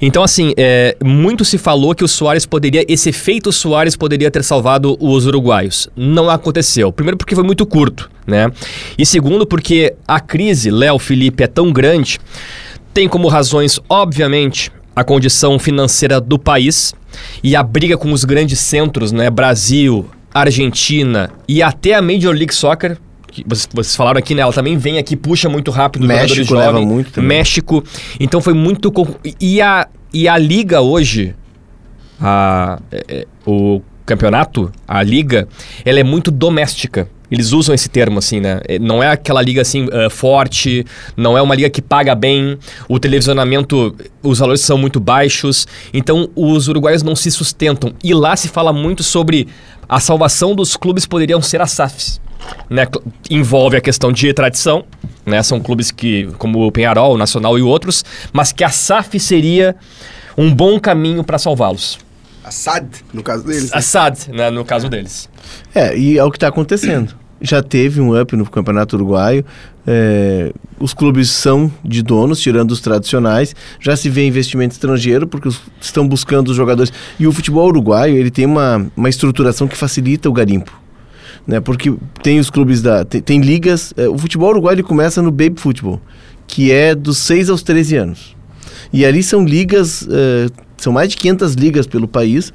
Então, 0.00 0.22
assim, 0.22 0.52
é, 0.56 0.96
muito 1.02 1.44
se 1.44 1.56
falou 1.58 1.94
que 1.94 2.04
o 2.04 2.08
Soares 2.08 2.44
poderia, 2.44 2.84
esse 2.88 3.08
efeito 3.08 3.50
Soares 3.52 3.96
poderia 3.96 4.30
ter 4.30 4.44
salvado 4.44 4.96
os 5.00 5.26
uruguaios. 5.26 5.88
Não 5.96 6.28
aconteceu. 6.28 6.92
Primeiro, 6.92 7.16
porque 7.16 7.34
foi 7.34 7.44
muito 7.44 7.64
curto, 7.64 8.10
né? 8.26 8.50
E 8.98 9.06
segundo, 9.06 9.46
porque 9.46 9.94
a 10.06 10.20
crise, 10.20 10.70
Léo 10.70 10.98
Felipe, 10.98 11.42
é 11.42 11.46
tão 11.46 11.72
grande, 11.72 12.18
tem 12.92 13.08
como 13.08 13.28
razões, 13.28 13.80
obviamente, 13.88 14.70
a 14.94 15.02
condição 15.02 15.58
financeira 15.58 16.20
do 16.20 16.38
país 16.38 16.94
e 17.42 17.56
a 17.56 17.62
briga 17.62 17.96
com 17.96 18.12
os 18.12 18.24
grandes 18.24 18.60
centros, 18.60 19.12
né? 19.12 19.30
Brasil, 19.30 20.08
Argentina 20.32 21.30
e 21.48 21.62
até 21.62 21.94
a 21.94 22.02
Major 22.02 22.34
League 22.34 22.54
Soccer. 22.54 22.98
que 23.28 23.44
Vocês, 23.46 23.68
vocês 23.72 23.96
falaram 23.96 24.18
aqui, 24.18 24.34
né? 24.34 24.42
Ela 24.42 24.52
também 24.52 24.76
vem 24.76 24.98
aqui, 24.98 25.16
puxa 25.16 25.48
muito 25.48 25.70
rápido 25.70 26.06
México 26.06 26.54
leva 26.54 26.72
jovens. 26.72 26.86
muito 26.86 27.12
também. 27.12 27.28
México. 27.28 27.82
Então 28.20 28.40
foi 28.40 28.54
muito. 28.54 28.92
E 29.40 29.60
a, 29.60 29.88
e 30.12 30.28
a 30.28 30.36
liga 30.36 30.80
hoje, 30.80 31.34
a, 32.20 32.78
é, 32.90 33.04
é, 33.08 33.26
o 33.46 33.80
campeonato, 34.04 34.70
a 34.86 35.02
liga, 35.02 35.48
ela 35.84 36.00
é 36.00 36.04
muito 36.04 36.30
doméstica. 36.30 37.08
Eles 37.32 37.52
usam 37.52 37.74
esse 37.74 37.88
termo 37.88 38.18
assim, 38.18 38.40
né? 38.40 38.60
É, 38.68 38.78
Não 38.78 39.02
é 39.02 39.08
aquela 39.08 39.40
liga 39.40 39.62
assim 39.62 39.88
ah, 39.90 40.10
forte, 40.10 40.84
não 41.16 41.36
é 41.36 41.40
uma 41.40 41.54
liga 41.54 41.70
que 41.70 41.80
paga 41.80 42.14
bem, 42.14 42.58
o 42.86 42.98
televisionamento, 42.98 43.96
os 44.22 44.38
valores 44.38 44.60
são 44.60 44.76
muito 44.76 45.00
baixos, 45.00 45.66
então 45.94 46.28
os 46.36 46.68
uruguaios 46.68 47.02
não 47.02 47.16
se 47.16 47.30
sustentam. 47.30 47.94
E 48.04 48.12
lá 48.12 48.36
se 48.36 48.48
fala 48.48 48.70
muito 48.70 49.02
sobre 49.02 49.48
a 49.88 49.98
salvação 49.98 50.54
dos 50.54 50.76
clubes 50.76 51.06
poderiam 51.06 51.40
ser 51.40 51.62
as 51.62 51.70
SAFs. 51.70 52.20
Né? 52.68 52.86
Envolve 53.30 53.78
a 53.78 53.80
questão 53.80 54.12
de 54.12 54.30
tradição, 54.34 54.84
né? 55.24 55.42
São 55.42 55.58
clubes 55.58 55.90
que, 55.90 56.28
como 56.36 56.66
o 56.66 56.70
Penharol, 56.70 57.14
o 57.14 57.18
Nacional 57.18 57.58
e 57.58 57.62
outros, 57.62 58.04
mas 58.30 58.52
que 58.52 58.62
a 58.62 58.68
SAF 58.68 59.18
seria 59.18 59.74
um 60.36 60.54
bom 60.54 60.78
caminho 60.78 61.24
para 61.24 61.38
salvá-los. 61.38 61.98
Assad, 62.44 62.86
no 63.12 63.22
caso 63.22 63.44
deles. 63.44 63.72
A 63.72 63.80
SAD, 63.80 64.32
né, 64.32 64.50
no 64.50 64.64
caso 64.64 64.88
deles. 64.88 65.30
É, 65.74 65.96
e 65.96 66.18
é 66.18 66.24
o 66.24 66.30
que 66.30 66.36
está 66.36 66.48
acontecendo. 66.48 67.21
Já 67.42 67.62
teve 67.62 68.00
um 68.00 68.18
up 68.18 68.36
no 68.36 68.48
Campeonato 68.48 68.96
Uruguaio. 68.96 69.44
é, 69.86 70.52
os 70.78 70.94
clubes 70.94 71.30
são 71.30 71.70
de 71.84 72.02
donos, 72.02 72.40
tirando 72.40 72.70
os 72.70 72.80
tradicionais. 72.80 73.54
Já 73.80 73.96
se 73.96 74.08
vê 74.08 74.26
investimento 74.26 74.72
estrangeiro, 74.72 75.26
porque 75.26 75.48
os, 75.48 75.60
estão 75.80 76.06
buscando 76.06 76.48
os 76.48 76.56
jogadores. 76.56 76.92
E 77.18 77.26
o 77.26 77.32
futebol 77.32 77.66
uruguaio 77.66 78.16
ele 78.16 78.30
tem 78.30 78.46
uma, 78.46 78.86
uma 78.96 79.08
estruturação 79.08 79.66
que 79.66 79.76
facilita 79.76 80.28
o 80.28 80.32
garimpo. 80.32 80.72
Né? 81.46 81.60
Porque 81.60 81.92
tem 82.22 82.38
os 82.38 82.48
clubes 82.48 82.80
da. 82.80 83.04
Tem, 83.04 83.20
tem 83.20 83.40
ligas. 83.40 83.92
É, 83.96 84.08
o 84.08 84.16
futebol 84.16 84.50
uruguaio 84.50 84.76
ele 84.76 84.82
começa 84.82 85.20
no 85.20 85.30
baby 85.30 85.60
futebol, 85.60 86.00
que 86.46 86.70
é 86.70 86.94
dos 86.94 87.18
6 87.18 87.50
aos 87.50 87.62
13 87.62 87.96
anos. 87.96 88.36
E 88.92 89.04
ali 89.04 89.22
são 89.22 89.44
ligas. 89.44 90.06
É, 90.10 90.48
são 90.76 90.92
mais 90.92 91.08
de 91.10 91.16
500 91.16 91.54
ligas 91.54 91.86
pelo 91.86 92.08
país, 92.08 92.52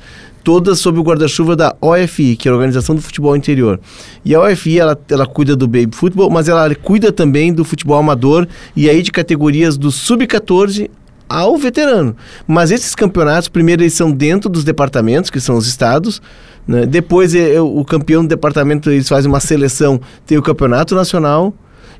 todas 0.48 0.80
sob 0.80 0.98
o 0.98 1.04
guarda-chuva 1.04 1.58
da 1.58 1.76
OFI, 1.82 2.38
que 2.38 2.48
é 2.48 2.52
a 2.52 2.54
Organização 2.54 2.96
do 2.96 3.02
Futebol 3.02 3.36
Interior. 3.36 3.82
E 4.24 4.34
a 4.34 4.40
OFI, 4.40 4.80
ela, 4.80 4.98
ela 5.10 5.26
cuida 5.26 5.58
do 5.58 5.68
baby 5.68 5.94
futebol, 5.94 6.30
mas 6.30 6.48
ela 6.48 6.74
cuida 6.74 7.12
também 7.12 7.52
do 7.52 7.66
futebol 7.66 7.98
amador 7.98 8.48
e 8.74 8.90
aí 8.90 9.02
de 9.02 9.12
categorias 9.12 9.78
do 9.78 9.92
sub-14 9.92 10.90
ao 11.28 11.58
veterano. 11.58 12.16
Mas 12.48 12.72
esses 12.72 12.96
campeonatos, 12.96 13.50
primeiro, 13.50 13.84
eles 13.84 13.94
são 13.94 14.10
dentro 14.10 14.50
dos 14.50 14.64
departamentos, 14.64 15.30
que 15.30 15.42
são 15.42 15.58
os 15.58 15.68
estados. 15.68 16.22
Né? 16.66 16.86
Depois, 16.86 17.36
é, 17.36 17.56
é, 17.56 17.60
o 17.60 17.84
campeão 17.84 18.22
do 18.24 18.30
departamento, 18.30 18.90
eles 18.90 19.10
fazem 19.10 19.30
uma 19.30 19.42
seleção, 19.42 20.00
tem 20.26 20.38
o 20.38 20.42
campeonato 20.42 20.96
nacional. 20.96 21.54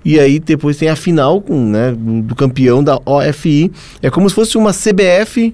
E 0.06 0.22
aí 0.22 0.40
depois 0.40 0.78
tem 0.78 0.88
a 0.88 0.96
final 0.96 1.42
com, 1.42 1.66
né, 1.66 1.94
do 1.94 2.34
campeão 2.34 2.82
da 2.82 2.98
OFI. 3.06 3.74
É 4.02 4.10
como 4.10 4.30
se 4.30 4.36
fosse 4.36 4.58
uma 4.58 4.72
CBF 4.72 5.54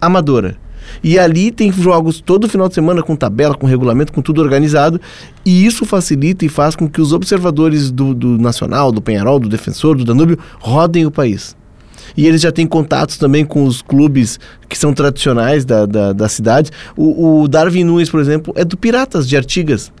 amadora. 0.00 0.56
E 1.02 1.18
ali 1.18 1.50
tem 1.50 1.72
jogos 1.72 2.20
todo 2.20 2.48
final 2.48 2.68
de 2.68 2.74
semana 2.74 3.02
com 3.02 3.16
tabela, 3.16 3.54
com 3.54 3.66
regulamento, 3.66 4.12
com 4.12 4.22
tudo 4.22 4.40
organizado. 4.40 5.00
E 5.44 5.64
isso 5.64 5.84
facilita 5.84 6.44
e 6.44 6.48
faz 6.48 6.74
com 6.74 6.88
que 6.88 7.00
os 7.00 7.12
observadores 7.12 7.90
do, 7.90 8.14
do 8.14 8.38
Nacional, 8.38 8.92
do 8.92 9.00
Penharol, 9.00 9.38
do 9.38 9.48
Defensor, 9.48 9.96
do 9.96 10.04
Danúbio, 10.04 10.38
rodem 10.58 11.06
o 11.06 11.10
país. 11.10 11.56
E 12.16 12.26
eles 12.26 12.40
já 12.40 12.50
têm 12.50 12.66
contatos 12.66 13.16
também 13.16 13.44
com 13.44 13.64
os 13.64 13.82
clubes 13.82 14.40
que 14.68 14.76
são 14.76 14.92
tradicionais 14.92 15.64
da, 15.64 15.86
da, 15.86 16.12
da 16.12 16.28
cidade. 16.28 16.70
O, 16.96 17.42
o 17.42 17.48
Darwin 17.48 17.84
Nunes, 17.84 18.10
por 18.10 18.20
exemplo, 18.20 18.52
é 18.56 18.64
do 18.64 18.76
Piratas 18.76 19.28
de 19.28 19.36
Artigas. 19.36 19.92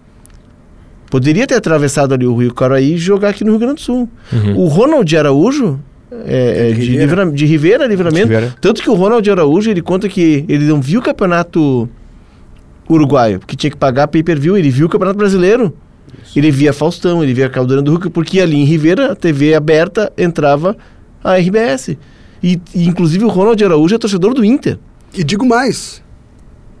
Poderia 1.10 1.46
ter 1.46 1.54
atravessado 1.54 2.12
ali 2.12 2.26
o 2.26 2.36
Rio 2.36 2.52
Caraí 2.52 2.94
e 2.94 2.98
jogar 2.98 3.30
aqui 3.30 3.44
no 3.44 3.52
Rio 3.52 3.60
Grande 3.60 3.76
do 3.76 3.80
Sul. 3.80 4.08
Uhum. 4.32 4.58
O 4.58 4.66
Ronald 4.66 5.16
Araújo 5.16 5.80
é, 6.10 6.70
é, 6.70 6.72
de, 6.72 6.80
Ribeira. 6.80 7.04
Livra, 7.04 7.32
de 7.32 7.46
Rivera, 7.46 7.86
Livramento. 7.86 8.28
Rivera. 8.28 8.54
Tanto 8.60 8.82
que 8.82 8.88
o 8.88 8.94
Ronald 8.94 9.28
Araújo, 9.30 9.70
ele 9.70 9.82
conta 9.82 10.08
que 10.08 10.44
ele 10.48 10.64
não 10.64 10.80
viu 10.80 11.00
o 11.00 11.02
campeonato 11.02 11.88
uruguaio, 12.88 13.38
porque 13.38 13.54
tinha 13.54 13.70
que 13.70 13.76
pagar 13.76 14.08
pay-per-view, 14.08 14.56
ele 14.56 14.70
viu 14.70 14.86
o 14.86 14.88
campeonato 14.88 15.18
brasileiro. 15.18 15.74
Isso. 16.22 16.38
Ele 16.38 16.50
via 16.50 16.72
Faustão, 16.72 17.22
ele 17.22 17.34
via 17.34 17.48
Caldeirão 17.48 17.82
do 17.82 17.90
Hulk, 17.92 18.10
porque 18.10 18.40
ali 18.40 18.56
em 18.56 18.64
Rivera, 18.64 19.12
a 19.12 19.14
TV 19.14 19.54
aberta, 19.54 20.10
entrava 20.16 20.76
a 21.22 21.36
RBS. 21.36 21.96
E, 22.42 22.60
e 22.74 22.86
inclusive 22.86 23.24
o 23.24 23.28
Ronald 23.28 23.62
Araújo 23.62 23.94
é 23.94 23.98
torcedor 23.98 24.32
do 24.32 24.44
Inter. 24.44 24.78
E 25.12 25.22
digo 25.22 25.44
mais, 25.44 26.02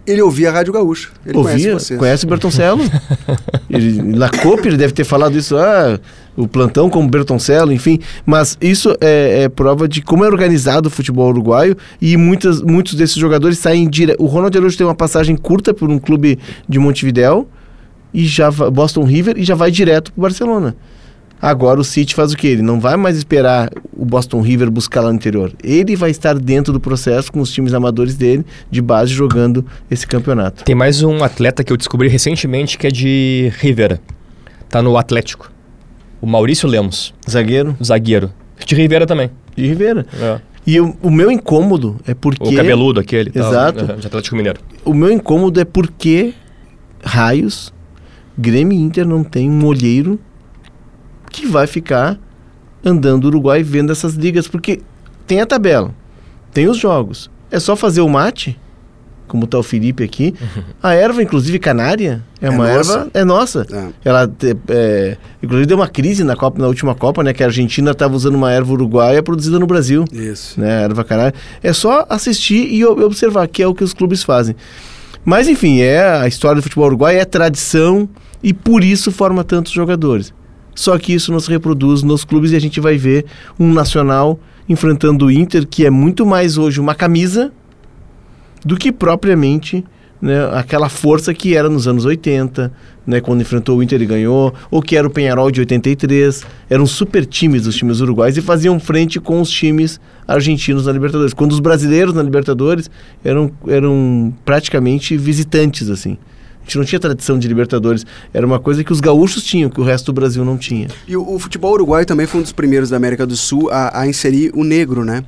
ele 0.06 0.22
ouvia 0.22 0.48
a 0.48 0.52
Rádio 0.52 0.72
Gaúcha. 0.72 1.10
Ele 1.26 1.36
ouvia, 1.36 1.52
conhece 1.52 1.72
vocês. 1.72 1.98
Conhece 1.98 2.24
o 2.24 2.28
Bertoncello. 2.28 2.82
ele, 3.68 4.00
na 4.02 4.30
COP 4.30 4.66
ele 4.66 4.76
deve 4.76 4.92
ter 4.92 5.04
falado 5.04 5.36
isso, 5.36 5.56
ah, 5.56 6.00
o 6.38 6.46
plantão 6.46 6.88
como 6.88 7.08
Bertoncello, 7.08 7.72
enfim. 7.72 7.98
Mas 8.24 8.56
isso 8.60 8.96
é, 9.00 9.42
é, 9.42 9.48
prova 9.48 9.88
de 9.88 10.00
como 10.00 10.24
é 10.24 10.28
organizado 10.28 10.86
o 10.88 10.90
futebol 10.90 11.28
uruguaio 11.28 11.76
e 12.00 12.16
muitas, 12.16 12.62
muitos 12.62 12.94
desses 12.94 13.16
jogadores 13.16 13.58
saem 13.58 13.88
direto. 13.88 14.22
O 14.22 14.26
Ronald 14.26 14.56
Araújo 14.56 14.78
tem 14.78 14.86
uma 14.86 14.94
passagem 14.94 15.36
curta 15.36 15.74
por 15.74 15.90
um 15.90 15.98
clube 15.98 16.38
de 16.68 16.78
Montevidéu 16.78 17.48
e 18.14 18.24
já 18.24 18.50
Boston 18.50 19.02
River 19.04 19.36
e 19.36 19.44
já 19.44 19.56
vai 19.56 19.70
direto 19.70 20.12
para 20.12 20.22
Barcelona. 20.22 20.76
Agora 21.40 21.78
o 21.78 21.84
City 21.84 22.14
faz 22.14 22.32
o 22.32 22.36
que? 22.36 22.48
Ele 22.48 22.62
não 22.62 22.80
vai 22.80 22.96
mais 22.96 23.16
esperar 23.16 23.70
o 23.96 24.04
Boston 24.04 24.40
River 24.40 24.70
buscar 24.70 25.02
lá 25.02 25.10
no 25.10 25.14
interior. 25.14 25.52
Ele 25.62 25.94
vai 25.94 26.10
estar 26.10 26.36
dentro 26.36 26.72
do 26.72 26.80
processo 26.80 27.30
com 27.30 27.40
os 27.40 27.52
times 27.52 27.74
amadores 27.74 28.16
dele, 28.16 28.44
de 28.68 28.82
base, 28.82 29.12
jogando 29.12 29.64
esse 29.88 30.04
campeonato. 30.04 30.64
Tem 30.64 30.74
mais 30.74 31.02
um 31.02 31.22
atleta 31.22 31.62
que 31.62 31.72
eu 31.72 31.76
descobri 31.76 32.08
recentemente 32.08 32.76
que 32.76 32.88
é 32.88 32.90
de 32.90 33.52
Rivera. 33.60 34.00
Tá 34.68 34.82
no 34.82 34.96
Atlético. 34.96 35.57
O 36.20 36.26
Maurício 36.26 36.68
Lemos. 36.68 37.14
Zagueiro? 37.28 37.76
Zagueiro. 37.82 38.32
De 38.64 38.74
Rivera 38.74 39.06
também. 39.06 39.30
De 39.56 39.66
Rivera. 39.66 40.06
É. 40.20 40.40
E 40.66 40.80
o, 40.80 40.96
o, 41.02 41.10
meu 41.10 41.30
incômodo 41.30 41.96
é 42.06 42.14
porque. 42.14 42.48
O 42.48 42.54
cabeludo 42.54 43.00
aquele. 43.00 43.30
Exato. 43.34 43.86
Tal, 43.86 43.96
de 43.96 44.06
Atlético 44.06 44.36
Mineiro. 44.36 44.60
O 44.84 44.92
meu 44.92 45.10
incômodo 45.10 45.60
é 45.60 45.64
porque 45.64 46.34
raios 47.02 47.72
Grêmio 48.38 48.78
Inter 48.78 49.04
não 49.04 49.24
tem 49.24 49.50
um 49.50 49.66
olheiro 49.66 50.20
que 51.30 51.44
vai 51.44 51.66
ficar 51.66 52.16
andando 52.84 53.24
o 53.24 53.26
Uruguai 53.28 53.64
vendo 53.64 53.90
essas 53.90 54.14
ligas, 54.14 54.46
porque 54.46 54.80
tem 55.26 55.40
a 55.40 55.46
tabela, 55.46 55.92
tem 56.52 56.68
os 56.68 56.76
jogos. 56.76 57.28
É 57.50 57.58
só 57.58 57.74
fazer 57.74 58.00
o 58.00 58.08
mate, 58.08 58.56
como 59.28 59.44
está 59.44 59.58
o 59.58 59.62
Felipe 59.62 60.02
aqui. 60.02 60.34
A 60.82 60.94
erva, 60.94 61.22
inclusive 61.22 61.58
canária, 61.58 62.22
é, 62.40 62.46
é 62.46 62.50
uma 62.50 62.66
nossa. 62.66 62.92
erva, 62.92 63.10
é 63.14 63.24
nossa. 63.24 63.66
É. 63.70 64.08
Ela, 64.08 64.30
é, 64.68 65.16
inclusive, 65.42 65.66
deu 65.66 65.76
uma 65.76 65.88
crise 65.88 66.24
na 66.24 66.34
Copa, 66.34 66.60
na 66.60 66.66
última 66.66 66.94
Copa, 66.94 67.22
né? 67.22 67.32
Que 67.32 67.42
a 67.42 67.46
Argentina 67.46 67.92
estava 67.92 68.16
usando 68.16 68.34
uma 68.34 68.50
erva 68.50 68.72
uruguaia 68.72 69.22
produzida 69.22 69.58
no 69.58 69.66
Brasil. 69.66 70.04
Isso. 70.12 70.60
Né, 70.60 70.84
erva 70.84 71.04
canária. 71.04 71.34
É 71.62 71.72
só 71.72 72.06
assistir 72.08 72.72
e 72.72 72.84
observar, 72.84 73.46
que 73.46 73.62
é 73.62 73.66
o 73.66 73.74
que 73.74 73.84
os 73.84 73.92
clubes 73.92 74.24
fazem. 74.24 74.56
Mas, 75.24 75.46
enfim, 75.46 75.80
é 75.80 76.00
a 76.02 76.26
história 76.26 76.56
do 76.56 76.62
futebol 76.62 76.86
uruguaio, 76.86 77.18
é 77.18 77.24
tradição 77.24 78.08
e 78.42 78.52
por 78.54 78.82
isso 78.82 79.12
forma 79.12 79.44
tantos 79.44 79.72
jogadores. 79.72 80.32
Só 80.74 80.96
que 80.96 81.12
isso 81.12 81.32
não 81.32 81.40
se 81.40 81.50
reproduz 81.50 82.02
nos 82.02 82.24
clubes 82.24 82.52
e 82.52 82.56
a 82.56 82.60
gente 82.60 82.80
vai 82.80 82.96
ver 82.96 83.26
um 83.58 83.72
Nacional 83.72 84.38
enfrentando 84.68 85.26
o 85.26 85.30
Inter, 85.30 85.66
que 85.66 85.84
é 85.84 85.90
muito 85.90 86.24
mais 86.24 86.56
hoje 86.56 86.80
uma 86.80 86.94
camisa 86.94 87.52
do 88.64 88.76
que 88.76 88.92
propriamente 88.92 89.84
né, 90.20 90.48
aquela 90.52 90.88
força 90.88 91.32
que 91.32 91.56
era 91.56 91.68
nos 91.68 91.86
anos 91.86 92.04
80, 92.04 92.72
né, 93.06 93.20
quando 93.20 93.40
enfrentou 93.40 93.78
o 93.78 93.82
Inter 93.82 94.02
e 94.02 94.06
ganhou, 94.06 94.52
ou 94.70 94.82
que 94.82 94.96
era 94.96 95.06
o 95.06 95.10
Penharol 95.10 95.50
de 95.50 95.60
83. 95.60 96.44
Eram 96.68 96.86
super 96.86 97.24
times 97.24 97.66
os 97.66 97.76
times 97.76 98.00
uruguais 98.00 98.36
e 98.36 98.42
faziam 98.42 98.78
frente 98.80 99.20
com 99.20 99.40
os 99.40 99.50
times 99.50 100.00
argentinos 100.26 100.86
na 100.86 100.92
Libertadores. 100.92 101.32
Quando 101.32 101.52
os 101.52 101.60
brasileiros 101.60 102.14
na 102.14 102.22
Libertadores 102.22 102.90
eram, 103.24 103.50
eram 103.66 104.32
praticamente 104.44 105.16
visitantes, 105.16 105.88
assim 105.88 106.18
gente 106.68 106.78
não 106.78 106.84
tinha 106.84 107.00
tradição 107.00 107.38
de 107.38 107.48
Libertadores. 107.48 108.04
Era 108.32 108.46
uma 108.46 108.60
coisa 108.60 108.84
que 108.84 108.92
os 108.92 109.00
gaúchos 109.00 109.42
tinham, 109.42 109.70
que 109.70 109.80
o 109.80 109.84
resto 109.84 110.06
do 110.06 110.12
Brasil 110.12 110.44
não 110.44 110.58
tinha. 110.58 110.88
E 111.06 111.16
o, 111.16 111.34
o 111.34 111.38
futebol 111.38 111.72
uruguaio 111.72 112.04
também 112.04 112.26
foi 112.26 112.40
um 112.40 112.42
dos 112.42 112.52
primeiros 112.52 112.90
da 112.90 112.96
América 112.96 113.26
do 113.26 113.36
Sul 113.36 113.70
a, 113.70 114.02
a 114.02 114.06
inserir 114.06 114.52
o 114.54 114.62
negro, 114.62 115.04
né? 115.04 115.24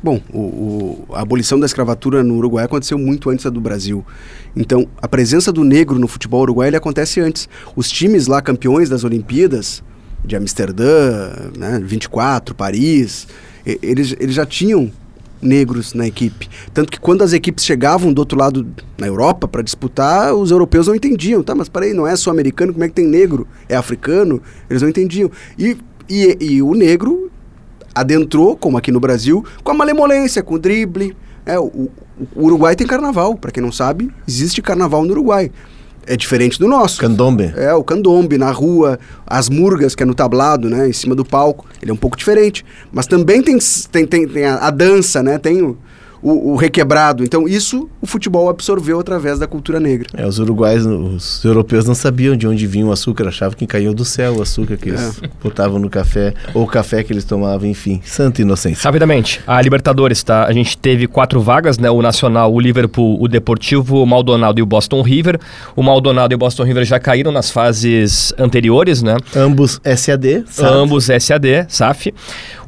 Bom, 0.00 0.20
o, 0.32 0.38
o, 0.38 1.06
a 1.12 1.22
abolição 1.22 1.58
da 1.58 1.66
escravatura 1.66 2.22
no 2.22 2.36
Uruguai 2.36 2.64
aconteceu 2.64 2.96
muito 2.96 3.30
antes 3.30 3.44
da 3.44 3.50
do 3.50 3.60
Brasil. 3.60 4.06
Então, 4.54 4.86
a 5.02 5.08
presença 5.08 5.52
do 5.52 5.64
negro 5.64 5.98
no 5.98 6.06
futebol 6.06 6.42
uruguaio 6.42 6.76
acontece 6.76 7.20
antes. 7.20 7.48
Os 7.74 7.90
times 7.90 8.28
lá 8.28 8.40
campeões 8.40 8.88
das 8.88 9.02
Olimpíadas, 9.02 9.82
de 10.24 10.36
Amsterdã, 10.36 11.50
né, 11.56 11.80
24, 11.82 12.54
Paris, 12.54 13.26
eles, 13.64 14.14
eles 14.20 14.34
já 14.34 14.46
tinham 14.46 14.90
negros 15.42 15.94
na 15.94 16.06
equipe. 16.06 16.48
Tanto 16.72 16.90
que 16.92 17.00
quando 17.00 17.22
as 17.22 17.32
equipes 17.32 17.64
chegavam 17.64 18.12
do 18.12 18.20
outro 18.20 18.38
lado 18.38 18.66
na 18.96 19.06
Europa 19.06 19.48
para 19.48 19.62
disputar, 19.62 20.34
os 20.34 20.50
europeus 20.50 20.86
não 20.86 20.94
entendiam, 20.94 21.42
tá? 21.42 21.54
Mas 21.54 21.68
peraí, 21.68 21.92
não 21.92 22.06
é 22.06 22.14
só 22.16 22.30
americano, 22.30 22.72
como 22.72 22.84
é 22.84 22.88
que 22.88 22.94
tem 22.94 23.06
negro? 23.06 23.46
É 23.68 23.76
africano? 23.76 24.42
Eles 24.68 24.82
não 24.82 24.88
entendiam. 24.88 25.30
E, 25.58 25.76
e, 26.08 26.36
e 26.40 26.62
o 26.62 26.74
negro 26.74 27.30
adentrou, 28.00 28.56
como 28.56 28.76
aqui 28.76 28.90
no 28.90 29.00
Brasil, 29.00 29.44
com 29.62 29.70
a 29.70 29.74
malemolência, 29.74 30.42
com 30.42 30.54
o 30.54 30.58
drible. 30.58 31.16
É, 31.44 31.58
o, 31.58 31.90
o 32.34 32.44
Uruguai 32.44 32.76
tem 32.76 32.86
carnaval, 32.86 33.34
para 33.36 33.50
quem 33.50 33.62
não 33.62 33.72
sabe, 33.72 34.10
existe 34.26 34.60
carnaval 34.60 35.04
no 35.04 35.12
Uruguai 35.12 35.50
é 36.08 36.16
diferente 36.16 36.58
do 36.58 36.66
nosso. 36.66 37.00
Candombe. 37.00 37.52
É, 37.54 37.72
o 37.74 37.84
candombe 37.84 38.38
na 38.38 38.50
rua, 38.50 38.98
as 39.26 39.50
murgas, 39.50 39.94
que 39.94 40.02
é 40.02 40.06
no 40.06 40.14
tablado, 40.14 40.68
né, 40.70 40.88
em 40.88 40.92
cima 40.92 41.14
do 41.14 41.24
palco. 41.24 41.66
Ele 41.82 41.90
é 41.90 41.94
um 41.94 41.98
pouco 41.98 42.16
diferente. 42.16 42.64
Mas 42.90 43.06
também 43.06 43.42
tem, 43.42 43.58
tem, 43.92 44.06
tem, 44.06 44.26
tem 44.26 44.44
a, 44.46 44.56
a, 44.56 44.70
dança, 44.70 45.22
né, 45.22 45.36
tem 45.36 45.60
o, 45.60 45.76
o, 46.22 46.52
o, 46.52 46.56
requebrado. 46.56 47.22
Então, 47.24 47.46
isso 47.46 47.88
o 48.00 48.06
futebol 48.06 48.48
absorveu 48.48 48.98
através 49.00 49.38
da 49.38 49.46
cultura 49.46 49.78
negra. 49.78 50.08
É, 50.14 50.26
os 50.26 50.38
uruguais, 50.38 50.84
os 50.84 51.44
europeus 51.44 51.84
não 51.84 51.94
sabiam 51.94 52.36
de 52.36 52.46
onde 52.46 52.66
vinha 52.66 52.86
o 52.86 52.92
açúcar, 52.92 53.28
achavam 53.28 53.56
que 53.56 53.66
caiu 53.66 53.94
do 53.94 54.04
céu 54.04 54.36
o 54.36 54.42
açúcar 54.42 54.76
que 54.76 54.90
eles 54.90 55.20
é. 55.22 55.28
botavam 55.42 55.78
no 55.78 55.88
café, 55.88 56.34
ou 56.54 56.64
o 56.64 56.66
café 56.66 57.02
que 57.02 57.12
eles 57.12 57.24
tomavam, 57.24 57.68
enfim. 57.68 58.00
Santa 58.04 58.42
inocência. 58.42 58.84
Rapidamente, 58.84 59.40
a 59.46 59.60
Libertadores, 59.60 60.22
tá? 60.22 60.44
A 60.44 60.52
gente 60.52 60.76
teve 60.76 61.06
quatro 61.06 61.40
vagas, 61.40 61.78
né? 61.78 61.90
O 61.90 62.02
Nacional, 62.02 62.52
o 62.52 62.60
Liverpool, 62.60 63.20
o 63.20 63.28
Deportivo, 63.28 64.02
o 64.02 64.06
Maldonado 64.06 64.58
e 64.58 64.62
o 64.62 64.66
Boston 64.66 65.02
River. 65.02 65.38
O 65.76 65.82
Maldonado 65.82 66.32
e 66.32 66.36
o 66.36 66.38
Boston 66.38 66.64
River 66.64 66.84
já 66.84 66.98
caíram 66.98 67.30
nas 67.30 67.50
fases 67.50 68.32
anteriores, 68.38 69.02
né? 69.02 69.16
Ambos 69.34 69.80
SAD, 69.84 70.44
SAF. 70.46 70.72
Ambos 70.72 71.04
SAD, 71.04 71.66
SAF. 71.68 72.12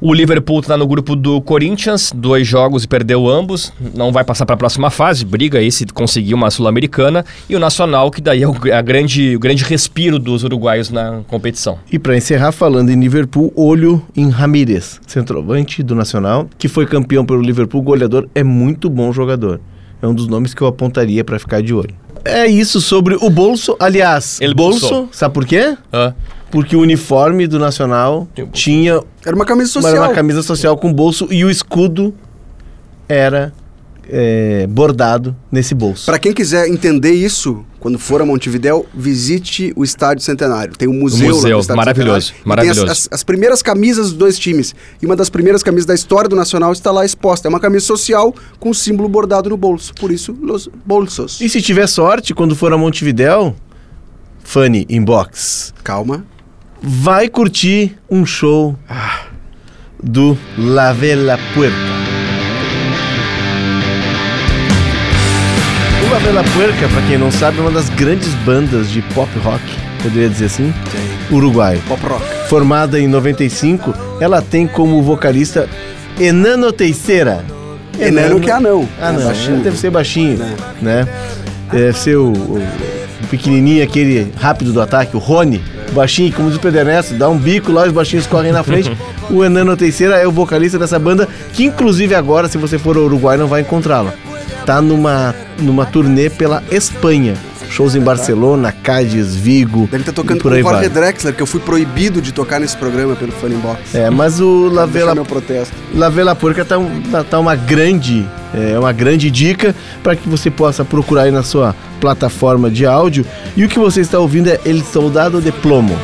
O 0.00 0.14
Liverpool 0.14 0.60
está 0.60 0.78
no 0.78 0.86
grupo 0.86 1.14
do 1.14 1.42
Corinthians, 1.42 2.10
dois 2.14 2.46
jogos 2.46 2.84
e 2.84 2.88
perdeu 2.88 3.28
ambos 3.28 3.39
ambos, 3.40 3.72
não 3.94 4.12
vai 4.12 4.22
passar 4.24 4.46
para 4.46 4.54
a 4.54 4.58
próxima 4.58 4.90
fase, 4.90 5.24
briga 5.24 5.58
aí 5.58 5.72
se 5.72 5.86
conseguir 5.86 6.34
uma 6.34 6.50
sul-americana 6.50 7.24
e 7.48 7.56
o 7.56 7.58
Nacional 7.58 8.10
que 8.10 8.20
daí 8.20 8.42
é 8.42 8.48
o, 8.48 8.54
a 8.72 8.80
grande, 8.82 9.34
o 9.36 9.38
grande 9.40 9.64
respiro 9.64 10.18
dos 10.18 10.44
uruguaios 10.44 10.90
na 10.90 11.20
competição. 11.26 11.78
E 11.90 11.98
para 11.98 12.16
encerrar 12.16 12.52
falando 12.52 12.90
em 12.90 13.00
Liverpool, 13.00 13.52
olho 13.56 14.02
em 14.16 14.28
Ramírez, 14.28 15.00
centroavante 15.06 15.82
do 15.82 15.94
Nacional, 15.94 16.48
que 16.58 16.68
foi 16.68 16.86
campeão 16.86 17.24
pelo 17.24 17.40
Liverpool, 17.40 17.82
goleador, 17.82 18.28
é 18.34 18.42
muito 18.44 18.88
bom 18.88 19.12
jogador. 19.12 19.60
É 20.02 20.06
um 20.06 20.14
dos 20.14 20.26
nomes 20.28 20.54
que 20.54 20.62
eu 20.62 20.66
apontaria 20.66 21.22
para 21.24 21.38
ficar 21.38 21.62
de 21.62 21.74
olho. 21.74 21.94
É 22.24 22.46
isso 22.46 22.80
sobre 22.80 23.16
o 23.20 23.30
bolso. 23.30 23.76
Aliás, 23.78 24.40
El 24.40 24.54
bolso, 24.54 24.88
bolso. 24.88 25.08
sabe 25.12 25.32
por 25.34 25.46
quê? 25.46 25.76
Ah, 25.92 26.12
Porque 26.50 26.76
o 26.76 26.80
uniforme 26.80 27.46
do 27.46 27.58
Nacional 27.58 28.28
tinha 28.52 29.00
Era 29.24 29.34
uma 29.36 29.44
camisa 29.44 29.70
social. 29.70 30.04
uma 30.04 30.12
camisa 30.12 30.42
social 30.42 30.76
com 30.76 30.92
bolso 30.92 31.28
e 31.30 31.44
o 31.44 31.50
escudo 31.50 32.14
era 33.10 33.52
é, 34.08 34.66
bordado 34.68 35.36
nesse 35.50 35.74
bolso. 35.74 36.06
Para 36.06 36.18
quem 36.18 36.32
quiser 36.32 36.68
entender 36.68 37.12
isso, 37.12 37.64
quando 37.78 37.98
for 37.98 38.20
a 38.22 38.26
Montevidéu, 38.26 38.86
visite 38.94 39.72
o 39.76 39.82
Estádio 39.84 40.22
Centenário. 40.24 40.74
Tem 40.76 40.88
um 40.88 40.92
museu, 40.94 41.28
lá 41.28 41.34
museu, 41.34 41.50
no 41.56 41.60
Estádio 41.60 41.76
maravilhoso, 41.76 42.32
maravilhoso. 42.44 42.80
Tem 42.82 42.90
as, 42.90 42.98
as- 43.02 43.08
as 43.12 43.22
primeiras 43.24 43.62
camisas 43.62 44.08
dos 44.10 44.14
dois 44.18 44.38
times. 44.38 44.74
E 45.02 45.06
uma 45.06 45.16
das 45.16 45.28
primeiras 45.30 45.62
camisas 45.62 45.86
da 45.86 45.94
história 45.94 46.28
do 46.28 46.36
Nacional 46.36 46.72
está 46.72 46.90
lá 46.90 47.04
exposta. 47.04 47.46
É 47.46 47.50
uma 47.50 47.60
camisa 47.60 47.84
social 47.86 48.34
com 48.58 48.70
o 48.70 48.74
símbolo 48.74 49.08
bordado 49.08 49.48
no 49.50 49.56
bolso. 49.56 49.92
Por 49.94 50.10
isso, 50.10 50.36
los 50.40 50.68
bolsos. 50.84 51.40
E 51.40 51.48
se 51.48 51.60
tiver 51.62 51.86
sorte, 51.86 52.32
quando 52.34 52.54
for 52.56 52.72
a 52.72 52.78
Montevidéu, 52.78 53.54
Fanny 54.42 54.86
Inbox, 54.88 55.72
Calma. 55.84 56.24
vai 56.82 57.28
curtir 57.28 57.96
um 58.10 58.26
show 58.26 58.76
do 60.02 60.36
La 60.58 60.92
Vela 60.92 61.38
Puerca. 61.54 62.09
O 66.10 66.12
La 66.12 66.18
Vela 66.18 66.44
Puerca, 66.54 66.88
pra 66.88 67.02
quem 67.08 67.16
não 67.18 67.30
sabe, 67.30 67.58
é 67.58 67.60
uma 67.60 67.70
das 67.70 67.88
grandes 67.90 68.28
bandas 68.44 68.90
de 68.90 69.00
pop 69.14 69.30
rock, 69.44 69.62
poderia 70.02 70.28
dizer 70.28 70.46
assim, 70.46 70.72
uruguai. 71.30 71.80
Pop 71.86 72.04
rock. 72.06 72.24
Formada 72.48 72.98
em 72.98 73.06
95, 73.06 73.94
ela 74.20 74.42
tem 74.42 74.66
como 74.66 75.02
vocalista 75.02 75.68
Enano 76.18 76.72
Teixeira. 76.72 77.44
Enano 77.98 78.40
que 78.40 78.50
é 78.50 78.54
anão. 78.54 78.88
Ah, 79.00 79.10
É 79.10 79.12
não, 79.12 79.24
baixinho. 79.24 79.60
deve 79.62 79.78
ser 79.78 79.90
baixinho, 79.90 80.38
Né. 80.38 80.56
né? 80.82 81.08
Deve 81.70 81.96
ser 81.98 82.16
o, 82.16 82.32
o- 82.32 82.58
o 83.22 83.26
pequenininho, 83.28 83.82
aquele 83.84 84.32
rápido 84.36 84.72
do 84.72 84.80
ataque, 84.80 85.14
o 85.16 85.20
Rony, 85.20 85.62
baixinho, 85.92 86.32
como 86.32 86.48
diz 86.48 86.56
o 86.56 86.60
Pedro 86.60 86.80
Ernesto, 86.80 87.14
dá 87.14 87.28
um 87.28 87.36
bico 87.38 87.70
lá, 87.70 87.84
os 87.84 87.92
baixinhos 87.92 88.26
correm 88.26 88.50
na 88.52 88.64
frente. 88.64 88.90
o 89.30 89.44
Enano 89.44 89.76
Teixeira 89.76 90.16
é 90.16 90.26
o 90.26 90.32
vocalista 90.32 90.78
dessa 90.78 90.98
banda, 90.98 91.28
que 91.52 91.64
inclusive 91.64 92.14
agora, 92.14 92.48
se 92.48 92.58
você 92.58 92.78
for 92.78 92.96
ao 92.96 93.04
Uruguai, 93.04 93.36
não 93.36 93.46
vai 93.46 93.60
encontrá-la. 93.60 94.12
Tá 94.70 94.80
numa, 94.80 95.34
numa 95.58 95.84
turnê 95.84 96.30
pela 96.30 96.62
Espanha. 96.70 97.34
Shows 97.68 97.96
em 97.96 98.00
Barcelona, 98.00 98.70
Cádiz, 98.70 99.34
Vigo. 99.34 99.88
Deve 99.90 100.02
estar 100.02 100.12
e 100.12 100.14
tocando 100.14 100.40
por 100.40 100.52
com 100.52 100.54
aí 100.54 100.62
o 100.62 100.64
Jorge. 100.64 100.88
Drexler, 100.88 101.34
que 101.34 101.42
eu 101.42 101.46
fui 101.46 101.58
proibido 101.58 102.22
de 102.22 102.30
tocar 102.30 102.60
nesse 102.60 102.76
programa 102.76 103.16
pelo 103.16 103.32
Funny 103.32 103.56
Box. 103.56 103.96
É, 103.96 104.08
mas 104.10 104.38
o 104.38 104.68
La 104.68 104.86
Deixa 104.86 104.98
Vela 105.00 105.14
meu 105.16 105.24
protesto. 105.24 105.74
La 105.92 106.08
Vela 106.08 106.36
Porca 106.36 106.64
tá, 106.64 106.76
tá, 107.10 107.24
tá 107.24 107.40
uma 107.40 107.56
grande 107.56 108.24
é 108.54 108.78
uma 108.78 108.92
grande 108.92 109.28
dica 109.28 109.74
para 110.04 110.14
que 110.14 110.28
você 110.28 110.52
possa 110.52 110.84
procurar 110.84 111.22
aí 111.22 111.32
na 111.32 111.42
sua 111.42 111.74
plataforma 112.00 112.70
de 112.70 112.86
áudio. 112.86 113.26
E 113.56 113.64
o 113.64 113.68
que 113.68 113.76
você 113.80 114.00
está 114.00 114.20
ouvindo 114.20 114.50
é 114.50 114.60
El 114.64 114.84
Soldado 114.84 115.40
de 115.40 115.50
Plomo. 115.50 115.98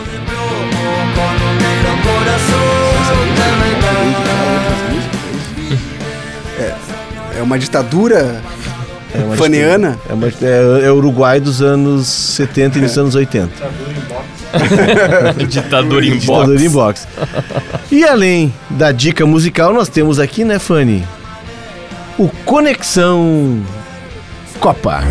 É 7.37 7.43
uma 7.43 7.59
ditadura 7.59 8.43
É 9.15 9.19
uma 9.19 9.37
faniana. 9.37 9.99
É, 10.09 10.13
uma, 10.13 10.27
é, 10.27 10.87
é 10.87 10.93
Uruguai 10.93 11.41
dos 11.41 11.63
anos 11.63 12.07
70 12.07 12.79
e 12.79 12.81
dos 12.83 12.99
anos 12.99 13.15
80. 13.15 13.51
Ditadura 15.49 16.07
em 16.07 16.19
box. 16.19 16.63
em 16.63 16.71
box. 16.71 17.09
E 17.91 18.05
além 18.05 18.53
da 18.71 18.93
dica 18.93 19.25
musical, 19.27 19.73
nós 19.73 19.89
temos 19.89 20.19
aqui, 20.19 20.45
né, 20.45 20.59
Fanny? 20.59 21.05
O 22.19 22.29
Conexão 22.45 23.63
Copa. 24.61 25.05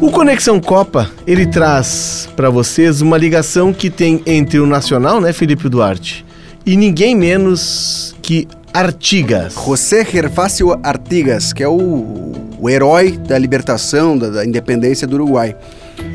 O 0.00 0.10
Conexão 0.10 0.60
Copa, 0.60 1.10
ele 1.26 1.46
traz 1.46 2.28
para 2.34 2.48
vocês 2.48 3.00
uma 3.00 3.18
ligação 3.18 3.72
que 3.72 3.90
tem 3.90 4.22
entre 4.24 4.58
o 4.58 4.66
Nacional, 4.66 5.20
né, 5.20 5.32
Felipe 5.32 5.68
Duarte, 5.68 6.24
e 6.64 6.76
ninguém 6.76 7.14
menos 7.14 8.14
que 8.22 8.48
Artigas. 8.72 9.54
José 9.54 10.04
Gervásio 10.04 10.78
Artigas, 10.82 11.52
que 11.52 11.62
é 11.62 11.68
o, 11.68 12.32
o 12.60 12.70
herói 12.70 13.12
da 13.16 13.36
libertação, 13.36 14.16
da, 14.16 14.30
da 14.30 14.44
independência 14.46 15.08
do 15.08 15.14
Uruguai. 15.14 15.56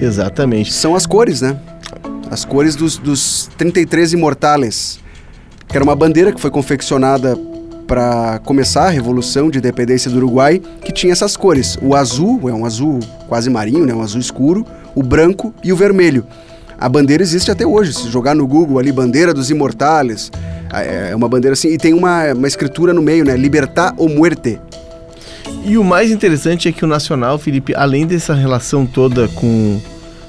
Exatamente. 0.02 0.72
São 0.72 0.96
as 0.96 1.06
cores, 1.06 1.42
né? 1.42 1.58
As 2.32 2.46
cores 2.46 2.76
dos, 2.76 2.98
dos 2.98 3.50
33 3.58 4.14
imortales, 4.14 5.00
que 5.68 5.76
era 5.76 5.84
uma 5.84 5.96
bandeira 5.96 6.32
que 6.32 6.40
foi 6.40 6.50
confeccionada 6.50 7.38
para 7.86 8.40
começar 8.40 8.86
a 8.86 8.90
revolução 8.90 9.50
de 9.52 9.58
independência 9.58 10.10
do 10.10 10.18
Uruguai, 10.18 10.62
que 10.82 10.94
tinha 10.94 11.12
essas 11.12 11.36
cores. 11.36 11.78
O 11.82 11.94
azul, 11.94 12.50
é 12.50 12.54
um 12.54 12.66
azul 12.66 13.00
quase 13.28 13.50
marinho, 13.50 13.86
né? 13.86 13.94
um 13.94 14.02
azul 14.02 14.22
escuro, 14.22 14.66
o 14.96 15.04
branco 15.04 15.54
e 15.62 15.74
o 15.74 15.76
vermelho. 15.76 16.26
A 16.80 16.88
bandeira 16.88 17.22
existe 17.22 17.52
até 17.52 17.66
hoje. 17.66 17.94
Se 17.94 18.10
jogar 18.10 18.34
no 18.34 18.48
Google 18.48 18.80
ali, 18.80 18.92
bandeira 18.92 19.34
dos 19.34 19.50
imortales, 19.50 20.32
é 20.84 21.16
uma 21.16 21.28
bandeira 21.28 21.54
assim, 21.54 21.70
e 21.70 21.78
tem 21.78 21.94
uma, 21.94 22.34
uma 22.34 22.48
escritura 22.48 22.94
no 22.94 23.02
meio, 23.02 23.24
né? 23.26 23.36
Libertar 23.38 23.94
ou 23.98 24.10
muerte. 24.10 24.60
E 25.64 25.78
o 25.78 25.84
mais 25.84 26.12
interessante 26.12 26.68
é 26.68 26.72
que 26.72 26.84
o 26.84 26.88
Nacional, 26.88 27.38
Felipe, 27.38 27.74
além 27.76 28.06
dessa 28.06 28.34
relação 28.34 28.86
toda 28.86 29.28
com, 29.30 29.80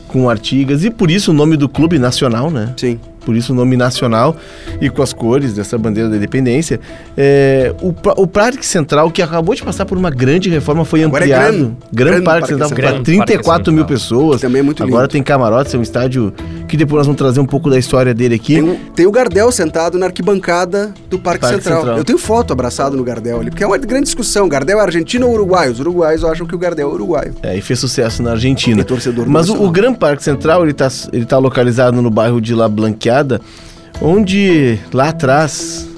com 0.09 0.29
Artigas, 0.29 0.85
e 0.85 0.91
por 0.91 1.11
isso 1.11 1.31
o 1.31 1.35
nome 1.35 1.57
do 1.57 1.69
clube 1.69 1.99
nacional, 1.99 2.51
né? 2.51 2.73
Sim. 2.77 2.99
Por 3.25 3.35
isso 3.35 3.53
o 3.53 3.57
nome 3.57 3.77
nacional 3.77 4.37
e 4.81 4.89
com 4.89 5.03
as 5.03 5.13
cores 5.13 5.53
dessa 5.53 5.77
bandeira 5.77 6.09
da 6.09 6.17
independência. 6.17 6.79
É, 7.17 7.75
o, 7.83 7.93
o 8.23 8.27
Parque 8.27 8.65
Central, 8.65 9.11
que 9.11 9.21
acabou 9.21 9.53
de 9.53 9.65
passar 9.65 9.85
por 9.85 9.99
uma 9.99 10.11
grande 10.11 10.49
reforma, 10.49 10.85
foi 10.85 11.03
Agora 11.03 11.25
é 11.25 11.27
ampliado. 11.27 11.53
grande. 11.53 11.77
Grande, 11.93 12.11
Grande 12.11 12.25
Parque 12.25 12.41
Parque 12.41 12.49
Central, 12.53 12.69
Central. 12.69 12.89
para 12.89 13.03
Grande 13.03 13.05
34 13.05 13.73
mil 13.73 13.85
Parque 13.85 13.99
Central. 13.99 14.19
pessoas. 14.21 14.41
Também 14.41 14.61
é 14.61 14.63
muito 14.63 14.81
Agora 14.85 15.03
lindo. 15.03 15.13
tem 15.13 15.23
camarotes, 15.25 15.75
é 15.75 15.79
um 15.79 15.83
estádio 15.83 16.33
que 16.69 16.77
depois 16.77 16.99
nós 16.99 17.07
vamos 17.07 17.19
trazer 17.19 17.41
um 17.41 17.47
pouco 17.47 17.71
da 17.71 17.79
história 17.79 18.13
dele 18.13 18.35
aqui. 18.35 18.55
Tem, 18.55 18.63
um- 18.63 18.77
tem 18.95 19.07
o 19.07 19.11
Gardel 19.11 19.51
sentado 19.53 19.99
na 19.99 20.07
arquibancada 20.07 20.93
do 21.09 21.19
Parque, 21.19 21.41
Parque 21.41 21.57
Central. 21.57 21.79
Central. 21.79 21.99
Eu 21.99 22.05
tenho 22.05 22.19
foto 22.19 22.53
abraçado 22.53 22.97
no 22.97 23.05
Gardel 23.05 23.41
ali, 23.41 23.51
porque 23.51 23.63
é 23.65 23.67
uma 23.67 23.79
grande 23.79 24.05
discussão. 24.05 24.49
Gardel 24.49 24.79
é 24.79 24.83
argentino 24.83 25.27
ou 25.29 25.35
uruguaio? 25.35 25.73
Os 25.73 25.81
uruguaios 25.81 26.25
acham 26.25 26.47
que 26.47 26.55
o 26.55 26.59
Gardel 26.59 26.91
é 26.91 26.93
uruguaio. 26.93 27.35
É, 27.43 27.57
e 27.57 27.61
fez 27.61 27.79
sucesso 27.79 28.23
na 28.23 28.33
Argentina. 28.33 28.81
É 28.81 28.85
torcedor 28.85 29.25
do 29.25 29.31
Mas 29.31 29.49
o, 29.49 29.63
o 29.63 29.71
Gran 29.71 29.95
Parque 29.95 30.23
Central, 30.23 30.63
ele 30.65 30.73
tá, 30.73 30.89
ele 31.13 31.25
tá 31.25 31.39
localizado 31.39 32.01
no 32.03 32.11
bairro 32.11 32.41
de 32.41 32.55
La 32.55 32.69
Blanqueada, 32.69 33.41
onde 34.01 34.79
lá 34.93 35.09
atrás, 35.11 35.89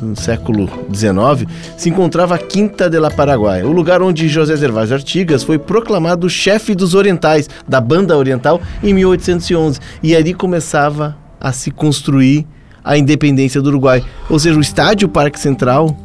no 0.00 0.14
século 0.16 0.68
XIX, 0.92 1.50
se 1.76 1.88
encontrava 1.88 2.34
a 2.34 2.38
Quinta 2.38 2.88
de 2.88 2.98
la 2.98 3.10
Paraguai, 3.10 3.62
o 3.62 3.72
lugar 3.72 4.02
onde 4.02 4.28
José 4.28 4.56
Gervásio 4.56 4.94
Artigas 4.94 5.42
foi 5.42 5.58
proclamado 5.58 6.28
chefe 6.28 6.74
dos 6.74 6.94
orientais, 6.94 7.48
da 7.66 7.80
banda 7.80 8.16
oriental, 8.16 8.60
em 8.82 8.92
1811. 8.92 9.80
E 10.02 10.14
ali 10.14 10.34
começava 10.34 11.16
a 11.40 11.52
se 11.52 11.70
construir 11.70 12.46
a 12.84 12.96
independência 12.96 13.60
do 13.60 13.68
Uruguai. 13.68 14.04
Ou 14.28 14.38
seja, 14.38 14.58
o 14.58 14.62
estádio 14.62 15.08
Parque 15.08 15.38
Central... 15.38 15.96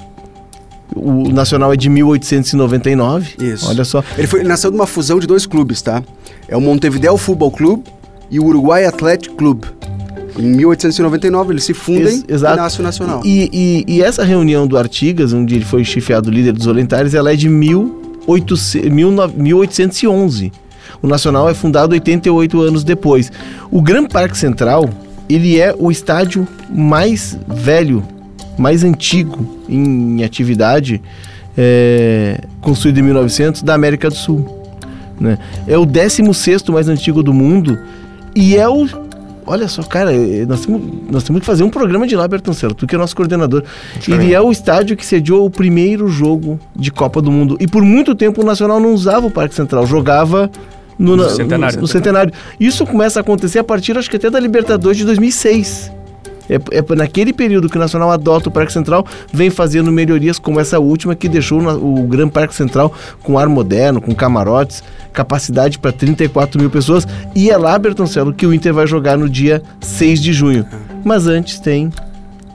O 0.93 1.31
Nacional 1.31 1.71
é 1.71 1.77
de 1.77 1.87
1899. 1.87 3.35
Isso. 3.39 3.69
Olha 3.69 3.85
só. 3.85 4.03
Ele, 4.17 4.27
foi, 4.27 4.41
ele 4.41 4.49
nasceu 4.49 4.69
de 4.69 4.75
uma 4.75 4.85
fusão 4.85 5.21
de 5.21 5.25
dois 5.25 5.45
clubes, 5.45 5.81
tá? 5.81 6.03
É 6.49 6.57
o 6.57 6.59
Montevideo 6.59 7.15
Football 7.15 7.51
Club 7.51 7.85
e 8.29 8.41
o 8.41 8.43
Uruguai 8.43 8.83
Athletic 8.83 9.33
Club. 9.35 9.63
Em 10.37 10.43
1899 10.55 11.53
eles 11.53 11.63
se 11.63 11.73
fundem 11.73 12.03
Ex- 12.05 12.25
exato. 12.27 12.55
e 12.55 12.61
nasce 12.61 12.79
o 12.79 12.83
Nacional. 12.83 13.21
E, 13.25 13.49
e- 13.87 13.95
e 13.95 14.01
essa 14.01 14.23
reunião 14.23 14.65
do 14.67 14.77
Artigas, 14.77 15.33
onde 15.33 15.55
ele 15.55 15.65
foi 15.65 15.83
chefiado 15.83 16.29
líder 16.31 16.53
dos 16.53 16.67
orientais, 16.67 17.13
ela 17.13 17.31
é 17.33 17.35
de 17.35 17.49
1800 17.49 18.75
19- 18.75 19.33
1811. 19.35 20.51
O 21.01 21.07
Nacional 21.07 21.49
é 21.49 21.53
fundado 21.53 21.93
88 21.93 22.61
anos 22.61 22.83
depois. 22.83 23.31
O 23.71 23.81
Gran 23.81 24.05
Parque 24.05 24.37
Central, 24.37 24.89
ele 25.29 25.59
é 25.59 25.75
o 25.77 25.89
estádio 25.91 26.47
mais 26.69 27.37
velho, 27.47 28.03
mais 28.57 28.83
antigo 28.83 29.45
em 29.67 30.23
atividade, 30.23 31.01
é, 31.57 32.39
construído 32.61 32.99
em 32.99 33.03
1900, 33.03 33.61
da 33.63 33.73
América 33.73 34.09
do 34.09 34.15
Sul. 34.15 34.57
né? 35.19 35.37
É 35.67 35.77
o 35.77 35.85
16º 35.85 36.71
mais 36.71 36.87
antigo 36.87 37.21
do 37.23 37.33
mundo 37.33 37.77
e 38.35 38.55
é 38.55 38.67
o 38.67 38.87
Olha 39.51 39.67
só, 39.67 39.83
cara, 39.83 40.13
eh, 40.13 40.45
nós 40.47 40.65
temos, 40.65 40.81
nós 41.11 41.23
temos 41.23 41.41
que 41.41 41.45
fazer 41.45 41.63
um 41.63 41.69
programa 41.69 42.07
de 42.07 42.15
lá, 42.15 42.25
Bertoncelo, 42.25 42.73
tu 42.73 42.87
que 42.87 42.95
é 42.95 42.97
nosso 42.97 43.13
coordenador. 43.15 43.63
Ele 44.07 44.33
é 44.33 44.39
o 44.39 44.49
estádio 44.49 44.95
que 44.95 45.05
sediou 45.05 45.45
o 45.45 45.49
primeiro 45.49 46.07
jogo 46.07 46.57
de 46.73 46.89
Copa 46.89 47.21
do 47.21 47.29
Mundo. 47.29 47.57
E 47.59 47.67
por 47.67 47.83
muito 47.83 48.15
tempo 48.15 48.41
o 48.41 48.45
Nacional 48.45 48.79
não 48.79 48.93
usava 48.93 49.27
o 49.27 49.31
Parque 49.31 49.53
Central, 49.53 49.85
jogava 49.85 50.49
no, 50.97 51.17
No 51.17 51.29
Centenário. 51.29 51.81
no 51.81 51.87
centenário. 51.87 52.33
Isso 52.59 52.85
começa 52.85 53.19
a 53.19 53.21
acontecer 53.21 53.59
a 53.59 53.63
partir, 53.63 53.97
acho 53.97 54.09
que 54.09 54.15
até 54.15 54.29
da 54.29 54.39
Libertadores 54.39 54.97
de 54.97 55.03
2006. 55.03 55.91
É, 56.49 56.55
é 56.55 56.95
naquele 56.95 57.31
período 57.31 57.69
que 57.69 57.77
o 57.77 57.79
Nacional 57.79 58.11
adota 58.11 58.49
o 58.49 58.51
Parque 58.51 58.73
Central, 58.73 59.05
vem 59.31 59.49
fazendo 59.49 59.91
melhorias 59.91 60.39
como 60.39 60.59
essa 60.59 60.79
última 60.79 61.15
que 61.15 61.29
deixou 61.29 61.61
o 61.61 62.03
Gran 62.07 62.27
Parque 62.29 62.55
Central 62.55 62.93
com 63.21 63.37
ar 63.37 63.47
moderno, 63.47 64.01
com 64.01 64.13
camarotes, 64.13 64.83
capacidade 65.13 65.79
para 65.79 65.91
34 65.91 66.59
mil 66.59 66.69
pessoas. 66.69 67.07
E 67.35 67.49
é 67.49 67.57
lá, 67.57 67.77
Bertoncelo, 67.77 68.33
que 68.33 68.45
o 68.45 68.53
Inter 68.53 68.73
vai 68.73 68.87
jogar 68.87 69.17
no 69.17 69.29
dia 69.29 69.61
6 69.79 70.21
de 70.21 70.33
junho. 70.33 70.65
Mas 71.03 71.27
antes 71.27 71.59
tem 71.59 71.91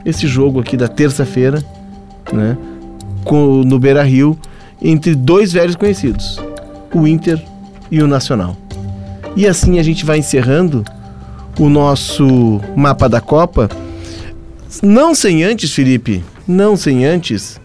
esse 0.05 0.27
jogo 0.27 0.59
aqui 0.59 0.77
da 0.77 0.87
terça-feira, 0.87 1.63
né? 2.31 2.57
Com, 3.23 3.61
no 3.63 3.77
Beira 3.77 4.03
Rio, 4.03 4.37
entre 4.81 5.15
dois 5.15 5.51
velhos 5.51 5.75
conhecidos, 5.75 6.39
o 6.93 7.05
Inter 7.05 7.43
e 7.91 8.01
o 8.01 8.07
Nacional. 8.07 8.55
E 9.35 9.45
assim 9.47 9.79
a 9.79 9.83
gente 9.83 10.05
vai 10.05 10.19
encerrando 10.19 10.83
o 11.59 11.69
nosso 11.69 12.61
mapa 12.75 13.07
da 13.09 13.21
Copa. 13.21 13.69
Não 14.83 15.15
sem 15.15 15.43
antes, 15.43 15.73
Felipe, 15.73 16.23
não 16.47 16.75
sem 16.75 17.05
antes 17.05 17.59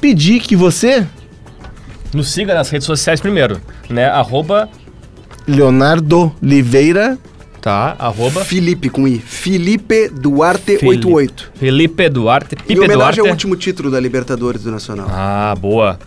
pedir 0.00 0.40
que 0.40 0.54
você 0.54 1.06
nos 2.12 2.30
siga 2.30 2.54
nas 2.54 2.68
redes 2.68 2.86
sociais 2.86 3.20
primeiro, 3.20 3.58
né? 3.88 4.06
Arroba 4.06 4.68
Leonardo 5.46 6.30
Oliveira 6.42 7.18
Tá, 7.64 7.96
arroba. 7.98 8.44
Felipe 8.44 8.90
com 8.90 9.08
I. 9.08 9.18
Felipe 9.18 10.10
Duarte 10.10 10.76
Felipe. 10.76 10.86
88. 10.86 11.52
Felipe 11.54 12.08
Duarte. 12.10 12.56
Pipe 12.56 12.74
em 12.74 12.76
homenagem 12.76 12.98
Duarte. 12.98 13.20
ao 13.20 13.26
último 13.28 13.56
título 13.56 13.90
da 13.90 13.98
Libertadores 13.98 14.64
do 14.64 14.70
Nacional. 14.70 15.06
Ah, 15.10 15.54
boa 15.58 15.98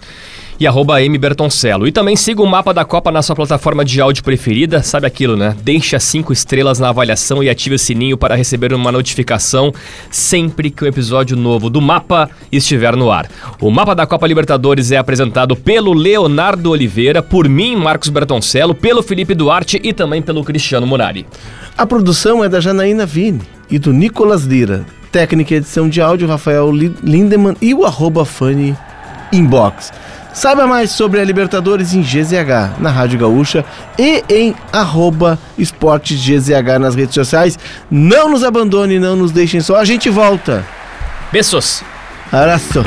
e 0.60 0.66
arroba 0.66 1.02
M 1.02 1.18
Bertoncello. 1.18 1.88
E 1.88 1.92
também 1.92 2.16
siga 2.16 2.42
o 2.42 2.48
mapa 2.48 2.74
da 2.74 2.84
Copa 2.84 3.12
na 3.12 3.22
sua 3.22 3.36
plataforma 3.36 3.86
de 3.86 4.02
áudio 4.02 4.24
preferida. 4.24 4.82
Sabe 4.82 5.08
aquilo, 5.08 5.36
né? 5.36 5.56
Deixa 5.62 6.00
cinco 6.00 6.34
estrelas 6.34 6.80
na 6.80 6.90
avaliação 6.90 7.44
e 7.44 7.50
ative 7.50 7.76
o 7.76 7.80
sininho 7.80 8.18
para 8.18 8.36
receber 8.36 8.74
uma 8.74 8.92
notificação 8.92 9.74
sempre 10.10 10.70
que 10.70 10.84
um 10.84 10.88
episódio 10.88 11.38
novo 11.38 11.70
do 11.70 11.82
mapa 11.82 12.30
estiver 12.52 12.96
no 12.96 13.12
ar. 13.12 13.30
O 13.62 13.70
mapa 13.70 13.94
da 13.94 14.06
Copa 14.06 14.28
Libertadores 14.28 14.92
é 14.92 14.98
apresentado 14.98 15.56
pelo 15.56 15.94
Leonardo 15.94 16.72
Oliveira, 16.72 17.22
por 17.22 17.48
mim, 17.48 17.76
Marcos 17.76 18.10
Bertoncello, 18.10 18.74
pelo 18.74 19.04
Felipe 19.04 19.36
Duarte 19.36 19.80
e 19.84 19.94
também 19.94 20.22
pelo 20.22 20.44
Cristiano 20.44 20.88
Munari. 20.88 21.26
A 21.78 21.86
produção 21.86 22.44
é 22.44 22.50
da 22.50 22.60
Janaína 22.60 23.06
Vini 23.06 23.42
e 23.70 23.78
do 23.78 23.94
Nicolas 23.94 24.44
Lira. 24.44 24.86
Técnica 25.12 25.54
e 25.54 25.58
edição 25.58 25.88
de 25.88 26.02
áudio, 26.02 26.28
Rafael 26.28 26.72
Lindemann 26.72 27.56
e 27.62 27.74
o 27.74 27.86
arroba 27.86 28.26
Funny 28.26 28.76
Inbox. 29.32 29.92
Saiba 30.38 30.68
mais 30.68 30.92
sobre 30.92 31.20
a 31.20 31.24
Libertadores 31.24 31.96
em 31.96 32.02
GZH, 32.04 32.78
na 32.78 32.92
Rádio 32.92 33.18
Gaúcha 33.18 33.66
e 33.98 34.24
em 34.30 34.54
arroba 34.72 35.40
esportesgzh 35.58 36.78
nas 36.80 36.94
redes 36.94 37.16
sociais. 37.16 37.58
Não 37.90 38.30
nos 38.30 38.44
abandone, 38.44 39.00
não 39.00 39.16
nos 39.16 39.32
deixem 39.32 39.62
só. 39.62 39.78
A 39.78 39.84
gente 39.84 40.12
volta. 40.12 40.64
Beijos. 41.32 41.82
Abraço. 42.32 42.86